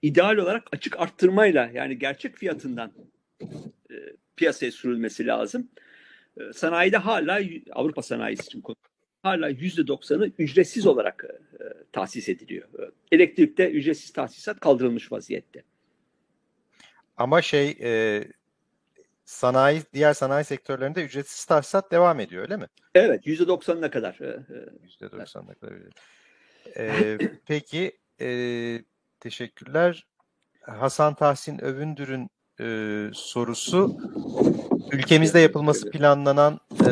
ideal 0.05 0.37
olarak 0.37 0.69
açık 0.73 1.01
arttırmayla 1.01 1.71
yani 1.75 1.99
gerçek 1.99 2.37
fiyatından 2.37 2.93
e, 3.91 3.95
piyasaya 4.37 4.73
sürülmesi 4.73 5.27
lazım. 5.27 5.69
E, 6.41 6.53
sanayide 6.53 6.97
hala 6.97 7.41
Avrupa 7.73 8.03
sanayisi 8.03 8.43
için 8.43 8.63
hala 9.23 9.49
yüzde 9.49 9.87
doksanı 9.87 10.31
ücretsiz 10.39 10.87
olarak 10.87 11.25
e, 11.61 11.65
tahsis 11.93 12.29
ediliyor. 12.29 12.69
E, 12.69 12.91
elektrikte 13.13 13.71
ücretsiz 13.71 14.13
tahsisat 14.13 14.61
kaldırılmış 14.61 15.13
vaziyette. 15.13 15.63
Ama 17.17 17.43
şey 17.43 17.77
e, 17.83 18.25
sanayi 19.25 19.83
diğer 19.95 20.15
sanayi 20.15 20.45
sektörlerinde 20.45 21.05
ücretsiz 21.05 21.45
tahsisat 21.45 21.93
devam 21.93 22.21
ediyor 22.21 22.43
öyle 22.43 22.57
mi? 22.57 22.67
Evet 22.95 23.27
yüzde 23.27 23.49
doksanına 23.49 23.91
kadar. 23.91 24.19
E, 24.21 24.27
e, 24.27 24.59
yüzde 24.83 25.13
doksanına 25.13 25.55
kadar. 25.55 25.75
E, 26.77 27.19
peki 27.47 27.99
e, 28.21 28.29
Teşekkürler. 29.25 30.07
Hasan 30.61 31.15
Tahsin 31.15 31.65
Övündür'ün 31.65 32.31
e, 32.61 33.09
sorusu 33.15 33.97
ülkemizde 34.93 35.41
yapılması 35.41 35.91
planlanan 35.91 36.61
e, 36.87 36.91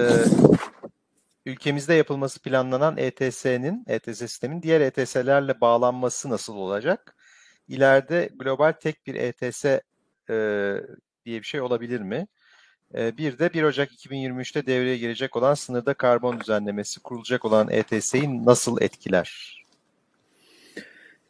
ülkemizde 1.46 1.94
yapılması 1.94 2.42
planlanan 2.42 2.96
ETS'nin 2.96 3.84
ETS 3.88 4.18
sistemin 4.18 4.62
diğer 4.62 4.80
ETS'lerle 4.80 5.60
bağlanması 5.60 6.30
nasıl 6.30 6.56
olacak? 6.56 7.16
İleride 7.68 8.30
global 8.34 8.72
tek 8.72 9.06
bir 9.06 9.14
ETS 9.14 9.64
e, 9.64 9.80
diye 11.24 11.40
bir 11.40 11.46
şey 11.46 11.60
olabilir 11.60 12.00
mi? 12.00 12.26
E, 12.94 13.16
bir 13.16 13.38
de 13.38 13.54
1 13.54 13.62
Ocak 13.62 13.92
2023'te 13.92 14.66
devreye 14.66 14.96
girecek 14.96 15.36
olan 15.36 15.54
sınırda 15.54 15.94
karbon 15.94 16.40
düzenlemesi 16.40 17.00
kurulacak 17.00 17.44
olan 17.44 17.68
ETS'yi 17.70 18.46
nasıl 18.46 18.80
etkiler? 18.80 19.61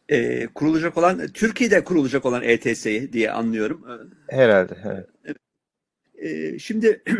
E, 0.09 0.47
kurulacak 0.47 0.97
olan 0.97 1.27
Türkiye'de 1.27 1.83
kurulacak 1.83 2.25
olan 2.25 2.43
ETS'yi 2.43 3.13
diye 3.13 3.31
anlıyorum. 3.31 3.85
Herhalde. 4.29 4.77
Evet. 4.85 5.37
E, 6.23 6.59
şimdi 6.59 7.03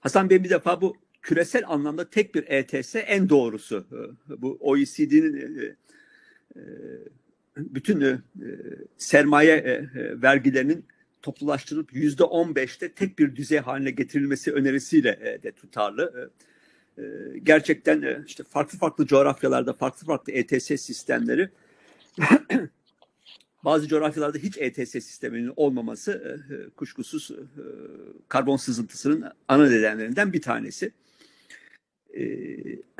Hasan 0.00 0.30
Bey 0.30 0.44
bir 0.44 0.50
defa 0.50 0.80
bu 0.80 0.96
küresel 1.22 1.62
anlamda 1.66 2.10
tek 2.10 2.34
bir 2.34 2.44
ETS 2.48 2.94
en 2.94 3.28
doğrusu. 3.28 3.86
Bu 4.38 4.58
OECD'nin 4.60 5.36
e, 5.36 5.76
e, 6.56 6.62
bütün 7.56 8.00
e, 8.00 8.18
sermaye 8.98 9.88
vergilerinin 10.22 10.84
toplulaştırılıp 11.22 11.94
yüzde 11.94 12.24
on 12.24 12.54
beşte 12.54 12.92
tek 12.92 13.18
bir 13.18 13.36
düzey 13.36 13.58
haline 13.58 13.90
getirilmesi 13.90 14.52
önerisiyle 14.52 15.40
de 15.42 15.52
tutarlı. 15.52 16.30
Ee, 16.98 17.02
gerçekten 17.42 18.02
e, 18.02 18.22
işte 18.26 18.44
farklı 18.44 18.78
farklı 18.78 19.06
coğrafyalarda 19.06 19.72
farklı 19.72 20.06
farklı 20.06 20.32
ETS 20.32 20.66
sistemleri 20.66 21.50
bazı 23.64 23.88
coğrafyalarda 23.88 24.38
hiç 24.38 24.58
ETS 24.58 24.90
sisteminin 24.90 25.52
olmaması 25.56 26.12
e, 26.12 26.54
e, 26.54 26.68
kuşkusuz 26.68 27.30
karbon 28.28 28.56
sızıntısının 28.56 29.32
ana 29.48 29.68
nedenlerinden 29.68 30.32
bir 30.32 30.42
tanesi. 30.42 30.92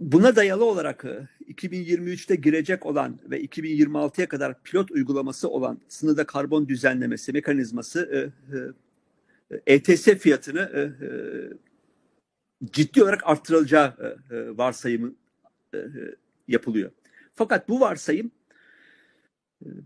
Buna 0.00 0.36
dayalı 0.36 0.64
olarak 0.64 1.04
2023'te 1.48 2.34
girecek 2.36 2.86
olan 2.86 3.18
ve 3.30 3.44
2026'ya 3.44 4.28
kadar 4.28 4.62
pilot 4.62 4.90
uygulaması 4.90 5.48
olan 5.48 5.80
sınırda 5.88 6.26
karbon 6.26 6.68
düzenlemesi 6.68 7.32
mekanizması 7.32 8.32
ETS 9.66 10.04
fiyatını 10.04 10.70
e, 10.74 10.80
e, 10.80 11.10
ciddi 12.72 13.02
olarak 13.02 13.20
arttırılacağı 13.24 14.16
e, 14.30 14.56
varsayımı 14.56 15.14
yapılıyor. 16.48 16.90
Fakat 17.34 17.68
bu 17.68 17.80
varsayım 17.80 18.30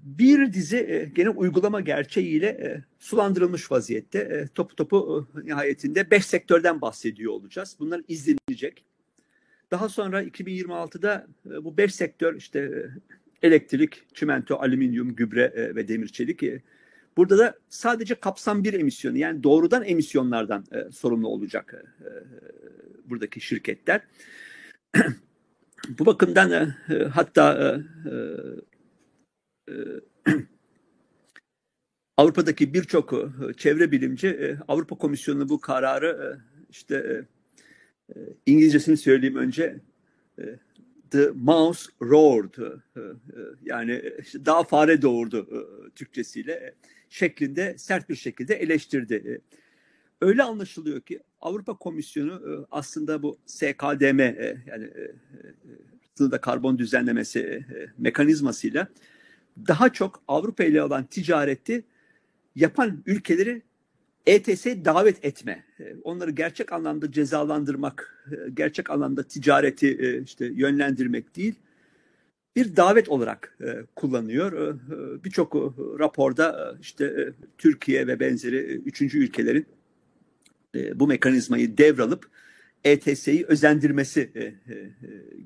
bir 0.03 0.53
dizi 0.53 1.13
gene 1.15 1.29
uygulama 1.31 1.81
gerçeğiyle 1.81 2.83
sulandırılmış 2.99 3.71
vaziyette. 3.71 4.49
Topu 4.55 4.77
topu 4.77 5.29
nihayetinde 5.45 6.11
beş 6.11 6.27
sektörden 6.27 6.81
bahsediyor 6.81 7.33
olacağız. 7.33 7.77
Bunlar 7.79 8.03
izlenecek. 8.09 8.85
Daha 9.71 9.89
sonra 9.89 10.23
2026'da 10.23 11.27
bu 11.45 11.77
beş 11.77 11.95
sektör 11.95 12.35
işte 12.35 12.91
elektrik, 13.43 14.15
çimento, 14.15 14.57
alüminyum, 14.57 15.17
gübre 15.17 15.75
ve 15.75 15.89
demir 15.89 16.09
çelik 16.09 16.43
Burada 17.17 17.39
da 17.39 17.55
sadece 17.69 18.15
kapsam 18.15 18.65
bir 18.65 18.73
emisyonu 18.73 19.19
yani 19.19 19.43
doğrudan 19.43 19.85
emisyonlardan 19.85 20.65
e, 20.73 20.93
sorumlu 20.93 21.29
olacak 21.29 21.75
e, 21.75 22.07
e 22.07 22.11
buradaki 23.11 23.41
şirketler. 23.41 24.01
Bu 25.99 26.07
bakımdan 26.07 26.51
e, 26.51 26.95
e 26.95 27.05
hatta 27.05 27.79
e, 28.07 29.73
e, 29.73 29.75
Avrupa'daki 32.17 32.75
birçok 32.75 33.15
çevre 33.57 33.93
bilimci 33.93 34.59
Avrupa 34.69 34.99
Komisyonu 34.99 35.49
bu 35.49 35.61
kararı 35.61 36.41
işte 36.71 37.27
İngilizcesini 38.47 38.97
söyleyeyim 38.97 39.37
önce 39.37 39.81
The 41.11 41.31
Mouse 41.35 41.91
Roared 42.03 42.55
yani 43.63 44.03
işte 44.21 44.47
daha 44.47 44.65
fare 44.65 45.03
doğurdu 45.03 45.49
Türkçesiyle 45.95 46.75
şeklinde 47.11 47.79
sert 47.79 48.09
bir 48.09 48.15
şekilde 48.15 48.55
eleştirdi. 48.55 49.15
E, 49.15 49.33
öyle 50.21 50.43
anlaşılıyor 50.43 51.01
ki 51.01 51.21
Avrupa 51.41 51.77
Komisyonu 51.77 52.33
e, 52.33 52.67
aslında 52.71 53.23
bu 53.23 53.39
SKDM 53.47 54.21
e, 54.21 54.57
yani 54.67 54.91
sınırda 56.15 56.41
karbon 56.41 56.79
düzenlemesi 56.79 57.67
mekanizmasıyla 57.99 58.89
daha 59.69 59.93
çok 59.93 60.23
Avrupa 60.29 60.65
ile 60.65 60.83
olan 60.83 61.05
ticareti 61.05 61.85
yapan 62.57 63.03
ülkeleri 63.07 63.63
ETS 64.27 64.67
davet 64.67 65.25
etme, 65.25 65.65
onları 66.03 66.31
gerçek 66.31 66.73
anlamda 66.73 67.13
cezalandırmak, 67.13 68.27
gerçek 68.55 68.91
anlamda 68.91 69.23
ticareti 69.23 70.23
işte 70.25 70.47
yönlendirmek 70.47 71.37
değil, 71.37 71.55
bir 72.57 72.77
davet 72.77 73.09
olarak 73.09 73.59
e, 73.61 73.87
kullanıyor. 73.97 74.53
E, 74.53 74.71
e 74.71 75.25
Birçok 75.25 75.57
e, 75.57 75.59
raporda 75.99 76.75
e, 76.77 76.81
işte 76.81 77.05
e, 77.05 77.33
Türkiye 77.59 78.07
ve 78.07 78.21
benzeri 78.21 78.57
üçüncü 78.59 79.19
ülkelerin 79.19 79.67
e, 80.75 81.01
bu 81.01 81.07
mekanizmayı 81.07 81.79
devralıp 81.79 82.31
ETS'yi 82.85 83.45
özendirmesi 83.47 84.31
e, 84.35 84.43
e, 84.45 84.55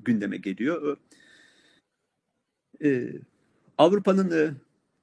gündeme 0.05 0.37
geliyor. 0.37 0.97
E, 2.83 3.11
Avrupa'nın 3.77 4.31
e, 4.31 4.53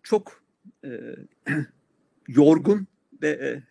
çok 0.03 0.43
e, 0.85 0.91
yorgun 2.29 2.87
ve 3.23 3.29
e, 3.29 3.63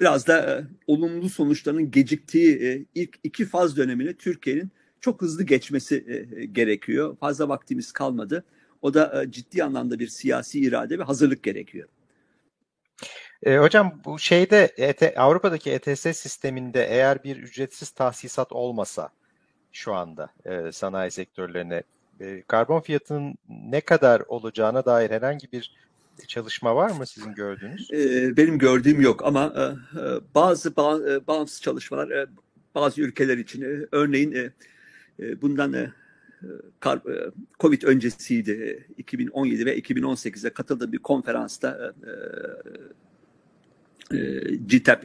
biraz 0.00 0.26
da 0.26 0.58
e, 0.58 0.64
olumlu 0.86 1.28
sonuçlarının 1.28 1.90
geciktiği 1.90 2.62
e, 2.62 2.84
ilk 2.94 3.18
iki 3.24 3.44
faz 3.44 3.76
dönemini 3.76 4.14
Türkiye'nin 4.14 4.70
çok 5.00 5.22
hızlı 5.22 5.44
geçmesi 5.44 6.04
e, 6.08 6.40
e, 6.40 6.44
gerekiyor. 6.44 7.16
Fazla 7.16 7.48
vaktimiz 7.48 7.92
kalmadı. 7.92 8.44
O 8.82 8.94
da 8.94 9.22
e, 9.22 9.30
ciddi 9.30 9.64
anlamda 9.64 9.98
bir 9.98 10.08
siyasi 10.08 10.60
irade 10.60 10.98
ve 10.98 11.02
hazırlık 11.02 11.42
gerekiyor. 11.42 11.88
E, 13.42 13.58
hocam 13.58 14.00
bu 14.04 14.18
şeyde 14.18 14.74
ET, 14.76 15.18
Avrupa'daki 15.18 15.70
ETS 15.70 16.00
sisteminde 16.00 16.86
eğer 16.86 17.24
bir 17.24 17.36
ücretsiz 17.36 17.90
tahsisat 17.90 18.52
olmasa 18.52 19.08
şu 19.72 19.94
anda 19.94 20.28
e, 20.44 20.72
sanayi 20.72 21.10
sektörlerine 21.10 21.82
e, 22.20 22.42
karbon 22.42 22.80
fiyatının 22.80 23.34
ne 23.48 23.80
kadar 23.80 24.20
olacağına 24.28 24.84
dair 24.84 25.10
herhangi 25.10 25.52
bir 25.52 25.72
çalışma 26.26 26.76
var 26.76 26.90
mı 26.90 27.06
sizin 27.06 27.34
gördüğünüz? 27.34 27.90
E, 27.92 28.36
benim 28.36 28.58
gördüğüm 28.58 29.00
yok 29.00 29.24
ama 29.24 29.54
e, 29.56 29.64
bazı 30.34 30.76
ba, 30.76 30.98
bağımsız 31.26 31.62
çalışmalar 31.62 32.10
e, 32.10 32.26
bazı 32.74 33.00
ülkeler 33.00 33.38
için 33.38 33.62
e, 33.62 33.86
örneğin 33.92 34.32
e, 34.32 34.50
bundan 35.42 35.72
e, 35.72 35.92
e, 36.86 36.90
Covid 37.60 37.82
öncesiydi 37.82 38.86
2017 38.98 39.62
e, 39.62 39.66
ve 39.66 39.78
2018'de 39.78 40.50
katıldığım 40.50 40.92
bir 40.92 40.98
konferansta 40.98 41.94
GTAP 44.60 45.04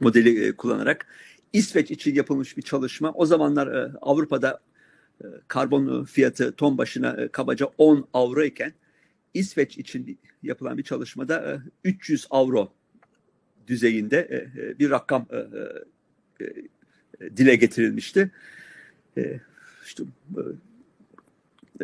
modeli 0.00 0.56
kullanarak 0.56 1.06
İsveç 1.52 1.90
için 1.90 2.14
yapılmış 2.14 2.56
bir 2.56 2.62
çalışma. 2.62 3.12
O 3.12 3.26
zamanlar 3.26 3.92
Avrupa'da 4.02 4.60
karbon 5.48 6.04
fiyatı 6.04 6.52
ton 6.52 6.78
başına 6.78 7.28
kabaca 7.28 7.66
10 7.78 8.08
avro 8.14 8.42
iken 8.42 8.72
İsveç 9.34 9.78
için 9.78 10.18
yapılan 10.42 10.78
bir 10.78 10.82
çalışmada 10.82 11.62
300 11.84 12.26
avro 12.30 12.72
düzeyinde 13.66 14.48
bir 14.78 14.90
rakam 14.90 15.26
dile 17.36 17.56
getirilmişti. 17.56 18.30
İşte 19.84 20.02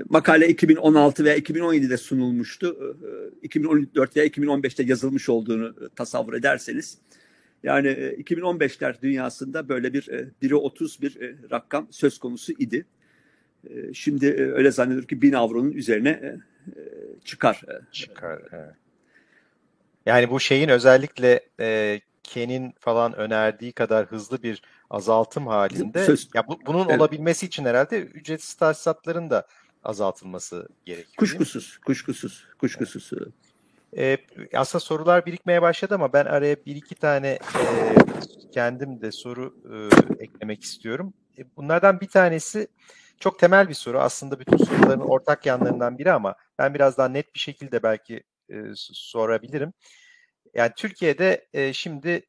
makale 0.08 0.48
2016 0.48 1.24
veya 1.24 1.38
2017'de 1.38 1.96
sunulmuştu. 1.96 2.96
2014 3.42 4.16
veya 4.16 4.26
2015'te 4.26 4.82
yazılmış 4.82 5.28
olduğunu 5.28 5.90
tasavvur 5.96 6.34
ederseniz. 6.34 6.98
Yani 7.62 7.88
2015'ler 7.88 9.02
dünyasında 9.02 9.68
böyle 9.68 9.92
bir 9.92 10.02
1'e 10.42 10.54
30 10.54 11.02
bir 11.02 11.18
rakam 11.50 11.88
söz 11.90 12.18
konusu 12.18 12.52
idi. 12.52 12.86
Şimdi 13.92 14.52
öyle 14.54 14.70
zannediyorum 14.70 15.06
ki 15.06 15.22
1000 15.22 15.32
avronun 15.32 15.72
üzerine 15.72 16.36
çıkar. 17.24 17.62
Çıkar. 17.92 18.42
Evet. 18.52 18.74
Yani 20.06 20.30
bu 20.30 20.40
şeyin 20.40 20.68
özellikle 20.68 21.40
e, 21.60 22.00
Ken'in 22.22 22.74
falan 22.78 23.16
önerdiği 23.16 23.72
kadar 23.72 24.06
hızlı 24.06 24.42
bir 24.42 24.62
azaltım 24.92 25.46
halinde 25.46 26.04
Söz, 26.04 26.30
ya 26.34 26.48
bu, 26.48 26.58
bunun 26.66 26.88
evet. 26.88 27.00
olabilmesi 27.00 27.46
için 27.46 27.64
herhalde 27.64 28.00
ücretsiz 28.00 28.54
tahsisatların 28.54 29.30
da 29.30 29.46
azaltılması 29.84 30.68
gerekiyor. 30.84 31.16
Kuşkusuz, 31.16 31.78
kuşkusuz, 31.78 32.46
kuşkusuz. 32.58 33.10
Evet. 33.12 33.32
Ee, 33.96 34.18
aslında 34.54 34.80
sorular 34.80 35.26
birikmeye 35.26 35.62
başladı 35.62 35.94
ama 35.94 36.12
ben 36.12 36.24
araya 36.24 36.56
bir 36.66 36.76
iki 36.76 36.94
tane 36.94 37.28
e, 37.28 37.40
kendim 38.52 39.00
de 39.00 39.12
soru 39.12 39.54
e, 39.72 40.24
eklemek 40.24 40.62
istiyorum. 40.62 41.14
E, 41.38 41.56
bunlardan 41.56 42.00
bir 42.00 42.08
tanesi 42.08 42.68
çok 43.20 43.38
temel 43.38 43.68
bir 43.68 43.74
soru. 43.74 44.00
Aslında 44.00 44.40
bütün 44.40 44.56
soruların 44.56 45.00
ortak 45.00 45.46
yanlarından 45.46 45.98
biri 45.98 46.12
ama 46.12 46.34
ben 46.58 46.74
biraz 46.74 46.98
daha 46.98 47.08
net 47.08 47.34
bir 47.34 47.40
şekilde 47.40 47.82
belki 47.82 48.22
e, 48.50 48.56
sorabilirim. 48.92 49.72
Yani 50.54 50.72
Türkiye'de 50.76 51.48
e, 51.52 51.72
şimdi 51.72 52.26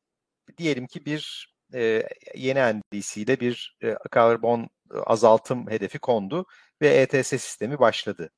diyelim 0.58 0.88
ki 0.88 1.06
bir 1.06 1.53
e, 1.74 2.04
yeni 2.36 2.80
NDC 2.80 3.22
ile 3.22 3.40
bir 3.40 3.78
e, 3.84 3.96
karbon 4.12 4.70
azaltım 5.06 5.70
hedefi 5.70 6.00
kondu 6.00 6.46
ve 6.82 6.88
ETS 6.90 7.28
sistemi 7.28 7.80
başladı. 7.80 8.30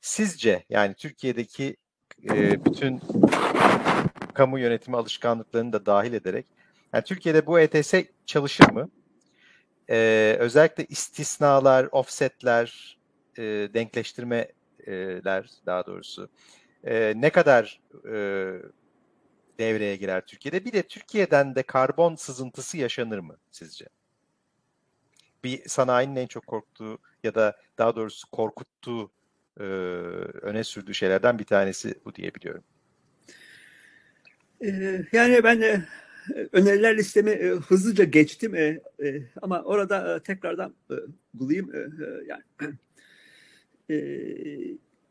Sizce 0.00 0.64
yani 0.68 0.94
Türkiye'deki 0.94 1.76
e, 2.30 2.64
bütün 2.64 3.00
kamu 4.34 4.58
yönetimi 4.58 4.96
alışkanlıklarını 4.96 5.72
da 5.72 5.86
dahil 5.86 6.12
ederek 6.12 6.46
yani 6.92 7.04
Türkiye'de 7.04 7.46
bu 7.46 7.60
ETS 7.60 7.94
çalışır 8.26 8.70
mı? 8.70 8.90
Ee, 9.90 10.36
özellikle 10.38 10.84
istisnalar, 10.84 11.88
offsetler, 11.92 12.98
e, 13.38 13.42
denkleştirmeler 13.74 15.50
daha 15.66 15.86
doğrusu 15.86 16.28
e, 16.84 17.12
ne 17.16 17.30
kadar 17.30 17.80
e, 18.12 18.52
devreye 19.62 19.96
girer 19.96 20.26
Türkiye'de? 20.26 20.64
Bir 20.64 20.72
de 20.72 20.82
Türkiye'den 20.82 21.54
de 21.54 21.62
karbon 21.62 22.14
sızıntısı 22.14 22.78
yaşanır 22.78 23.18
mı 23.18 23.36
sizce? 23.50 23.86
Bir 25.44 25.68
sanayinin 25.68 26.16
en 26.16 26.26
çok 26.26 26.46
korktuğu 26.46 26.98
ya 27.24 27.34
da 27.34 27.56
daha 27.78 27.96
doğrusu 27.96 28.30
korkuttuğu 28.30 29.10
e, 29.60 29.62
öne 30.42 30.64
sürdüğü 30.64 30.94
şeylerden 30.94 31.38
bir 31.38 31.44
tanesi 31.44 31.94
bu 32.04 32.14
diyebiliyorum. 32.14 32.64
Ee, 34.64 35.04
yani 35.12 35.44
ben 35.44 35.60
de 35.60 35.82
öneriler 36.52 36.96
listemi 36.96 37.30
e, 37.30 37.48
hızlıca 37.48 38.04
geçtim 38.04 38.54
e, 38.54 38.80
e, 39.02 39.22
ama 39.42 39.62
orada 39.62 40.16
e, 40.16 40.20
tekrardan 40.20 40.74
e, 40.90 40.94
bulayım 41.34 41.74
e, 41.74 41.78
e 41.78 42.06
yani 42.26 42.42
e, 43.90 43.96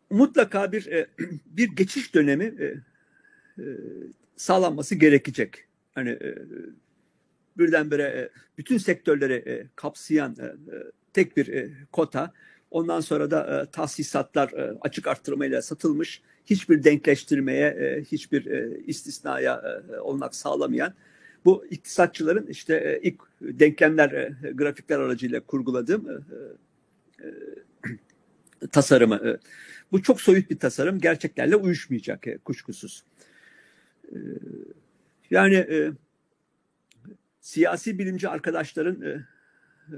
mutlaka 0.10 0.72
bir 0.72 0.88
e, 0.88 1.08
bir 1.46 1.68
geçiş 1.76 2.16
dönemi 2.16 2.46
e, 3.60 3.64
sağlanması 4.36 4.96
gerekecek. 4.96 5.66
Hani 5.96 6.10
e, 6.10 6.36
birdenbire 7.58 8.04
e, 8.04 8.30
bütün 8.58 8.78
sektörleri 8.78 9.68
kapsayan 9.76 10.36
tek 11.14 11.38
bir 11.38 11.72
kota. 11.92 12.34
Ondan 12.72 13.00
sonra 13.02 13.32
da 13.32 13.62
e, 13.62 13.72
tahsisatlar 13.72 14.52
e, 14.52 14.78
açık 14.82 15.08
arttırmayla 15.08 15.62
satılmış. 15.62 16.22
Hiçbir 16.46 16.84
denkleştirmeye, 16.84 18.02
hiçbir 18.12 18.46
istisnaya 18.88 19.82
e, 19.94 20.00
olmak 20.00 20.36
sağlamayan 20.36 20.94
bu 21.46 21.66
iktisatçıların 21.70 22.48
işte 22.48 23.00
ilk 23.04 23.22
denklemler, 23.42 24.32
grafikler 24.54 25.00
aracıyla 25.00 25.40
kurguladığım 25.40 26.26
tasarımı. 28.72 29.40
Bu 29.92 30.02
çok 30.04 30.22
soyut 30.22 30.50
bir 30.50 30.60
tasarım. 30.60 31.00
Gerçeklerle 31.00 31.56
uyuşmayacak 31.56 32.26
kuşkusuz. 32.46 33.04
E, 34.12 34.18
yani 35.32 35.56
e, 35.56 35.92
siyasi 37.42 38.00
bilimci 38.00 38.30
arkadaşların 38.30 39.02
e, 39.02 39.10
e, 39.10 39.98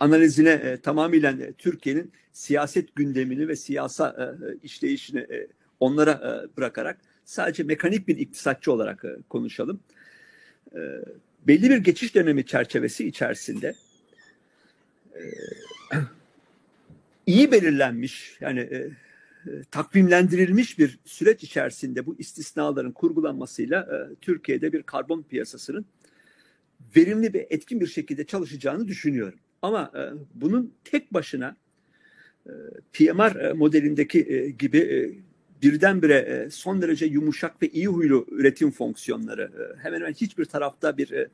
analizine 0.00 0.50
e, 0.50 0.76
tamamıyla 0.76 1.30
e, 1.30 1.52
Türkiye'nin 1.52 2.12
siyaset 2.32 2.94
gündemini 2.94 3.48
ve 3.48 3.56
siyasa 3.56 4.16
e, 4.18 4.26
işleyişini 4.62 5.20
e, 5.20 5.46
onlara 5.80 6.10
e, 6.12 6.56
bırakarak 6.56 6.98
sadece 7.24 7.62
mekanik 7.62 8.08
bir 8.08 8.18
iktisatçı 8.18 8.72
olarak 8.72 9.04
e, 9.04 9.16
konuşalım. 9.28 9.80
E, 10.74 10.80
belli 11.46 11.70
bir 11.70 11.76
geçiş 11.76 12.14
dönemi 12.14 12.46
çerçevesi 12.46 13.08
içerisinde 13.08 13.74
e, 15.14 15.22
iyi 17.26 17.52
belirlenmiş 17.52 18.36
yani 18.40 18.60
e, 18.60 18.76
e, 18.76 18.90
takvimlendirilmiş 19.70 20.78
bir 20.78 20.98
süreç 21.04 21.42
içerisinde 21.42 22.06
bu 22.06 22.16
istisnaların 22.18 22.92
kurgulanmasıyla 22.92 23.80
e, 23.80 24.14
Türkiye'de 24.20 24.72
bir 24.72 24.82
karbon 24.82 25.22
piyasasının 25.22 25.86
verimli 26.96 27.34
ve 27.34 27.46
etkin 27.50 27.80
bir 27.80 27.86
şekilde 27.86 28.26
çalışacağını 28.26 28.88
düşünüyorum. 28.88 29.38
Ama 29.62 29.92
e, 29.94 30.00
bunun 30.34 30.74
tek 30.84 31.14
başına 31.14 31.56
e, 32.46 32.52
PMR 32.92 33.36
e, 33.36 33.52
modelindeki 33.52 34.26
e, 34.28 34.50
gibi 34.50 34.78
e, 34.78 34.98
birdenbire 35.62 36.14
e, 36.14 36.50
son 36.50 36.82
derece 36.82 37.06
yumuşak 37.06 37.62
ve 37.62 37.68
iyi 37.68 37.86
huylu 37.86 38.26
üretim 38.30 38.70
fonksiyonları 38.70 39.42
e, 39.42 39.82
hemen 39.82 40.00
hemen 40.00 40.12
hiçbir 40.12 40.44
tarafta 40.44 40.98
bir 40.98 41.10
e, 41.10 41.28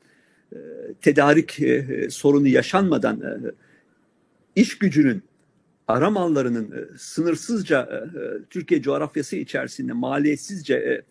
e 0.52 0.58
tedarik 1.00 1.60
e, 1.60 2.08
sorunu 2.10 2.48
yaşanmadan 2.48 3.20
e, 3.20 3.50
iş 4.56 4.78
gücünün 4.78 5.22
ara 5.88 6.10
mallarının 6.10 6.70
e, 6.72 6.98
sınırsızca 6.98 7.80
e, 7.82 8.18
e, 8.18 8.44
Türkiye 8.50 8.82
coğrafyası 8.82 9.36
içerisinde 9.36 9.92
maliyetsizce 9.92 11.02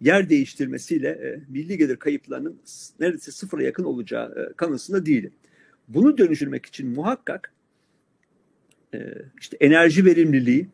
yer 0.00 0.28
değiştirmesiyle 0.28 1.40
milli 1.48 1.78
gelir 1.78 1.96
kayıplarının 1.96 2.60
neredeyse 3.00 3.32
sıfıra 3.32 3.62
yakın 3.62 3.84
olacağı 3.84 4.54
kanısında 4.56 5.06
değilim. 5.06 5.32
Bunu 5.88 6.18
dönüştürmek 6.18 6.66
için 6.66 6.88
muhakkak 6.88 7.52
işte 9.40 9.56
enerji 9.60 10.04
verimliliği, 10.04 10.68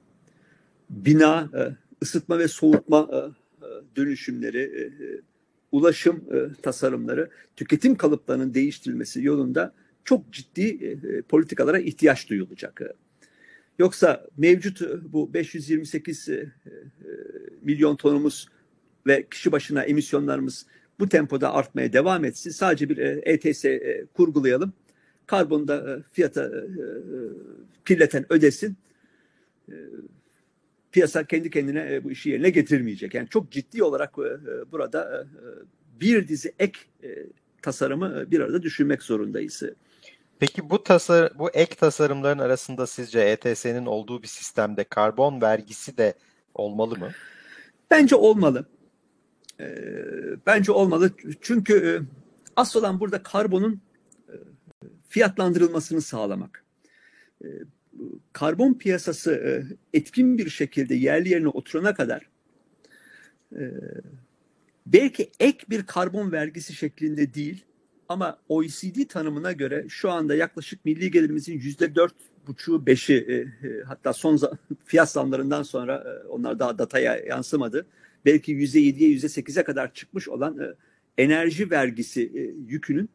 bina, 0.90 1.50
ısıtma 2.02 2.38
ve 2.38 2.48
soğutma 2.48 3.32
dönüşümleri, 3.96 4.92
ulaşım 5.72 6.24
tasarımları, 6.62 7.30
tüketim 7.56 7.96
kalıplarının 7.96 8.54
değiştirilmesi 8.54 9.24
yolunda 9.24 9.74
çok 10.04 10.32
ciddi 10.32 10.98
politikalara 11.28 11.78
ihtiyaç 11.78 12.30
duyulacak. 12.30 12.82
Yoksa 13.78 14.26
mevcut 14.36 14.80
bu 15.12 15.34
528 15.34 16.28
e, 16.28 16.46
milyon 17.62 17.96
tonumuz 17.96 18.48
ve 19.06 19.26
kişi 19.30 19.52
başına 19.52 19.82
emisyonlarımız 19.84 20.66
bu 21.00 21.08
tempoda 21.08 21.54
artmaya 21.54 21.92
devam 21.92 22.24
etsin. 22.24 22.50
Sadece 22.50 22.88
bir 22.88 22.98
ETS 22.98 23.64
e 23.64 24.06
kurgulayalım. 24.14 24.72
Karbonda 25.26 26.02
fiyata 26.12 26.50
kirleten 27.84 28.32
ödesin. 28.32 28.76
Piyasa 30.92 31.24
kendi 31.24 31.50
kendine 31.50 32.04
bu 32.04 32.10
işi 32.10 32.30
yerine 32.30 32.50
getirmeyecek. 32.50 33.14
Yani 33.14 33.28
çok 33.28 33.50
ciddi 33.50 33.82
olarak 33.82 34.16
burada 34.72 35.26
bir 36.00 36.28
dizi 36.28 36.52
ek 36.58 36.78
tasarımı 37.62 38.30
bir 38.30 38.40
arada 38.40 38.62
düşünmek 38.62 39.02
zorundayız. 39.02 39.62
Peki 40.42 40.70
bu 40.70 40.82
tasar 40.82 41.38
bu 41.38 41.50
ek 41.50 41.74
tasarımların 41.74 42.38
arasında 42.38 42.86
sizce 42.86 43.20
ETS'nin 43.20 43.86
olduğu 43.86 44.22
bir 44.22 44.28
sistemde 44.28 44.84
karbon 44.84 45.40
vergisi 45.40 45.96
de 45.96 46.14
olmalı 46.54 46.98
mı? 46.98 47.10
Bence 47.90 48.16
olmalı. 48.16 48.66
Ee, 49.60 49.84
bence 50.46 50.72
olmalı. 50.72 51.10
Çünkü 51.40 51.74
e, 51.74 51.90
asıl 52.56 52.80
olan 52.80 53.00
burada 53.00 53.22
karbonun 53.22 53.80
e, 54.28 54.34
fiyatlandırılmasını 55.08 56.02
sağlamak. 56.02 56.64
E, 57.44 57.48
karbon 58.32 58.74
piyasası 58.74 59.32
e, 59.32 59.62
etkin 59.98 60.38
bir 60.38 60.50
şekilde 60.50 60.94
yerli 60.94 61.28
yerine 61.28 61.48
oturana 61.48 61.94
kadar 61.94 62.28
e, 63.52 63.62
belki 64.86 65.30
ek 65.40 65.66
bir 65.70 65.86
karbon 65.86 66.32
vergisi 66.32 66.74
şeklinde 66.74 67.34
değil 67.34 67.64
ama 68.08 68.38
OECD 68.48 69.08
tanımına 69.08 69.52
göre 69.52 69.84
şu 69.88 70.10
anda 70.10 70.34
yaklaşık 70.34 70.84
milli 70.84 71.10
gelirimizin 71.10 71.52
yüzde 71.52 71.94
dört 71.94 72.14
buçuğu 72.46 72.86
beşi 72.86 73.14
e, 73.14 73.34
e, 73.68 73.82
hatta 73.86 74.12
son 74.12 74.40
fiyat 74.84 75.10
zamlarından 75.10 75.62
sonra 75.62 76.04
e, 76.06 76.28
onlar 76.28 76.58
daha 76.58 76.78
dataya 76.78 77.16
yansımadı. 77.16 77.86
Belki 78.24 78.52
yüzde 78.52 78.80
yediye 78.80 79.10
yüzde 79.10 79.28
sekize 79.28 79.62
kadar 79.62 79.94
çıkmış 79.94 80.28
olan 80.28 80.58
e, 80.58 80.74
enerji 81.18 81.70
vergisi 81.70 82.54
yükünün 82.68 83.08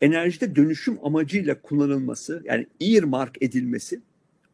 enerjide 0.00 0.56
dönüşüm 0.56 0.98
amacıyla 1.02 1.60
kullanılması 1.62 2.42
yani 2.44 2.66
earmark 2.80 3.42
edilmesi 3.42 4.00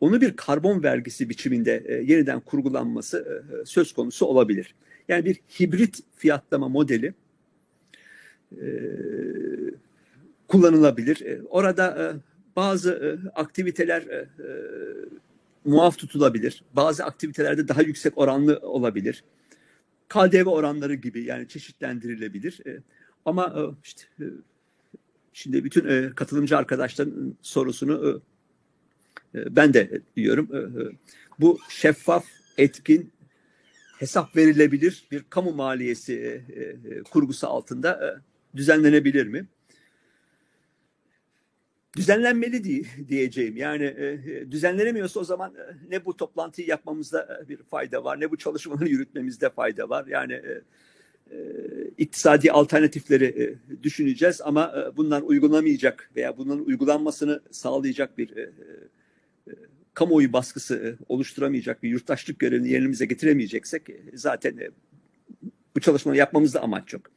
onu 0.01 0.21
bir 0.21 0.37
karbon 0.37 0.83
vergisi 0.83 1.29
biçiminde 1.29 2.03
yeniden 2.07 2.41
kurgulanması 2.41 3.45
söz 3.65 3.93
konusu 3.93 4.27
olabilir. 4.27 4.75
Yani 5.09 5.25
bir 5.25 5.35
hibrit 5.61 6.01
fiyatlama 6.17 6.69
modeli 6.69 7.15
kullanılabilir. 10.49 11.41
Orada 11.51 12.17
bazı 12.57 13.23
aktiviteler 13.35 14.05
muaf 15.65 15.99
tutulabilir. 15.99 16.63
Bazı 16.73 17.05
aktivitelerde 17.05 17.69
daha 17.69 17.83
yüksek 17.83 18.19
oranlı 18.19 18.59
olabilir. 18.63 19.25
KDV 20.09 20.47
oranları 20.47 20.95
gibi 20.95 21.25
yani 21.25 21.49
çeşitlendirilebilir. 21.49 22.67
E, 22.67 22.83
ama 23.25 23.45
e, 23.45 23.61
işte 23.85 24.03
e, 24.21 24.25
şimdi 25.33 25.65
bütün 25.65 25.89
e, 25.89 26.11
katılımcı 26.15 26.57
arkadaşların 26.57 27.37
sorusunu 27.43 28.23
e, 29.35 29.41
e, 29.41 29.57
ben 29.57 29.75
de 29.75 30.03
diyorum. 30.17 30.49
E, 30.53 30.59
e, 30.59 30.85
bu 31.41 31.59
şeffaf, 31.69 32.25
etkin, 32.59 33.13
hesap 33.99 34.37
verilebilir 34.37 35.05
bir 35.11 35.25
kamu 35.31 35.53
maliyesi 35.53 36.45
e, 36.49 36.61
e, 36.61 37.03
kurgusu 37.03 37.47
altında 37.47 37.91
e, 37.93 38.09
düzenlenebilir 38.57 39.27
mi? 39.27 39.47
düzenlenmeli 41.97 42.65
diye, 42.65 42.85
diyeceğim. 43.09 43.57
Yani 43.57 43.85
e, 43.85 44.51
düzenlenemiyorsa 44.51 45.21
o 45.21 45.25
zaman 45.25 45.55
e, 45.55 45.91
ne 45.91 46.05
bu 46.05 46.17
toplantıyı 46.17 46.69
yapmamızda 46.69 47.43
e, 47.45 47.49
bir 47.49 47.57
fayda 47.57 48.05
var, 48.05 48.21
ne 48.21 48.31
bu 48.31 48.37
çalışmaları 48.37 48.89
yürütmemizde 48.89 49.51
fayda 49.51 49.89
var. 49.89 50.07
Yani 50.07 50.33
e, 50.33 50.63
e, 51.31 51.39
iktisadi 51.99 52.53
alternatifleri 52.53 53.25
e, 53.25 53.55
düşüneceğiz 53.83 54.41
ama 54.41 54.75
e, 54.77 54.97
bunlar 54.97 55.23
uygulanamayacak 55.23 56.11
veya 56.17 56.37
bunların 56.37 56.65
uygulanmasını 56.65 57.43
sağlayacak 57.51 58.19
bir 58.19 58.37
e, 58.37 58.41
e, 58.41 59.53
kamuoyu 59.95 60.33
baskısı 60.33 60.77
e, 60.77 61.05
oluşturamayacak 61.09 61.83
bir 61.83 61.91
yurttaşlık 61.91 62.39
görevini 62.39 62.69
yerimize 62.69 63.07
getiremeyeceksek 63.07 63.91
e, 63.91 64.03
zaten 64.15 64.57
e, 64.57 64.71
bu 65.77 65.81
çalışmayı 65.81 66.19
yapmamızda 66.19 66.63
amaç 66.63 66.93
yok. 66.93 67.11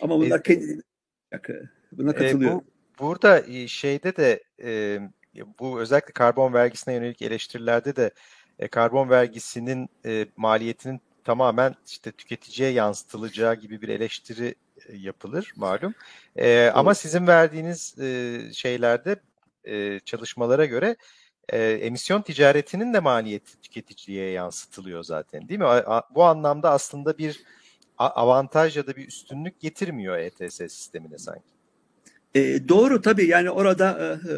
Ama 0.00 0.18
bunlar 0.18 0.38
e, 0.38 0.42
kendi 0.42 0.80
buna 1.92 2.12
katılıyorum. 2.12 2.58
E, 2.58 2.60
bu 2.60 2.64
burada 2.98 3.66
şeyde 3.68 4.16
de 4.16 4.42
e, 4.62 5.00
bu 5.58 5.80
özellikle 5.80 6.12
karbon 6.12 6.52
vergisine 6.52 6.94
yönelik 6.94 7.22
eleştirilerde 7.22 7.96
de 7.96 8.10
e, 8.58 8.68
karbon 8.68 9.10
vergisinin 9.10 9.88
e, 10.06 10.26
maliyetinin 10.36 11.00
tamamen 11.24 11.74
işte 11.86 12.12
tüketiciye 12.12 12.70
yansıtılacağı 12.70 13.54
gibi 13.54 13.82
bir 13.82 13.88
eleştiri 13.88 14.54
e, 14.88 14.96
yapılır 14.96 15.52
malum. 15.56 15.94
E, 16.36 16.70
ama 16.74 16.94
sizin 16.94 17.26
verdiğiniz 17.26 17.98
e, 17.98 18.40
şeylerde 18.52 19.16
e, 19.64 20.00
çalışmalara 20.00 20.64
göre 20.64 20.96
e, 21.48 21.58
emisyon 21.58 22.22
ticaretinin 22.22 22.94
de 22.94 23.00
maliyeti 23.00 23.60
tüketiciye 23.60 24.30
yansıtılıyor 24.30 25.02
zaten 25.04 25.48
değil 25.48 25.60
mi? 25.60 25.66
A, 25.66 25.96
a, 25.96 26.02
bu 26.14 26.24
anlamda 26.24 26.70
aslında 26.70 27.18
bir 27.18 27.44
avantaj 27.98 28.76
ya 28.76 28.86
da 28.86 28.96
bir 28.96 29.08
üstünlük 29.08 29.60
getirmiyor 29.60 30.18
ETS 30.18 30.56
sistemine 30.56 31.18
sanki. 31.18 31.54
E, 32.34 32.68
doğru 32.68 33.02
tabii 33.02 33.26
yani 33.26 33.50
orada 33.50 33.98
e, 34.00 34.32
e, 34.32 34.36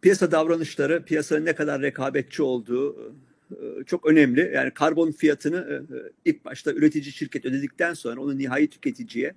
piyasa 0.00 0.30
davranışları, 0.30 1.04
piyasanın 1.04 1.44
ne 1.44 1.54
kadar 1.54 1.82
rekabetçi 1.82 2.42
olduğu 2.42 3.12
e, 3.50 3.84
çok 3.86 4.06
önemli. 4.06 4.50
Yani 4.54 4.70
karbon 4.70 5.12
fiyatını 5.12 5.56
e, 5.70 5.96
e 5.96 6.00
ilk 6.24 6.44
başta 6.44 6.72
üretici 6.72 7.12
şirket 7.12 7.44
ödedikten 7.44 7.94
sonra 7.94 8.20
onu 8.20 8.38
nihai 8.38 8.70
tüketiciye 8.70 9.34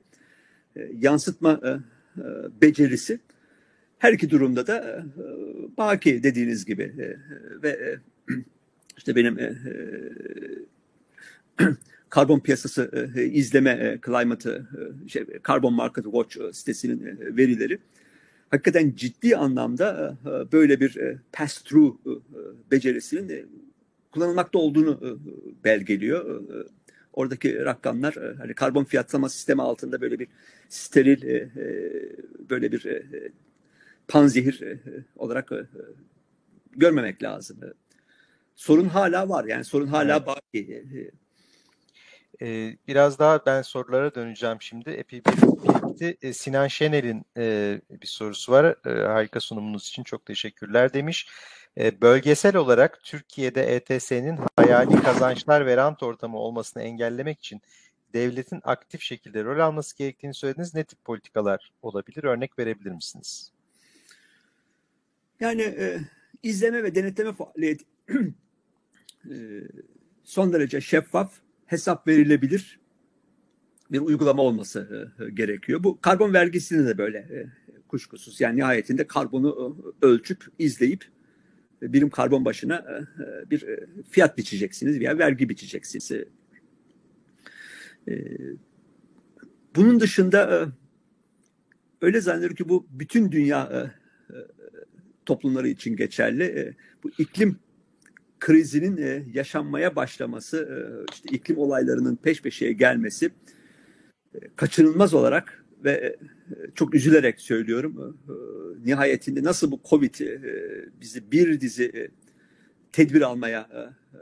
e, 0.76 0.92
yansıtma 1.00 1.62
e, 1.64 1.70
e, 1.70 1.80
becerisi 2.62 3.20
her 3.98 4.14
iki 4.14 4.30
durumda 4.30 4.68
da 4.68 4.78
e, 4.78 5.04
baki 5.78 6.24
dediğiniz 6.24 6.66
gibi 6.66 6.84
e, 6.84 7.18
ve 7.64 7.70
e, 7.70 8.00
işte 8.98 9.16
benim 9.16 9.40
e, 9.40 9.44
e, 11.60 11.66
karbon 12.10 12.40
piyasası 12.40 13.12
e, 13.16 13.24
izleme 13.24 13.70
e, 13.70 14.00
climate 14.06 14.50
e, 14.50 15.10
şey, 15.10 15.26
Carbon 15.48 15.74
Market 15.74 16.04
Watch 16.04 16.38
e, 16.38 16.54
sitesinin 16.54 17.06
e, 17.06 17.38
verileri 17.38 17.80
hakikaten 18.50 18.94
ciddi 18.96 19.38
anlamda 19.38 20.18
e, 20.26 20.52
böyle 20.52 20.80
bir 20.80 20.98
e, 20.98 21.20
pass 21.32 21.62
through 21.62 21.96
e, 21.96 22.12
becerisinin 22.72 23.30
e, 23.30 23.46
kullanılmakta 24.12 24.60
olduğunu 24.60 24.92
e, 24.92 25.10
belgeliyor. 25.64 26.42
E, 26.42 26.68
oradaki 27.14 27.66
rakamlar 27.66 28.14
e, 28.14 28.36
hani 28.36 28.54
karbon 28.54 28.84
fiyatlama 28.84 29.30
sistemi 29.30 29.62
altında 29.62 30.02
böyle 30.02 30.20
bir 30.20 30.28
steril 30.70 31.24
e, 31.24 31.36
e, 31.36 31.50
böyle 32.50 32.72
bir 32.72 32.86
e, 32.86 33.04
panzehir 34.08 34.62
e, 34.62 34.80
olarak 35.16 35.52
e, 35.52 35.66
görmemek 36.72 37.24
lazım. 37.24 37.58
Sorun 38.56 38.86
hala 38.86 39.30
var 39.30 39.46
yani 39.46 39.64
sorun 39.64 39.88
hala 39.88 40.18
evet. 40.18 40.28
baki. 40.28 40.84
E, 42.42 42.78
biraz 42.88 43.20
daha 43.20 43.46
ben 43.46 43.62
sorulara 43.62 44.16
döneceğim 44.16 44.58
şimdi. 44.62 44.90
Epey 44.90 45.22
birlikte 45.26 46.28
e, 46.28 46.34
Sinan 46.34 46.68
Şener'in 46.68 47.26
e, 47.38 47.82
bir 48.02 48.08
sorusu 48.08 48.52
var. 48.52 48.76
E, 48.86 49.08
harika 49.08 49.40
sunumunuz 49.40 49.88
için 49.88 50.04
çok 50.04 50.26
teşekkürler 50.26 50.94
demiş. 50.94 51.28
E, 51.78 52.02
bölgesel 52.02 52.56
olarak 52.56 53.04
Türkiye'de 53.04 53.76
ETS'nin 53.76 54.40
hayali 54.58 55.02
kazançlar 55.02 55.66
ve 55.66 55.78
rant 55.78 56.04
ortamı 56.04 56.38
olmasını 56.38 56.84
engellemek 56.84 57.40
için 57.40 57.62
devletin 58.14 58.62
aktif 58.64 59.02
şekilde 59.02 59.44
rol 59.44 59.60
alması 59.60 59.98
gerektiğini 59.98 60.34
söylediniz. 60.34 60.76
Ne 60.76 60.84
tip 60.84 61.06
politikalar 61.06 61.72
olabilir? 61.82 62.24
Örnek 62.24 62.60
verebilir 62.60 62.92
misiniz? 62.92 63.52
Yani 65.40 65.62
e, 65.62 66.00
izleme 66.44 66.84
ve 66.84 66.96
denetleme 66.96 67.34
faaliyeti 67.34 67.86
e, 69.30 69.36
son 70.24 70.54
derece 70.54 70.82
şeffaf 70.82 71.32
hesap 71.70 72.08
verilebilir 72.08 72.80
bir 73.92 74.00
uygulama 74.00 74.44
olması 74.44 75.10
e, 75.20 75.30
gerekiyor. 75.30 75.84
Bu 75.84 76.02
karbon 76.02 76.34
vergisinde 76.34 76.88
de 76.88 76.98
böyle 76.98 77.18
e, 77.18 77.46
kuşkusuz. 77.88 78.42
Yani 78.42 78.58
nihayetinde 78.58 79.08
karbonu 79.08 79.78
e, 80.02 80.06
ölçüp 80.06 80.44
izleyip 80.60 81.06
e, 81.82 81.94
birim 81.94 82.10
karbon 82.10 82.46
başına 82.46 82.76
e, 82.76 83.24
e 83.24 83.50
bir 83.52 83.68
e, 83.68 83.88
fiyat 84.10 84.38
biçeceksiniz 84.38 85.00
veya 85.00 85.18
vergi 85.18 85.50
biçeceksiniz. 85.50 86.12
E, 86.12 86.26
e, 88.08 88.38
bunun 89.76 90.00
dışında 90.00 90.56
e, 90.56 90.68
öyle 92.06 92.22
zannediyorum 92.22 92.56
ki 92.56 92.70
bu 92.70 92.88
bütün 92.90 93.32
dünya 93.32 93.70
e, 93.74 93.78
e, 94.34 94.38
toplumları 95.26 95.68
için 95.68 95.96
geçerli. 95.96 96.44
E, 96.44 96.76
bu 97.04 97.12
iklim 97.18 97.60
krizinin 98.40 98.98
e, 98.98 99.24
yaşanmaya 99.34 99.96
başlaması, 99.96 100.58
e, 100.58 100.78
işte 101.14 101.30
iklim 101.36 101.58
olaylarının 101.58 102.16
peş 102.16 102.42
peşeye 102.42 102.74
gelmesi 102.74 103.32
e, 104.36 104.40
kaçınılmaz 104.56 105.14
olarak 105.14 105.66
ve 105.84 105.92
e, 105.92 106.16
çok 106.76 106.96
üzülerek 106.96 107.42
söylüyorum. 107.42 108.18
E, 108.30 108.34
nihayetinde 108.90 109.44
nasıl 109.44 109.72
bu 109.72 109.82
Covid 109.90 110.20
e, 110.20 110.42
bizi 111.02 111.32
bir 111.32 111.62
dizi 111.62 111.84
e, 111.84 112.10
tedbir 112.92 113.22
almaya 113.22 113.70
e, 113.74 113.80
e 114.18 114.22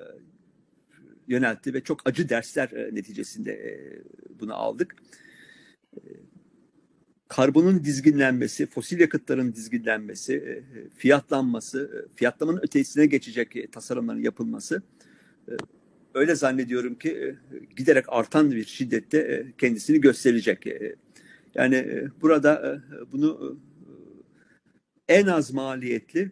yöneltti 1.28 1.74
ve 1.74 1.82
çok 1.82 2.02
acı 2.06 2.30
dersler 2.30 2.72
e, 2.72 2.96
neticesinde 2.96 3.52
e, 3.52 4.04
bunu 4.40 4.54
aldık. 4.54 4.96
E, 7.28 7.36
karbonun 7.36 7.84
dizginlenmesi, 7.84 8.66
fosil 8.66 9.00
yakıtların 9.00 9.54
dizginlenmesi, 9.54 10.34
e, 10.34 10.64
fiyatlanması, 10.98 12.06
e, 12.12 12.16
fiyatlamanın 12.16 12.60
ötesine 12.64 13.06
geçecek 13.06 13.56
e, 13.56 13.68
tasarımların 13.68 14.22
yapılması 14.22 14.82
öyle 16.14 16.36
zannediyorum 16.36 16.96
ki 16.96 17.36
giderek 17.76 18.06
artan 18.08 18.52
bir 18.52 18.66
şiddette 18.66 19.48
kendisini 19.58 20.02
gösterecek. 20.02 20.66
Yani 21.56 22.08
burada 22.22 22.82
bunu 23.12 23.60
en 25.08 25.28
az 25.28 25.54
maliyetli 25.54 26.32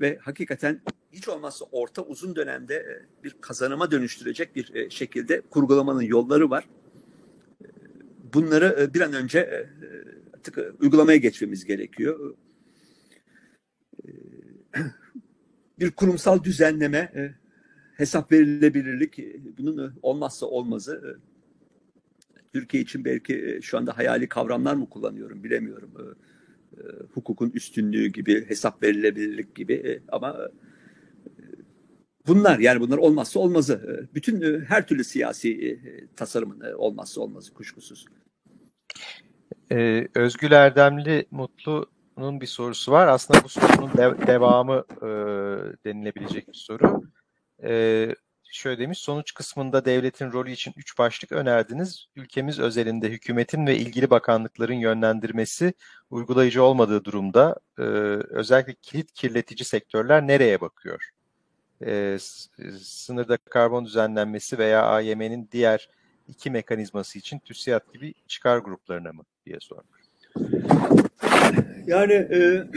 ve 0.00 0.18
hakikaten 0.20 0.80
hiç 1.12 1.28
olmazsa 1.28 1.64
orta 1.72 2.02
uzun 2.02 2.36
dönemde 2.36 3.02
bir 3.24 3.34
kazanıma 3.40 3.90
dönüştürecek 3.90 4.56
bir 4.56 4.90
şekilde 4.90 5.40
kurgulamanın 5.40 6.02
yolları 6.02 6.50
var. 6.50 6.68
Bunları 8.34 8.90
bir 8.94 9.00
an 9.00 9.12
önce 9.12 9.68
artık 10.38 10.58
e, 10.58 10.70
uygulamaya 10.80 11.16
geçmemiz 11.16 11.64
gerekiyor. 11.64 12.34
E, 14.04 14.10
bir 15.80 15.90
kurumsal 15.90 16.44
düzenleme, 16.44 16.98
e, 16.98 17.34
hesap 17.96 18.32
verilebilirlik 18.32 19.18
bunun 19.58 19.98
olmazsa 20.02 20.46
olmazı. 20.46 21.20
Türkiye 22.52 22.82
için 22.82 23.04
belki 23.04 23.58
şu 23.62 23.78
anda 23.78 23.96
hayali 23.96 24.28
kavramlar 24.28 24.74
mı 24.74 24.88
kullanıyorum 24.88 25.44
bilemiyorum. 25.44 26.16
Hukukun 27.14 27.50
üstünlüğü 27.50 28.06
gibi, 28.06 28.48
hesap 28.48 28.82
verilebilirlik 28.82 29.54
gibi 29.54 30.02
ama 30.08 30.48
bunlar 32.26 32.58
yani 32.58 32.80
bunlar 32.80 32.98
olmazsa 32.98 33.40
olmazı. 33.40 34.08
Bütün 34.14 34.60
her 34.60 34.86
türlü 34.86 35.04
siyasi 35.04 35.80
tasarımın 36.16 36.72
olmazsa 36.72 37.20
olmazı 37.20 37.54
kuşkusuz. 37.54 38.06
Ee, 39.72 40.08
Özgül 40.14 40.52
Erdemli 40.52 41.26
Mutlu'nun 41.30 42.40
bir 42.40 42.46
sorusu 42.46 42.92
var. 42.92 43.06
Aslında 43.06 43.44
bu 43.44 43.48
sorunun 43.48 43.90
dev- 43.96 44.26
devamı 44.26 44.84
e, 44.96 45.06
denilebilecek 45.84 46.48
bir 46.48 46.54
soru. 46.54 47.02
E, 47.62 48.14
şöyle 48.52 48.78
demiş, 48.78 48.98
sonuç 48.98 49.34
kısmında 49.34 49.84
devletin 49.84 50.32
rolü 50.32 50.50
için 50.50 50.74
üç 50.76 50.98
başlık 50.98 51.32
önerdiniz. 51.32 52.06
Ülkemiz 52.16 52.58
özelinde 52.58 53.08
hükümetin 53.08 53.66
ve 53.66 53.76
ilgili 53.76 54.10
bakanlıkların 54.10 54.74
yönlendirmesi 54.74 55.72
uygulayıcı 56.10 56.62
olmadığı 56.62 57.04
durumda 57.04 57.56
e, 57.78 57.82
özellikle 58.30 58.74
kilit 58.82 59.12
kirletici 59.12 59.64
sektörler 59.64 60.26
nereye 60.26 60.60
bakıyor? 60.60 61.10
E, 61.86 62.18
sınırda 62.80 63.36
karbon 63.36 63.84
düzenlenmesi 63.84 64.58
veya 64.58 64.82
AYM'nin 64.82 65.48
diğer 65.52 65.88
iki 66.28 66.50
mekanizması 66.50 67.18
için 67.18 67.38
TÜSİAD 67.38 67.92
gibi 67.92 68.14
çıkar 68.26 68.58
gruplarına 68.58 69.12
mı 69.12 69.22
diye 69.46 69.58
sormuş. 69.60 70.00
Yani 71.86 72.12
e, 72.12 72.68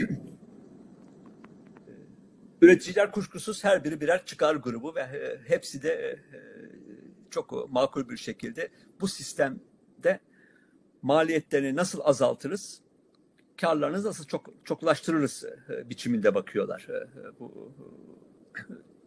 üreticiler 2.62 3.12
kuşkusuz 3.12 3.64
her 3.64 3.84
biri 3.84 4.00
birer 4.00 4.26
çıkar 4.26 4.54
grubu 4.54 4.94
ve 4.94 5.00
e, 5.00 5.40
hepsi 5.48 5.82
de 5.82 5.92
e, 5.92 6.38
çok 7.30 7.70
makul 7.70 8.08
bir 8.08 8.16
şekilde 8.16 8.68
bu 9.00 9.08
sistemde 9.08 10.20
maliyetlerini 11.02 11.76
nasıl 11.76 12.00
azaltırız, 12.04 12.80
karlarını 13.56 14.04
nasıl 14.04 14.24
çok 14.24 14.50
çoklaştırırız 14.64 15.44
e, 15.70 15.90
biçiminde 15.90 16.34
bakıyorlar 16.34 16.86
e, 16.90 17.08
bu 17.40 17.72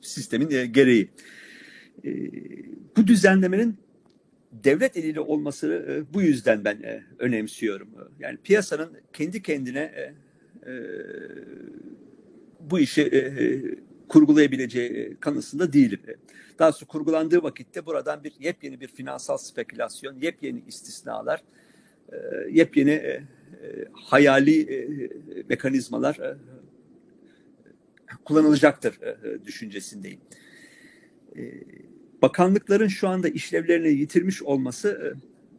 sistemin 0.01 0.51
e, 0.51 0.65
gereği. 0.65 1.11
E, 2.05 2.11
bu 2.97 3.07
düzenlemenin 3.07 3.84
devlet 4.63 4.97
eliyle 4.97 5.19
olmasını 5.19 5.73
e, 5.73 6.13
bu 6.13 6.21
yüzden 6.21 6.65
ben 6.65 6.75
e, 6.75 7.03
önemsiyorum. 7.19 7.89
Yani 8.19 8.37
piyasanın 8.43 8.91
kendi 9.13 9.41
kendine 9.41 10.13
e, 10.67 10.73
bu 12.59 12.79
işi 12.79 13.11
kurgulayabileceği 14.09 15.17
kanısında 15.19 15.73
değilim. 15.73 15.99
Daha 16.59 16.71
sonra 16.71 16.87
kurgulandığı 16.87 17.43
vakitte 17.43 17.85
buradan 17.85 18.23
bir 18.23 18.33
yepyeni 18.39 18.81
bir 18.81 18.87
finansal 18.87 19.37
spekülasyon, 19.37 20.15
yepyeni 20.21 20.63
istisnalar, 20.67 21.43
yepyeni 22.49 23.21
hayali 23.93 24.89
mekanizmalar 25.49 26.19
kullanılacaktır 28.25 28.99
düşüncesindeyim 29.45 30.19
bakanlıkların 32.21 32.87
şu 32.87 33.07
anda 33.07 33.29
işlevlerini 33.29 33.99
yitirmiş 33.99 34.43
olması 34.43 34.89
e, 34.89 35.07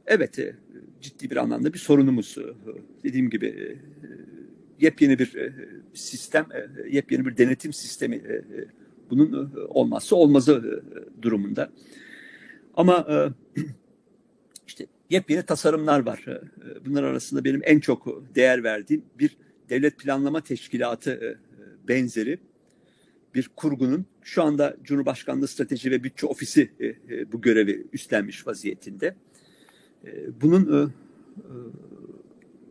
evet 0.06 0.38
e, 0.38 0.54
ciddi 1.00 1.30
bir 1.30 1.36
anlamda 1.36 1.74
bir 1.74 1.78
sorunumuz. 1.78 2.38
E, 2.38 2.42
dediğim 3.04 3.30
gibi 3.30 3.78
yepyeni 4.80 5.18
bir 5.18 5.52
sistem, 5.94 6.46
yepyeni 6.90 7.26
bir 7.26 7.36
denetim 7.36 7.72
sistemi 7.72 8.22
bunun 9.10 9.52
olmazsa 9.68 10.16
olmazı 10.16 10.82
durumunda. 11.22 11.72
Ama 12.74 13.06
işte 14.66 14.86
yepyeni 15.10 15.42
tasarımlar 15.42 16.06
var. 16.06 16.24
Bunlar 16.86 17.02
arasında 17.02 17.44
benim 17.44 17.60
en 17.64 17.80
çok 17.80 18.22
değer 18.34 18.64
verdiğim 18.64 19.02
bir 19.18 19.36
devlet 19.68 19.98
planlama 19.98 20.40
teşkilatı 20.40 21.38
benzeri 21.88 22.38
bir 23.34 23.50
kurgunun 23.56 24.06
şu 24.26 24.42
anda 24.42 24.76
Cumhurbaşkanlığı 24.82 25.48
Strateji 25.48 25.90
ve 25.90 26.04
Bütçe 26.04 26.26
Ofisi 26.26 26.70
e, 26.80 26.86
e, 26.86 27.32
bu 27.32 27.40
görevi 27.40 27.86
üstlenmiş 27.92 28.46
vaziyetinde. 28.46 29.14
E, 30.04 30.40
bunun 30.40 30.92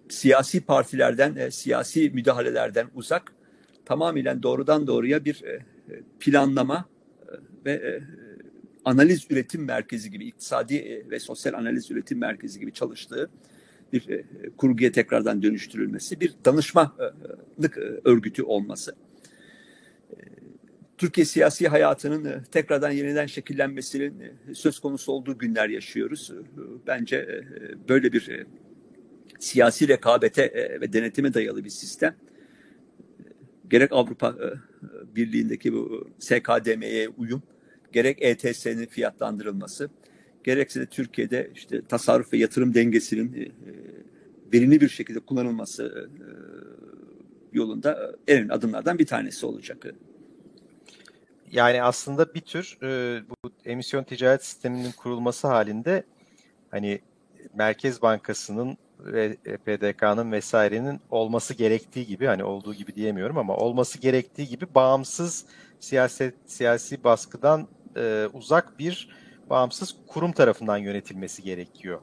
siyasi 0.09 0.61
partilerden, 0.61 1.49
siyasi 1.49 2.09
müdahalelerden 2.09 2.87
uzak, 2.95 3.33
tamamen 3.85 4.43
doğrudan 4.43 4.87
doğruya 4.87 5.25
bir 5.25 5.43
planlama 6.19 6.85
ve 7.65 8.01
analiz 8.85 9.27
üretim 9.29 9.65
merkezi 9.65 10.11
gibi, 10.11 10.25
iktisadi 10.25 11.05
ve 11.09 11.19
sosyal 11.19 11.53
analiz 11.53 11.91
üretim 11.91 12.19
merkezi 12.19 12.59
gibi 12.59 12.73
çalıştığı 12.73 13.29
bir 13.93 14.23
kurguya 14.57 14.91
tekrardan 14.91 15.43
dönüştürülmesi, 15.43 16.19
bir 16.19 16.33
danışmanlık 16.45 17.77
örgütü 18.03 18.43
olması 18.43 18.95
Türkiye 20.97 21.25
siyasi 21.25 21.67
hayatının 21.67 22.25
e, 22.25 22.43
tekrardan 22.51 22.91
yeniden 22.91 23.25
şekillenmesinin 23.25 24.19
e, 24.19 24.53
söz 24.53 24.79
konusu 24.79 25.11
olduğu 25.11 25.37
günler 25.37 25.69
yaşıyoruz. 25.69 26.31
E, 26.31 26.37
bence 26.87 27.43
böyle 27.89 28.13
bir 28.13 28.45
siyasi 29.39 29.87
rekabete 29.87 30.77
ve 30.81 30.93
denetime 30.93 31.33
dayalı 31.33 31.63
bir 31.63 31.69
sistem 31.69 32.15
gerek 33.69 33.91
Avrupa 33.93 34.35
Birliği'ndeki 35.15 35.73
bu 35.73 36.09
SKDM'ye 36.19 37.09
uyum, 37.09 37.43
gerek 37.91 38.17
ETS'nin 38.21 38.85
fiyatlandırılması, 38.85 39.89
gerekse 40.43 40.81
de 40.81 40.85
Türkiye'de 40.85 41.51
işte 41.55 41.81
tasarruf 41.81 42.33
ve 42.33 42.37
yatırım 42.37 42.73
dengesinin 42.73 43.53
verimli 44.53 44.81
bir 44.81 44.89
şekilde 44.89 45.19
kullanılması 45.19 46.09
yolunda 47.53 48.15
en 48.27 48.49
adımlardan 48.49 48.99
bir 48.99 49.05
tanesi 49.05 49.45
olacak 49.45 49.85
yani 51.55 51.83
aslında 51.83 52.33
bir 52.33 52.41
tür 52.41 52.77
e, 52.83 53.21
bu 53.29 53.51
emisyon 53.65 54.03
ticaret 54.03 54.45
sisteminin 54.45 54.91
kurulması 54.91 55.47
halinde 55.47 56.03
hani 56.71 57.01
Merkez 57.53 58.01
Bankası'nın 58.01 58.77
ve 58.99 59.35
PDK'nın 59.65 60.31
vesairenin 60.31 60.99
olması 61.09 61.53
gerektiği 61.53 62.07
gibi 62.07 62.25
hani 62.25 62.43
olduğu 62.43 62.73
gibi 62.73 62.95
diyemiyorum 62.95 63.37
ama 63.37 63.55
olması 63.55 63.99
gerektiği 63.99 64.47
gibi 64.47 64.75
bağımsız 64.75 65.45
siyaset 65.79 66.35
siyasi 66.45 67.03
baskıdan 67.03 67.67
e, 67.97 68.27
uzak 68.33 68.79
bir 68.79 69.09
bağımsız 69.49 69.95
kurum 70.07 70.31
tarafından 70.31 70.77
yönetilmesi 70.77 71.43
gerekiyor 71.43 72.01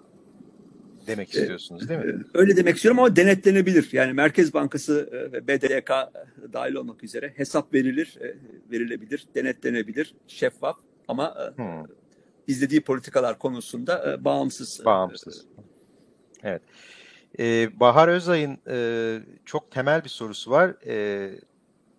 demek 1.06 1.34
istiyorsunuz 1.34 1.88
değil 1.88 2.00
mi? 2.00 2.24
Öyle 2.34 2.56
demek 2.56 2.76
istiyorum 2.76 2.98
ama 2.98 3.16
denetlenebilir. 3.16 3.88
Yani 3.92 4.12
Merkez 4.12 4.54
Bankası 4.54 5.10
e, 5.12 5.32
ve 5.32 5.48
BDDK 5.48 5.90
dahil 6.52 6.74
olmak 6.74 7.04
üzere 7.04 7.32
hesap 7.36 7.74
verilir, 7.74 8.18
e, 8.20 8.34
verilebilir, 8.70 9.26
denetlenebilir, 9.34 10.14
şeffaf 10.28 10.76
ama 11.08 11.34
e, 11.58 11.62
hmm. 11.62 11.86
izlediği 12.46 12.80
politikalar 12.80 13.38
konusunda 13.38 14.24
bağımsız. 14.24 14.84
Bağımsız. 14.84 15.46
Evet. 16.42 16.62
Ee, 17.38 17.80
Bahar 17.80 18.08
Özay'ın 18.08 18.58
e, 18.68 19.18
çok 19.44 19.70
temel 19.70 20.04
bir 20.04 20.08
sorusu 20.08 20.50
var. 20.50 20.74
E, 20.86 21.30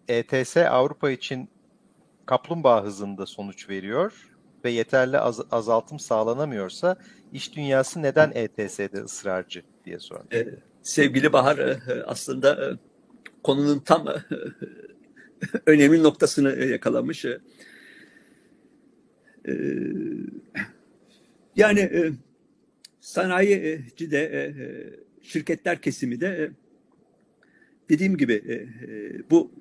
ETS 0.08 0.58
Avrupa 0.58 1.12
için 1.12 1.50
kaplumbağa 2.26 2.84
hızında 2.84 3.26
sonuç 3.26 3.70
veriyor 3.70 4.30
ve 4.66 4.72
yeterli 4.72 5.20
az, 5.20 5.42
azaltım 5.52 6.00
sağlanamıyorsa 6.00 6.98
iş 7.34 7.56
dünyası 7.56 8.02
neden 8.02 8.32
ETS'de 8.36 9.02
ısrarcı 9.02 9.62
diye 9.86 10.00
sormuş. 10.00 10.34
Ee, 10.34 10.48
sevgili 10.82 11.34
Bahar 11.34 11.58
e, 11.58 12.04
aslında 12.06 12.72
e, 12.72 12.78
konunun 13.44 13.80
tam 13.80 14.08
e, 14.08 14.14
önemli 15.66 16.04
noktasını 16.04 16.66
yakalamış. 16.66 17.26
Yani 21.56 22.14
sanayici 23.02 24.12
de 24.12 24.54
şirketler 25.22 25.82
kesimi 25.82 26.22
de 26.22 26.52
dediğim 27.90 28.18
gibi 28.18 28.68
bu 29.32 29.52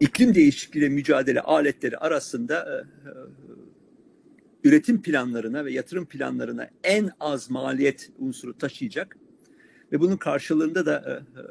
iklim 0.00 0.34
değişikliği 0.34 0.90
mücadele 0.90 1.40
aletleri 1.40 1.98
arasında 1.98 2.86
üretim 4.64 5.02
planlarına 5.02 5.64
ve 5.64 5.72
yatırım 5.72 6.06
planlarına 6.06 6.70
en 6.84 7.10
az 7.20 7.50
maliyet 7.50 8.10
unsuru 8.18 8.58
taşıyacak 8.58 9.16
ve 9.92 10.00
bunun 10.00 10.16
karşılığında 10.16 10.86
da 10.86 11.04
e, 11.06 11.40
e, 11.40 11.44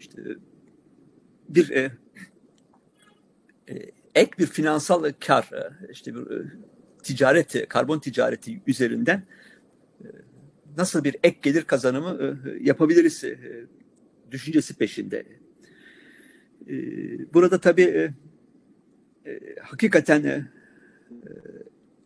işte 0.00 0.22
bir 1.48 1.70
e, 1.70 1.90
ek 4.14 4.30
bir 4.38 4.46
finansal 4.46 5.12
kar 5.26 5.50
işte 5.90 6.14
bir 6.14 6.22
ticareti 7.02 7.66
karbon 7.66 7.98
ticareti 7.98 8.60
üzerinden 8.66 9.22
nasıl 10.76 11.04
bir 11.04 11.16
ek 11.22 11.38
gelir 11.42 11.62
kazanımı 11.62 12.38
yapabiliriz 12.60 13.24
düşüncesi 14.30 14.74
peşinde. 14.74 15.24
Burada 17.34 17.60
tabii 17.60 18.14
hakikaten 19.62 20.48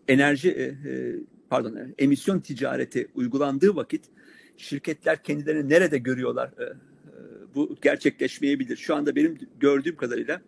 enerji 0.09 0.51
e, 0.51 0.63
e, 0.65 1.15
pardon 1.51 1.79
emisyon 1.99 2.41
ticareti 2.41 3.09
uygulandığı 3.15 3.77
vakit 3.77 4.05
şirketler 4.57 5.23
kendilerini 5.23 5.69
nerede 5.69 5.99
görüyorlar 5.99 6.49
e, 6.49 6.75
bu 7.55 7.77
gerçekleşmeyebilir. 7.83 8.77
Şu 8.77 8.95
anda 8.95 9.17
benim 9.17 9.39
gördüğüm 9.61 9.97
kadarıyla 9.97 10.41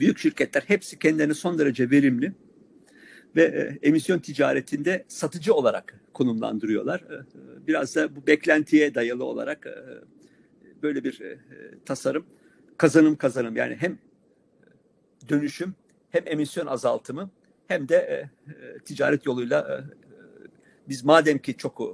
büyük 0.00 0.18
şirketler 0.18 0.62
hepsi 0.66 0.98
kendilerini 0.98 1.34
son 1.34 1.58
derece 1.58 1.90
verimli 1.90 2.32
ve 3.36 3.42
e, 3.42 3.88
emisyon 3.88 4.18
ticaretinde 4.18 5.04
satıcı 5.08 5.54
olarak 5.54 6.00
konumlandırıyorlar. 6.14 7.00
E, 7.00 7.66
biraz 7.66 7.96
da 7.96 8.16
bu 8.16 8.26
beklentiye 8.26 8.94
dayalı 8.94 9.24
olarak 9.24 9.66
e, 9.66 9.74
böyle 10.82 11.04
bir 11.04 11.20
e, 11.20 11.38
tasarım 11.84 12.26
kazanım 12.76 13.16
kazanım 13.16 13.56
yani 13.56 13.76
hem 13.80 13.98
dönüşüm 15.28 15.74
hem 16.10 16.22
emisyon 16.26 16.66
azaltımı 16.66 17.30
hem 17.68 17.88
de 17.88 17.96
e, 17.96 18.14
e, 18.50 18.78
ticaret 18.78 19.26
yoluyla 19.26 19.60
e, 19.60 19.76
biz 20.88 21.04
madem 21.04 21.38
ki 21.38 21.56
çok 21.56 21.80
e, 21.80 21.84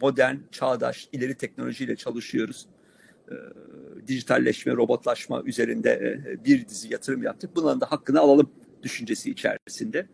modern, 0.00 0.36
çağdaş, 0.52 1.08
ileri 1.12 1.34
teknolojiyle 1.34 1.96
çalışıyoruz. 1.96 2.66
E, 3.30 3.34
dijitalleşme, 4.06 4.72
robotlaşma 4.72 5.42
üzerinde 5.42 5.90
e, 5.90 6.44
bir 6.44 6.68
dizi 6.68 6.92
yatırım 6.92 7.22
yaptık. 7.22 7.50
Bunların 7.56 7.80
da 7.80 7.92
hakkını 7.92 8.20
alalım 8.20 8.50
düşüncesi 8.82 9.30
içerisinde. 9.30 10.06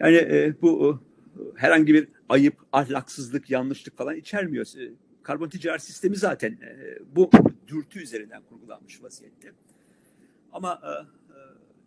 Yani 0.00 0.16
e, 0.16 0.54
bu 0.62 1.00
e, 1.36 1.40
herhangi 1.56 1.94
bir 1.94 2.08
ayıp, 2.28 2.54
ahlaksızlık, 2.72 3.50
yanlışlık 3.50 3.96
falan 3.96 4.16
içermiyor. 4.16 4.66
E, 4.78 4.92
karbon 5.22 5.48
ticaret 5.48 5.82
sistemi 5.82 6.16
zaten 6.16 6.52
e, 6.52 6.98
bu 7.16 7.30
dürtü 7.68 8.02
üzerinden 8.02 8.42
kurgulanmış 8.42 9.02
vaziyette. 9.02 9.52
Ama 10.52 10.80
e, 10.84 10.88
e 10.88 11.19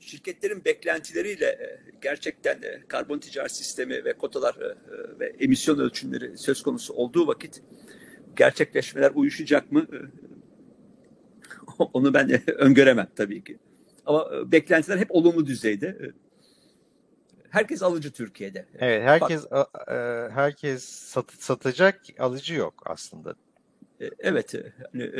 şirketlerin 0.05 0.65
beklentileriyle 0.65 1.45
e, 1.45 1.79
gerçekten 2.01 2.61
e, 2.61 2.83
karbon 2.87 3.19
ticaret 3.19 3.51
sistemi 3.51 4.05
ve 4.05 4.13
kotalar 4.13 4.55
e, 4.55 4.75
ve 5.19 5.35
emisyon 5.39 5.79
ölçümleri 5.79 6.37
söz 6.37 6.63
konusu 6.63 6.93
olduğu 6.93 7.27
vakit 7.27 7.61
gerçekleşmeler 8.35 9.11
uyuşacak 9.15 9.71
mı? 9.71 9.87
Onu 11.93 12.13
ben 12.13 12.29
de 12.29 12.43
öngöremem 12.47 13.07
tabii 13.15 13.43
ki. 13.43 13.57
Ama 14.05 14.51
beklentiler 14.51 14.97
hep 14.97 15.11
olumlu 15.11 15.45
düzeyde. 15.45 16.11
Herkes 17.49 17.83
alıcı 17.83 18.11
Türkiye'de. 18.11 18.65
Evet, 18.79 19.03
herkes 19.03 19.51
Bak, 19.51 19.69
herkes 20.33 20.83
sat, 20.85 21.31
satacak, 21.31 22.01
alıcı 22.19 22.53
yok 22.53 22.83
aslında. 22.85 23.35
Evet, 24.19 24.53
hani 24.91 25.11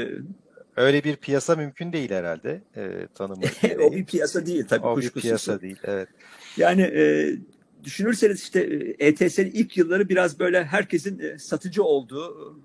öyle 0.78 1.04
bir 1.04 1.16
piyasa 1.16 1.56
mümkün 1.56 1.94
değil 1.94 2.12
herhalde 2.12 2.62
e, 2.76 3.08
tanımı. 3.16 3.42
o 3.82 3.92
bir 3.92 4.06
piyasa 4.06 4.46
değil 4.46 4.66
tabii. 4.68 4.86
O 4.86 5.02
bir 5.02 5.10
piyasa 5.10 5.62
değil, 5.62 5.78
evet. 5.84 6.10
Yani 6.58 6.82
e, 6.82 7.36
düşünürseniz 7.84 8.42
işte 8.42 8.60
ETS'nin 9.00 9.52
ilk 9.52 9.78
yılları 9.78 10.10
biraz 10.10 10.40
böyle 10.40 10.64
herkesin 10.64 11.38
satıcı 11.38 11.84
olduğu, 11.84 12.58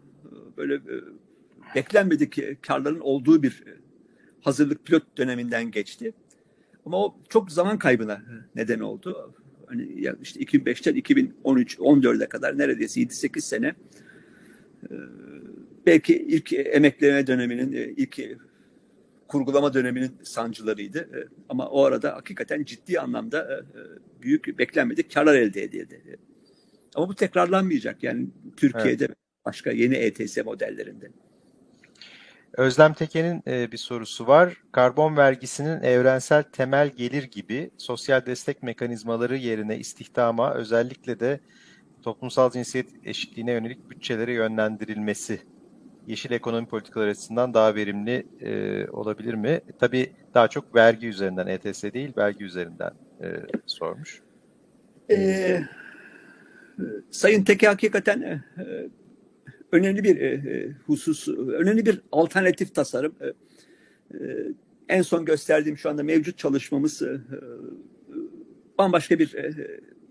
böyle 0.57 0.75
e, 0.75 0.95
beklenmedik 1.75 2.63
karların 2.63 3.01
olduğu 3.01 3.43
bir 3.43 3.65
hazırlık 4.41 4.87
pilot 4.87 5.19
döneminden 5.19 5.71
geçti. 5.71 6.13
Ama 6.87 7.05
o 7.05 7.15
çok 7.29 7.53
zaman 7.53 7.79
kaybına 7.79 8.23
neden 8.55 8.81
oldu. 8.81 9.35
Hani 9.67 10.03
ya 10.03 10.17
işte 10.23 10.41
2005'ten 10.41 10.95
2013 10.95 11.79
14'e 11.79 12.27
kadar 12.27 12.59
neredeyse 12.59 13.01
7-8 13.01 13.41
sene 13.41 13.75
e, 14.91 14.95
belki 15.89 16.17
ilk 16.17 16.53
emekleme 16.53 17.27
döneminin 17.27 17.73
e, 17.73 17.85
ilk 17.97 18.21
kurgulama 19.29 19.75
döneminin 19.75 20.19
sancılarıydı. 20.23 20.99
E, 20.99 21.19
ama 21.49 21.69
o 21.69 21.85
arada 21.85 22.17
hakikaten 22.17 22.65
ciddi 22.65 23.01
anlamda 23.01 23.65
büyük 24.23 24.59
beklenmedik 24.59 25.15
karlar 25.15 25.35
elde 25.35 25.63
edildi. 25.63 26.19
Ama 26.95 27.09
bu 27.09 27.15
tekrarlanmayacak. 27.15 28.03
Yani 28.03 28.27
Türkiye'de 28.57 29.05
evet. 29.05 29.17
başka 29.45 29.71
yeni 29.71 29.95
ETS 29.95 30.37
modellerinde. 30.45 31.11
Özlem 32.53 32.95
Teke'nin 32.95 33.43
e, 33.47 33.73
bir 33.73 33.77
sorusu 33.77 34.27
var. 34.27 34.63
Karbon 34.73 35.17
vergisinin 35.17 35.83
evrensel 35.83 36.43
temel 36.43 36.89
gelir 36.89 37.23
gibi 37.23 37.71
sosyal 37.77 38.27
destek 38.27 38.63
mekanizmaları 38.63 39.37
yerine 39.37 39.79
istihdama 39.79 40.55
özellikle 40.55 41.21
de 41.21 41.41
toplumsal 42.03 42.51
cinsiyet 42.51 42.89
eşitliğine 43.05 43.53
yönelik 43.53 43.91
bütçelere 43.91 44.33
yönlendirilmesi 44.33 45.41
yeşil 46.09 46.31
ekonomi 46.31 46.67
politikaları 46.67 47.11
açısından 47.11 47.55
daha 47.55 47.75
verimli 47.75 48.27
e, 48.41 48.87
olabilir 48.91 49.35
mi? 49.35 49.61
Tabii 49.79 50.13
daha 50.35 50.49
çok 50.49 50.75
vergi 50.75 51.09
üzerinden, 51.09 51.47
ETS 51.47 51.83
değil, 51.83 52.13
vergi 52.17 52.45
üzerinden 52.45 52.91
e, 53.23 53.27
sormuş. 53.67 54.23
Ee, 55.11 55.63
Sayın 57.11 57.45
Teke 57.45 57.67
hakikaten 57.67 58.21
e, 58.21 58.43
önemli 59.73 60.05
bir 60.05 60.17
e, 60.21 60.27
e, 60.27 60.73
husus, 60.87 61.29
önemli 61.29 61.87
bir 61.87 62.01
alternatif 62.13 62.75
tasarım. 62.75 63.15
E, 63.21 63.27
e, 63.27 64.47
en 64.89 65.03
son 65.03 65.25
gösterdiğim 65.25 65.79
şu 65.79 65.91
anda 65.91 66.03
mevcut 66.03 66.39
çalışmamız 66.39 67.03
e, 67.03 67.07
e 67.07 67.19
bambaşka 68.79 69.19
bir 69.19 69.35
e, 69.35 69.55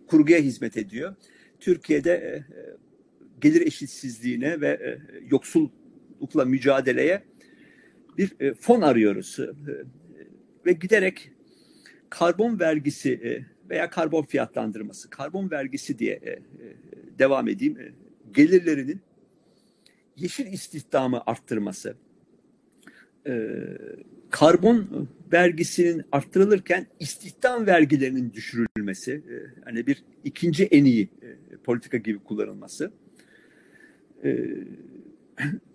kurguya 0.07 0.39
hizmet 0.39 0.77
ediyor. 0.77 1.15
Türkiye'de 1.59 2.11
e, 2.11 2.31
gelir 3.41 3.67
eşitsizliğine 3.67 4.61
ve 4.61 4.67
e, 4.67 4.99
yoksullukla 6.21 6.45
mücadeleye 6.45 7.23
bir 8.17 8.35
e, 8.39 8.53
fon 8.53 8.81
arıyoruz. 8.81 9.39
E, 9.39 9.47
ve 10.65 10.73
giderek 10.73 11.31
karbon 12.09 12.59
vergisi 12.59 13.11
e, 13.13 13.45
veya 13.69 13.89
karbon 13.89 14.23
fiyatlandırması, 14.23 15.09
karbon 15.09 15.51
vergisi 15.51 15.99
diye 15.99 16.13
e, 16.13 16.29
e, 16.29 16.39
devam 17.19 17.47
edeyim, 17.47 17.79
e, 17.79 17.91
gelirlerinin 18.33 19.01
yeşil 20.15 20.53
istihdamı 20.53 21.21
arttırması, 21.25 21.95
e, 23.27 23.49
karbon 24.29 25.07
vergisinin 25.33 26.03
arttırılırken 26.11 26.87
istihdam 26.99 27.67
vergilerinin 27.67 28.33
düşürülmesi, 28.33 29.11
e, 29.11 29.35
hani 29.65 29.87
bir 29.87 30.03
ikinci 30.23 30.65
en 30.65 30.85
iyi 30.85 31.03
e, 31.03 31.57
politika 31.63 31.97
gibi 31.97 32.19
kullanılması, 32.19 32.91
e, 34.23 34.47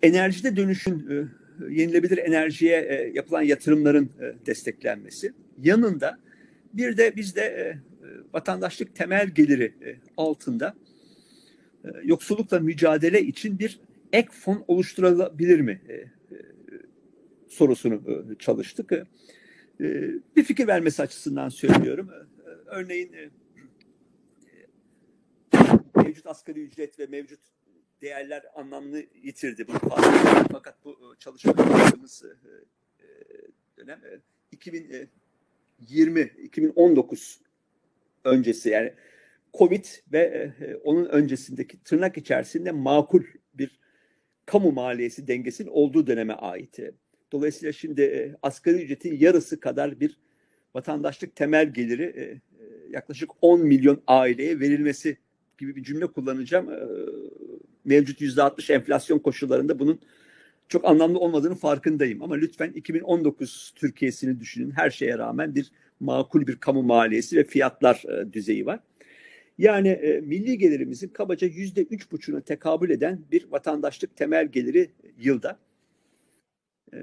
enerjide 0.01 0.55
dönüşün 0.55 1.09
e, 1.09 1.25
yenilebilir 1.69 2.17
enerjiye 2.17 2.81
e, 2.81 3.11
yapılan 3.13 3.41
yatırımların 3.41 4.09
e, 4.21 4.45
desteklenmesi, 4.45 5.33
yanında 5.61 6.19
bir 6.73 6.97
de 6.97 7.15
bizde 7.15 7.77
vatandaşlık 8.33 8.95
temel 8.95 9.29
geliri 9.29 9.73
altında 10.17 10.75
yoksullukla 12.03 12.59
mücadele 12.59 13.21
için 13.21 13.59
bir 13.59 13.79
ek 14.13 14.29
fon 14.31 14.63
oluşturulabilir 14.67 15.59
mi 15.59 15.81
sorusunu 17.49 18.01
çalıştık. 18.39 18.91
Bir 20.35 20.43
fikir 20.43 20.67
vermesi 20.67 21.01
açısından 21.01 21.49
söylüyorum. 21.49 22.09
Örneğin 22.65 23.11
mevcut 25.95 26.27
asgari 26.27 26.59
ücret 26.59 26.99
ve 26.99 27.05
mevcut 27.05 27.39
değerler 28.03 28.43
anlamını 28.55 29.03
yitirdi. 29.23 29.67
Bu 29.67 29.73
Fakat 30.51 30.75
bu 30.85 31.15
çalışma 31.19 31.53
yaptığımız 31.57 32.23
e, 32.23 32.29
e, 33.03 33.07
dönem 33.77 33.99
e, 34.05 34.19
2020 34.51 36.21
2019 36.21 37.41
öncesi 38.23 38.69
yani 38.69 38.93
Covid 39.53 39.85
ve 40.11 40.19
e, 40.61 40.75
onun 40.75 41.05
öncesindeki 41.05 41.83
tırnak 41.83 42.17
içerisinde 42.17 42.71
makul 42.71 43.23
bir 43.53 43.79
kamu 44.45 44.71
maliyesi 44.71 45.27
dengesinin 45.27 45.69
olduğu 45.69 46.07
döneme 46.07 46.33
ait. 46.33 46.79
Dolayısıyla 47.31 47.73
şimdi 47.73 48.01
e, 48.01 48.35
asgari 48.41 48.83
ücretin 48.83 49.19
yarısı 49.19 49.59
kadar 49.59 49.99
bir 49.99 50.17
vatandaşlık 50.73 51.35
temel 51.35 51.73
geliri 51.73 52.03
e, 52.03 52.21
e 52.21 52.39
yaklaşık 52.89 53.29
10 53.41 53.61
milyon 53.61 54.01
aileye 54.07 54.59
verilmesi 54.59 55.17
gibi 55.57 55.75
bir 55.75 55.83
cümle 55.83 56.07
kullanacağım. 56.07 56.69
Mevcut 57.85 58.21
%60 58.21 58.73
enflasyon 58.73 59.19
koşullarında 59.19 59.79
bunun 59.79 59.99
çok 60.67 60.85
anlamlı 60.85 61.19
olmadığını 61.19 61.55
farkındayım. 61.55 62.23
Ama 62.23 62.35
lütfen 62.35 62.71
2019 62.71 63.73
Türkiye'sini 63.75 64.39
düşünün. 64.39 64.71
Her 64.71 64.89
şeye 64.89 65.17
rağmen 65.17 65.55
bir 65.55 65.71
makul 65.99 66.47
bir 66.47 66.55
kamu 66.55 66.83
maliyesi 66.83 67.37
ve 67.37 67.43
fiyatlar 67.43 68.03
e, 68.09 68.33
düzeyi 68.33 68.65
var. 68.65 68.79
Yani 69.57 69.87
e, 69.87 70.21
milli 70.21 70.57
gelirimizin 70.57 71.07
kabaca 71.07 71.47
yüzde 71.47 71.83
üç 71.83 72.11
buçuğuna 72.11 72.41
tekabül 72.41 72.89
eden 72.89 73.19
bir 73.31 73.51
vatandaşlık 73.51 74.15
temel 74.15 74.47
geliri 74.47 74.91
yılda 75.17 75.59
e, 76.93 76.97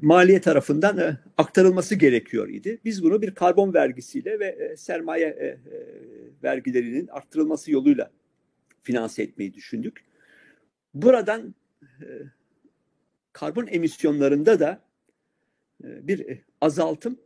maliye 0.00 0.40
tarafından 0.40 0.98
e, 0.98 1.16
aktarılması 1.38 1.94
gerekiyor 1.94 2.48
idi. 2.48 2.78
Biz 2.84 3.02
bunu 3.02 3.22
bir 3.22 3.34
karbon 3.34 3.74
vergisiyle 3.74 4.40
ve 4.40 4.46
e, 4.46 4.76
sermaye 4.76 5.26
e, 5.26 5.46
e, 5.46 5.58
vergilerinin 6.42 7.06
arttırılması 7.06 7.72
yoluyla 7.72 8.10
finanse 8.82 9.22
etmeyi 9.22 9.54
düşündük. 9.54 10.04
Buradan 10.94 11.54
e, 11.82 12.06
karbon 13.32 13.66
emisyonlarında 13.66 14.60
da 14.60 14.82
e, 15.84 16.08
bir 16.08 16.28
e, 16.28 16.42
azaltım 16.60 17.18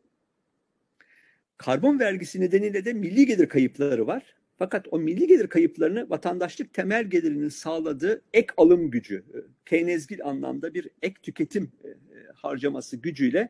Karbon 1.58 2.00
vergisi 2.00 2.40
nedeniyle 2.40 2.84
de 2.84 2.92
milli 2.92 3.26
gelir 3.26 3.48
kayıpları 3.48 4.06
var. 4.06 4.34
Fakat 4.58 4.86
o 4.90 4.98
milli 4.98 5.26
gelir 5.26 5.46
kayıplarını 5.46 6.10
vatandaşlık 6.10 6.74
temel 6.74 7.04
gelirinin 7.04 7.48
sağladığı 7.48 8.22
ek 8.32 8.46
alım 8.56 8.90
gücü, 8.90 9.24
Keynesgil 9.66 10.24
anlamda 10.24 10.74
bir 10.74 10.88
ek 11.02 11.14
tüketim 11.22 11.72
harcaması 12.34 12.96
gücüyle 12.96 13.48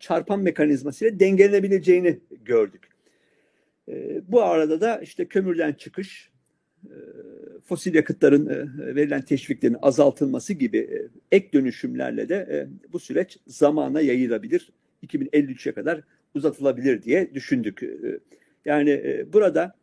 çarpan 0.00 0.40
mekanizmasıyla 0.40 1.20
dengelenebileceğini 1.20 2.20
gördük. 2.30 2.88
Bu 4.22 4.42
arada 4.42 4.80
da 4.80 5.00
işte 5.00 5.28
kömürden 5.28 5.72
çıkış, 5.72 6.30
fosil 7.64 7.94
yakıtların 7.94 8.46
verilen 8.78 9.22
teşviklerin 9.22 9.76
azaltılması 9.82 10.52
gibi 10.52 11.08
ek 11.32 11.52
dönüşümlerle 11.52 12.28
de 12.28 12.68
bu 12.92 12.98
süreç 12.98 13.38
zamana 13.46 14.00
yayılabilir. 14.00 14.72
2053'e 15.06 15.72
kadar 15.72 16.00
uzatılabilir 16.34 17.02
diye 17.02 17.34
düşündük. 17.34 17.82
Yani 18.64 19.24
burada 19.32 19.74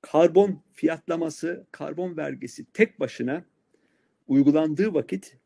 karbon 0.00 0.62
fiyatlaması, 0.72 1.66
karbon 1.72 2.16
vergisi 2.16 2.64
tek 2.72 3.00
başına 3.00 3.44
uygulandığı 4.28 4.94
vakit 4.94 5.36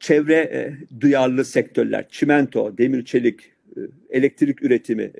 çevre 0.00 0.76
duyarlı 1.00 1.44
sektörler, 1.44 2.08
çimento, 2.08 2.78
demir 2.78 3.04
çelik, 3.04 3.52
elektrik 4.10 4.62
üretimi, 4.62 5.12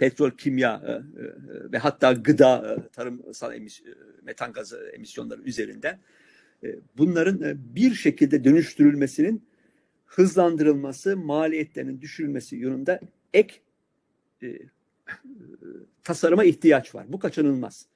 petrol, 0.00 0.30
kimya 0.30 0.82
e, 0.86 0.92
e, 0.92 1.02
ve 1.72 1.78
hatta 1.78 2.12
gıda, 2.12 2.74
e, 2.74 2.88
tarımsal 2.88 3.54
e, 3.54 3.66
metan 4.22 4.52
gazı 4.52 4.90
emisyonları 4.94 5.42
üzerinden 5.42 5.98
e, 6.64 6.76
bunların 6.98 7.42
e, 7.42 7.56
bir 7.74 7.94
şekilde 7.94 8.44
dönüştürülmesinin 8.44 9.44
hızlandırılması, 10.06 11.16
maliyetlerinin 11.16 12.00
düşürülmesi 12.00 12.56
yönünde 12.56 13.00
ek 13.34 13.54
e, 14.42 14.58
tasarıma 16.04 16.44
ihtiyaç 16.44 16.94
var. 16.94 17.06
Bu 17.08 17.18
kaçınılmaz. 17.18 17.86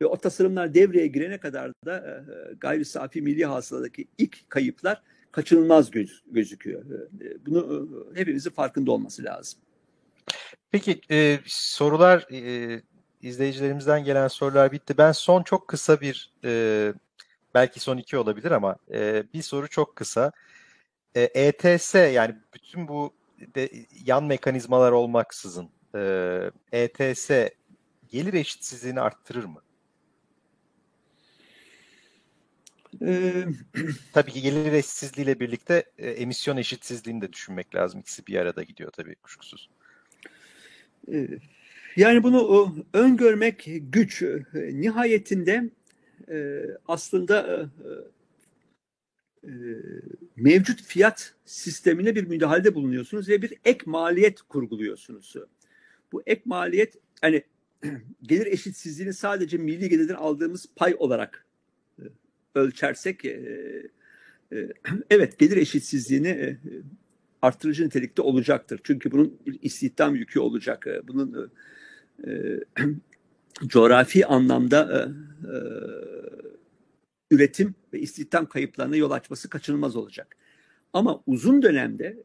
Ve 0.00 0.06
o 0.06 0.16
tasarımlar 0.16 0.74
devreye 0.74 1.06
girene 1.06 1.38
kadar 1.38 1.72
da 1.86 1.96
e, 1.96 2.54
gayri 2.54 2.84
safi 2.84 3.22
milli 3.22 3.44
hasıladaki 3.44 4.08
ilk 4.18 4.50
kayıplar 4.50 5.02
kaçınılmaz 5.32 5.90
göz, 5.90 6.22
gözüküyor. 6.30 6.82
E, 7.20 7.46
bunu 7.46 7.88
e, 8.14 8.20
hepimizin 8.20 8.50
farkında 8.50 8.92
olması 8.92 9.24
lazım. 9.24 9.60
Peki 10.74 11.00
e, 11.10 11.40
sorular 11.46 12.26
e, 12.32 12.82
izleyicilerimizden 13.22 14.04
gelen 14.04 14.28
sorular 14.28 14.72
bitti. 14.72 14.98
Ben 14.98 15.12
son 15.12 15.42
çok 15.42 15.68
kısa 15.68 16.00
bir 16.00 16.32
e, 16.44 16.94
belki 17.54 17.80
son 17.80 17.96
iki 17.96 18.16
olabilir 18.16 18.50
ama 18.50 18.76
e, 18.92 19.24
bir 19.34 19.42
soru 19.42 19.68
çok 19.68 19.96
kısa. 19.96 20.32
E, 21.14 21.20
ETS 21.22 21.94
yani 21.94 22.36
bütün 22.54 22.88
bu 22.88 23.14
de, 23.54 23.70
yan 24.04 24.24
mekanizmalar 24.24 24.92
olmaksızın 24.92 25.70
e, 25.94 26.50
ETS 26.72 27.30
gelir 28.08 28.34
eşitsizliğini 28.34 29.00
arttırır 29.00 29.44
mı? 29.44 29.62
Ee, 33.02 33.44
tabii 34.12 34.32
ki 34.32 34.42
gelir 34.42 34.72
eşitsizliğiyle 34.72 35.40
birlikte 35.40 35.84
e, 35.98 36.10
emisyon 36.10 36.56
eşitsizliğini 36.56 37.22
de 37.22 37.32
düşünmek 37.32 37.74
lazım. 37.74 38.00
İkisi 38.00 38.26
bir 38.26 38.36
arada 38.36 38.62
gidiyor 38.62 38.90
tabii 38.90 39.14
kuşkusuz. 39.14 39.70
Ee, 41.12 41.28
yani 41.96 42.22
bunu 42.22 42.74
öngörmek 42.92 43.68
güç. 43.92 44.22
Nihayetinde 44.54 45.70
e, 46.30 46.62
aslında 46.88 47.68
e, 49.44 49.50
mevcut 50.36 50.82
fiyat 50.82 51.34
sistemine 51.44 52.14
bir 52.14 52.24
müdahalede 52.24 52.74
bulunuyorsunuz 52.74 53.28
ve 53.28 53.42
bir 53.42 53.54
ek 53.64 53.80
maliyet 53.86 54.42
kurguluyorsunuz. 54.42 55.34
Bu 56.12 56.22
ek 56.26 56.42
maliyet 56.44 56.94
hani 57.20 57.42
gelir 58.22 58.46
eşitsizliğini 58.46 59.14
sadece 59.14 59.56
milli 59.56 59.88
gelirden 59.88 60.14
aldığımız 60.14 60.66
pay 60.76 60.94
olarak 60.98 61.46
ölçersek 62.54 63.24
evet 65.10 65.38
gelir 65.38 65.56
eşitsizliğini 65.56 66.58
arttırıcı 67.44 67.86
nitelikte 67.86 68.22
olacaktır. 68.22 68.80
Çünkü 68.84 69.12
bunun 69.12 69.38
bir 69.46 69.58
istihdam 69.62 70.14
yükü 70.14 70.40
olacak. 70.40 70.86
Bunun 71.08 71.50
e, 72.26 72.30
coğrafi 73.66 74.26
anlamda 74.26 75.08
e, 75.42 75.54
üretim 77.30 77.74
ve 77.92 78.00
istihdam 78.00 78.46
kayıplarına 78.46 78.96
yol 78.96 79.10
açması 79.10 79.50
kaçınılmaz 79.50 79.96
olacak. 79.96 80.36
Ama 80.92 81.22
uzun 81.26 81.62
dönemde 81.62 82.22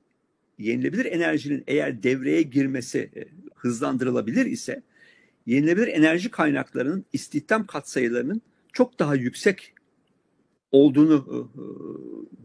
yenilebilir 0.57 1.05
enerjinin 1.05 1.63
eğer 1.67 2.03
devreye 2.03 2.41
girmesi 2.41 2.99
e, 3.15 3.25
hızlandırılabilir 3.55 4.45
ise 4.45 4.83
yenilebilir 5.45 5.87
enerji 5.87 6.31
kaynaklarının 6.31 7.05
istihdam 7.13 7.65
katsayılarının 7.65 8.41
çok 8.73 8.99
daha 8.99 9.15
yüksek 9.15 9.73
olduğunu 10.71 11.25
e, 11.31 11.37
e, 11.37 11.63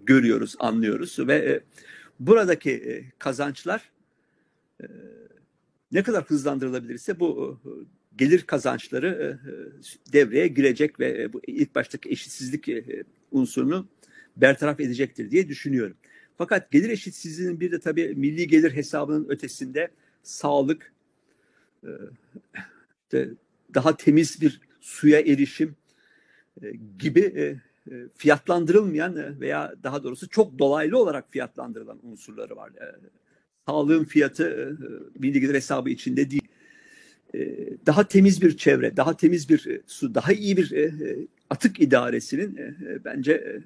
görüyoruz, 0.05 0.57
anlıyoruz 0.59 1.19
ve 1.19 1.35
e, 1.35 1.61
buradaki 2.21 3.05
kazançlar 3.19 3.93
ne 5.93 6.03
kadar 6.03 6.25
hızlandırılabilirse 6.25 7.21
bu 7.21 7.61
gelir 8.17 8.43
kazançları 8.43 9.39
devreye 10.13 10.49
girecek 10.49 11.01
ve 11.01 11.33
bu 11.33 11.41
ilk 11.47 11.75
baştaki 11.75 12.11
eşitsizlik 12.11 12.69
unsurunu 13.33 13.89
bertaraf 14.37 14.81
edecektir 14.81 15.31
diye 15.31 15.49
düşünüyorum. 15.49 15.97
Fakat 16.39 16.71
gelir 16.71 16.89
eşitsizliğinin 16.89 17.61
bir 17.61 17.73
de 17.73 17.81
tabii 17.81 18.15
milli 18.15 18.49
gelir 18.49 18.73
hesabının 18.73 19.29
ötesinde 19.29 19.89
sağlık, 20.23 20.93
daha 23.75 23.97
temiz 23.97 24.41
bir 24.41 24.61
suya 24.81 25.21
erişim 25.21 25.77
gibi 26.99 27.21
e, 27.21 27.57
fiyatlandırılmayan 28.17 29.17
e, 29.17 29.41
veya 29.41 29.75
daha 29.83 30.03
doğrusu 30.03 30.29
çok 30.29 30.59
dolaylı 30.59 30.99
olarak 30.99 31.33
fiyatlandırılan 31.33 31.99
unsurları 32.03 32.57
var. 32.57 32.71
E, 32.71 32.97
sağlığın 33.67 34.05
fiyatı 34.05 34.79
milli 35.19 35.41
gelir 35.41 35.55
hesabı 35.55 35.91
içinde 35.91 36.31
değil. 36.31 36.49
Daha 37.87 38.09
temiz 38.09 38.43
bir 38.43 38.57
çevre, 38.57 38.97
daha 38.97 39.17
temiz 39.17 39.49
bir 39.49 39.81
su, 39.87 40.15
daha 40.15 40.33
iyi 40.33 40.57
bir 40.57 40.73
atık 41.51 41.81
idaresinin 41.81 42.77
bence 43.05 43.61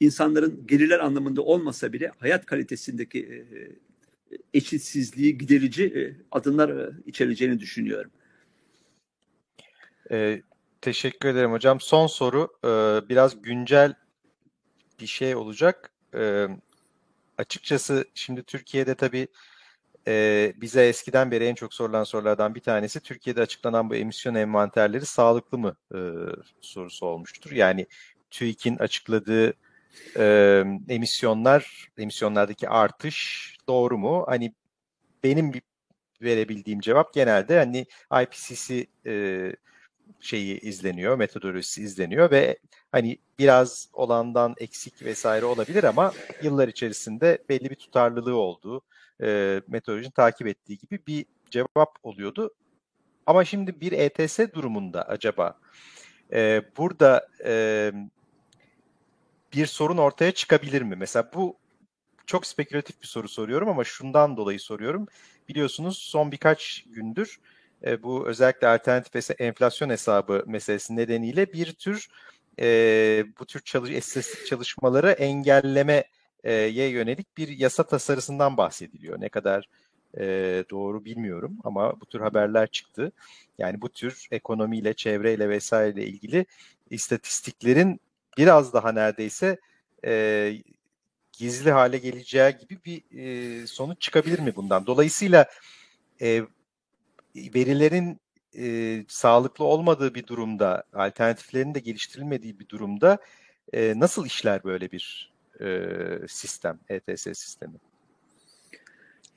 insanların 0.00 0.66
gelirler 0.66 0.98
anlamında 0.98 1.42
olmasa 1.42 1.92
bile 1.92 2.10
hayat 2.18 2.46
kalitesindeki 2.46 3.44
eşitsizliği 4.54 5.38
giderici 5.38 6.16
adımlar 6.30 6.90
içereceğini 7.06 7.60
düşünüyorum. 7.60 8.10
Teşekkür 10.86 11.28
ederim 11.28 11.52
hocam. 11.52 11.80
Son 11.80 12.06
soru 12.06 12.48
e, 12.64 12.68
biraz 13.08 13.42
güncel 13.42 13.94
bir 15.00 15.06
şey 15.06 15.36
olacak. 15.36 15.90
E, 16.14 16.46
açıkçası 17.38 18.04
şimdi 18.14 18.42
Türkiye'de 18.42 18.94
tabii 18.94 19.28
e, 20.08 20.52
bize 20.56 20.88
eskiden 20.88 21.30
beri 21.30 21.44
en 21.44 21.54
çok 21.54 21.74
sorulan 21.74 22.04
sorulardan 22.04 22.54
bir 22.54 22.60
tanesi 22.60 23.00
Türkiye'de 23.00 23.40
açıklanan 23.40 23.90
bu 23.90 23.94
emisyon 23.94 24.34
envanterleri 24.34 25.06
sağlıklı 25.06 25.58
mı 25.58 25.76
sorusu 26.60 27.06
olmuştur. 27.06 27.50
Yani 27.50 27.86
TÜİK'in 28.30 28.76
açıkladığı 28.76 29.54
emisyonlar, 30.88 31.88
emisyonlardaki 31.98 32.68
artış 32.68 33.52
doğru 33.68 33.98
mu? 33.98 34.24
Hani 34.28 34.54
benim 35.24 35.52
verebildiğim 36.22 36.80
cevap 36.80 37.14
genelde 37.14 37.58
hani 37.58 37.86
IPCC 38.22 38.86
şeyi 40.20 40.60
izleniyor, 40.60 41.16
metodolojisi 41.16 41.82
izleniyor 41.82 42.30
ve 42.30 42.58
hani 42.92 43.18
biraz 43.38 43.88
olandan 43.92 44.54
eksik 44.58 45.02
vesaire 45.02 45.44
olabilir 45.44 45.84
ama 45.84 46.12
yıllar 46.42 46.68
içerisinde 46.68 47.38
belli 47.48 47.70
bir 47.70 47.74
tutarlılığı 47.74 48.36
olduğu, 48.36 48.82
e, 49.22 49.60
metodolojinin 49.68 50.10
takip 50.10 50.46
ettiği 50.46 50.78
gibi 50.78 51.00
bir 51.06 51.26
cevap 51.50 51.96
oluyordu. 52.02 52.54
Ama 53.26 53.44
şimdi 53.44 53.80
bir 53.80 53.92
ETS 53.92 54.38
durumunda 54.54 55.02
acaba 55.08 55.58
e, 56.32 56.62
burada 56.76 57.28
e, 57.44 57.92
bir 59.52 59.66
sorun 59.66 59.96
ortaya 59.96 60.32
çıkabilir 60.32 60.82
mi? 60.82 60.96
Mesela 60.96 61.30
bu 61.34 61.56
çok 62.26 62.46
spekülatif 62.46 63.02
bir 63.02 63.06
soru 63.06 63.28
soruyorum 63.28 63.68
ama 63.68 63.84
şundan 63.84 64.36
dolayı 64.36 64.60
soruyorum. 64.60 65.06
Biliyorsunuz 65.48 65.98
son 65.98 66.32
birkaç 66.32 66.84
gündür 66.86 67.38
e, 67.86 68.02
bu 68.02 68.26
özellikle 68.28 68.68
alternatif 68.68 69.40
enflasyon 69.40 69.90
hesabı 69.90 70.44
meselesi 70.46 70.96
nedeniyle 70.96 71.52
bir 71.52 71.72
tür 71.72 72.08
e, 72.60 72.66
bu 73.40 73.46
tür 73.46 73.60
çalış 73.60 73.90
istatistik 73.90 74.46
çalışmaları 74.46 75.10
engellemeye 75.10 76.88
yönelik 76.88 77.36
bir 77.36 77.48
yasa 77.48 77.82
tasarısından 77.82 78.56
bahsediliyor. 78.56 79.20
Ne 79.20 79.28
kadar 79.28 79.68
e, 80.18 80.24
doğru 80.70 81.04
bilmiyorum 81.04 81.58
ama 81.64 82.00
bu 82.00 82.06
tür 82.06 82.20
haberler 82.20 82.66
çıktı. 82.66 83.12
Yani 83.58 83.80
bu 83.80 83.88
tür 83.88 84.28
ekonomiyle, 84.30 84.94
çevreyle 84.94 85.48
vesaireyle 85.48 86.06
ilgili 86.06 86.46
istatistiklerin 86.90 88.00
biraz 88.38 88.72
daha 88.72 88.92
neredeyse 88.92 89.60
e, 90.04 90.52
gizli 91.32 91.70
hale 91.70 91.98
geleceği 91.98 92.56
gibi 92.60 92.78
bir 92.84 93.02
e, 93.18 93.66
sonuç 93.66 94.00
çıkabilir 94.00 94.38
mi 94.38 94.56
bundan? 94.56 94.86
Dolayısıyla 94.86 95.46
e, 96.20 96.42
verilerin 97.54 98.20
e, 98.58 99.04
sağlıklı 99.08 99.64
olmadığı 99.64 100.14
bir 100.14 100.26
durumda, 100.26 100.84
alternatiflerin 100.94 101.74
de 101.74 101.78
geliştirilmediği 101.78 102.58
bir 102.58 102.68
durumda 102.68 103.18
e, 103.72 103.94
nasıl 103.96 104.26
işler 104.26 104.64
böyle 104.64 104.92
bir 104.92 105.32
e, 105.60 105.88
sistem, 106.28 106.78
ETS 106.88 107.22
sistemi? 107.22 107.74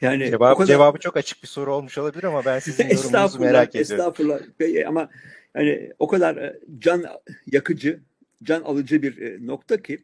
Yani 0.02 0.30
Cevap, 0.30 0.58
kadar... 0.58 0.68
Cevabı 0.68 0.98
çok 0.98 1.18
açık 1.18 1.44
bir 1.44 1.48
soru 1.48 1.76
olmuş 1.76 1.98
olabilir 1.98 2.24
ama 2.24 2.46
ben 2.46 2.60
sizin 2.60 2.84
yorumunuzu 2.90 3.40
merak 3.40 3.76
ediyorum. 3.76 3.96
Estağfurullah. 3.96 4.40
Ama 4.88 5.10
yani 5.56 5.92
o 6.00 6.08
kadar 6.08 6.38
e, 6.38 6.60
can 6.80 7.06
yakıcı, 7.52 8.00
can 8.44 8.62
alıcı 8.62 9.02
bir 9.02 9.18
e, 9.22 9.48
nokta 9.48 9.82
ki 9.82 10.04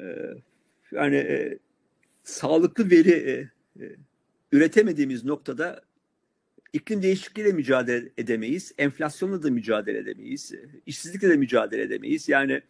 e, 0.00 0.04
yani 0.92 1.58
sağlıklı 2.24 2.90
veri 2.90 3.48
üretemediğimiz 4.52 5.24
noktada 5.24 5.80
iklim 6.72 7.02
değişikliğiyle 7.02 7.52
mücadele 7.52 8.08
edemeyiz, 8.18 8.72
enflasyonla 8.78 9.42
da 9.42 9.50
mücadele 9.50 9.98
edemeyiz, 9.98 10.52
işsizlikle 10.86 11.28
de 11.28 11.36
mücadele 11.36 11.82
edemeyiz. 11.82 12.28
Yani 12.28 12.62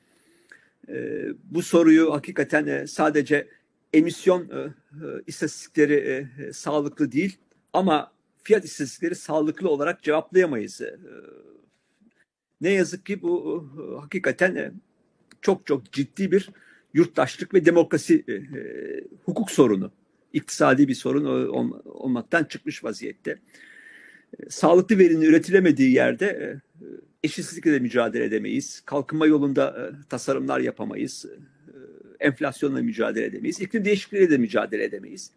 bu 1.45 1.62
soruyu 1.62 2.12
hakikaten 2.12 2.87
sadece 2.87 3.49
emisyon 3.93 4.49
e, 4.49 4.57
e, 4.57 4.73
istatistikleri 5.27 5.95
e, 5.95 6.45
e, 6.45 6.53
sağlıklı 6.53 7.12
değil 7.12 7.37
ama 7.73 8.12
fiyat 8.43 8.65
istatistikleri 8.65 9.15
sağlıklı 9.15 9.69
olarak 9.69 10.03
cevaplayamayız. 10.03 10.81
E, 10.81 10.97
ne 12.61 12.70
yazık 12.70 13.07
ki 13.07 13.23
bu 13.23 13.65
e, 13.79 14.01
hakikaten 14.01 14.55
e, 14.55 14.73
çok 15.43 15.66
çok 15.66 15.93
ciddi 15.93 16.33
bir 16.33 16.51
yurttaşlık 16.95 17.55
ve 17.55 17.65
demokrasi 17.65 18.25
e, 18.29 18.33
e, 18.33 18.41
hukuk 19.25 19.51
sorunu. 19.51 19.93
iktisadi 20.33 20.89
bir 20.89 20.95
sorun 20.95 21.25
ol, 21.25 21.73
olmaktan 21.85 22.45
çıkmış 22.45 22.85
vaziyette. 22.85 23.39
E, 24.33 24.51
sağlıklı 24.51 24.99
verinin 24.99 25.23
üretilemediği 25.23 25.93
yerde 25.93 26.27
e, 26.27 26.47
eşitsizlikle 27.23 27.73
de 27.73 27.79
mücadele 27.79 28.25
edemeyiz. 28.25 28.83
Kalkınma 28.87 29.27
yolunda 29.27 29.69
e, 29.69 30.09
tasarımlar 30.09 30.61
yapamayız 30.61 31.27
enflasyonla 32.21 32.83
mücadele 32.83 33.25
edemeyiz. 33.25 33.61
İklim 33.61 33.85
değişikliğiyle 33.85 34.31
de 34.31 34.39
mücadele 34.39 34.85
edemeyiz. 34.85 35.31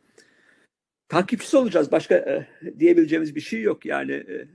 Takipçisi 1.09 1.57
olacağız. 1.57 1.91
Başka 1.91 2.15
e, 2.15 2.47
diyebileceğimiz 2.80 3.35
bir 3.35 3.41
şey 3.41 3.61
yok. 3.61 3.85
Yani 3.85 4.11
e, 4.11 4.47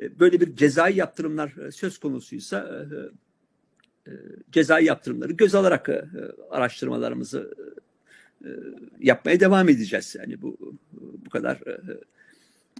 e, 0.00 0.18
böyle 0.20 0.40
bir 0.40 0.56
cezai 0.56 0.96
yaptırımlar 0.96 1.54
e, 1.66 1.70
söz 1.70 1.98
konusuysa 1.98 2.86
e, 4.06 4.10
e, 4.10 4.12
cezai 4.52 4.84
yaptırımları 4.84 5.32
göz 5.32 5.54
alarak 5.54 5.88
e, 5.88 6.04
araştırmalarımızı 6.50 7.54
e, 8.44 8.48
yapmaya 9.00 9.40
devam 9.40 9.68
edeceğiz. 9.68 10.16
Yani 10.18 10.42
bu 10.42 10.56
bu 11.26 11.30
kadar 11.30 11.56
e, 11.56 11.80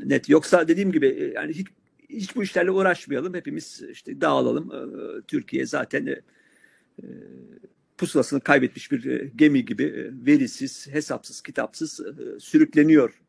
net. 0.00 0.28
Yoksa 0.28 0.68
dediğim 0.68 0.92
gibi 0.92 1.06
e, 1.06 1.24
yani 1.24 1.52
hiç, 1.52 1.66
hiç 2.08 2.36
bu 2.36 2.42
işlerle 2.42 2.70
uğraşmayalım. 2.70 3.34
Hepimiz 3.34 3.82
işte 3.90 4.20
dağılalım. 4.20 4.72
E, 4.72 5.22
Türkiye 5.22 5.66
zaten 5.66 6.06
e, 6.06 6.22
pusulasını 7.98 8.40
kaybetmiş 8.40 8.92
bir 8.92 9.30
gemi 9.36 9.64
gibi 9.64 10.12
verisiz, 10.26 10.88
hesapsız, 10.88 11.40
kitapsız 11.40 12.00
sürükleniyor 12.38 13.20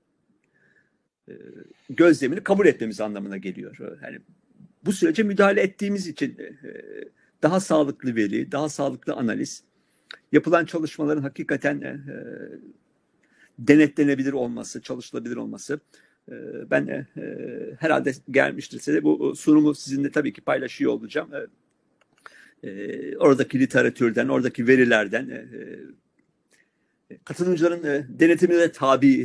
gözlemini 1.90 2.44
kabul 2.44 2.66
etmemiz 2.66 3.02
anlamına 3.02 3.38
geliyor. 3.38 3.78
Yani 4.04 4.20
bu 4.86 4.94
sürece 4.94 5.24
müdahale 5.24 5.62
ettiğimiz 5.62 6.08
için 6.08 6.38
daha 7.42 7.60
sağlıklı 7.60 8.16
veri, 8.16 8.52
daha 8.52 8.70
sağlıklı 8.70 9.14
analiz, 9.14 9.64
yapılan 10.32 10.66
çalışmaların 10.66 11.22
hakikaten 11.22 12.04
denetlenebilir 13.60 14.34
olması, 14.34 14.82
çalışılabilir 14.82 15.36
olması 15.36 15.80
ben 16.70 17.08
herhalde 17.80 18.14
gelmiştir 18.32 18.94
de 18.94 19.04
bu 19.04 19.36
sunumu 19.36 19.76
sizinle 19.76 20.12
tabii 20.12 20.34
ki 20.34 20.42
paylaşıyor 20.42 20.92
olacağım 20.92 21.30
e, 22.66 23.18
oradaki 23.18 23.60
literatürden, 23.60 24.28
oradaki 24.28 24.68
verilerden 24.68 25.30
e, 25.30 25.46
e 27.10 27.18
katılımcıların 27.24 27.84
e, 27.84 28.06
denetimine 28.10 28.60
de 28.60 28.72
tabi 28.72 29.22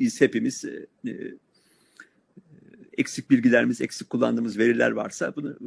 e, 0.00 0.10
hepimiz. 0.20 0.64
E, 0.64 0.86
e, 1.08 1.34
eksik 2.98 3.30
bilgilerimiz, 3.30 3.80
eksik 3.80 4.10
kullandığımız 4.10 4.58
veriler 4.58 4.90
varsa 4.90 5.36
bunu 5.36 5.58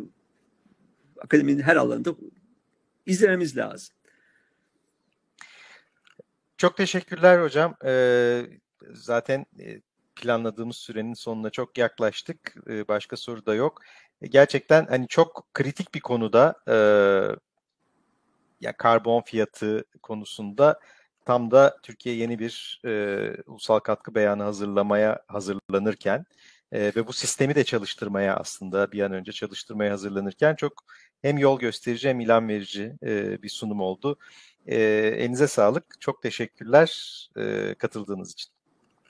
akademinin 1.21 1.61
her 1.61 1.75
alanında 1.75 2.15
izlememiz 3.05 3.57
lazım. 3.57 3.95
Çok 6.57 6.77
teşekkürler 6.77 7.43
hocam. 7.43 7.75
Ee, 7.85 8.45
zaten 8.91 9.45
e, 9.59 9.81
planladığımız 10.19 10.77
sürenin 10.77 11.13
sonuna 11.13 11.49
çok 11.49 11.77
yaklaştık. 11.77 12.55
Ee, 12.69 12.87
başka 12.87 13.17
soru 13.17 13.45
da 13.45 13.55
yok. 13.55 13.81
E, 14.21 14.27
gerçekten 14.27 14.85
hani 14.85 15.07
çok 15.07 15.47
kritik 15.53 15.93
bir 15.93 15.99
konuda 15.99 16.55
e, 16.67 16.75
ya 18.61 18.77
karbon 18.77 19.21
fiyatı 19.21 19.85
konusunda 20.03 20.79
tam 21.25 21.51
da 21.51 21.77
Türkiye 21.83 22.15
yeni 22.15 22.39
bir 22.39 22.81
e, 22.85 22.91
ulusal 23.47 23.79
katkı 23.79 24.15
beyanı 24.15 24.43
hazırlamaya 24.43 25.19
hazırlanırken 25.27 26.25
e, 26.71 26.79
ve 26.95 27.07
bu 27.07 27.13
sistemi 27.13 27.55
de 27.55 27.63
çalıştırmaya 27.63 28.35
aslında 28.35 28.91
bir 28.91 29.01
an 29.01 29.11
önce 29.13 29.31
çalıştırmaya 29.31 29.91
hazırlanırken 29.91 30.55
çok 30.55 30.83
hem 31.21 31.37
yol 31.37 31.59
gösterici 31.59 32.09
hem 32.09 32.19
ilan 32.19 32.47
verici 32.47 32.93
e, 33.03 33.41
bir 33.43 33.49
sunum 33.49 33.81
oldu. 33.81 34.17
E, 34.67 34.77
elinize 35.17 35.47
sağlık. 35.47 35.85
Çok 36.01 36.21
teşekkürler 36.21 37.29
e, 37.37 37.75
katıldığınız 37.75 38.31
için. 38.31 38.58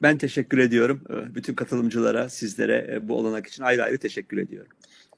Ben 0.01 0.17
teşekkür 0.17 0.57
ediyorum. 0.57 1.03
E, 1.09 1.35
bütün 1.35 1.53
katılımcılara, 1.53 2.29
sizlere 2.29 2.87
e, 2.91 3.07
bu 3.07 3.17
olanak 3.17 3.47
için 3.47 3.63
ayrı 3.63 3.83
ayrı 3.83 3.97
teşekkür 3.97 4.37
ediyorum. 4.37 4.71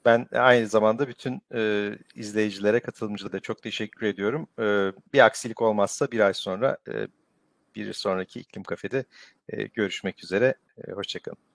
Ben 0.05 0.27
aynı 0.31 0.67
zamanda 0.67 1.07
bütün 1.07 1.41
e, 1.53 1.91
izleyicilere, 2.15 2.79
katılımcılara 2.79 3.33
da 3.33 3.39
çok 3.39 3.63
teşekkür 3.63 4.07
ediyorum. 4.07 4.47
E, 4.59 4.63
bir 5.13 5.25
aksilik 5.25 5.61
olmazsa 5.61 6.11
bir 6.11 6.19
ay 6.19 6.33
sonra 6.33 6.77
e, 6.87 7.07
bir 7.75 7.93
sonraki 7.93 8.39
iklim 8.39 8.63
kafede 8.63 9.05
e, 9.49 9.63
görüşmek 9.63 10.23
üzere. 10.23 10.55
E, 10.87 10.91
hoşçakalın. 10.91 11.50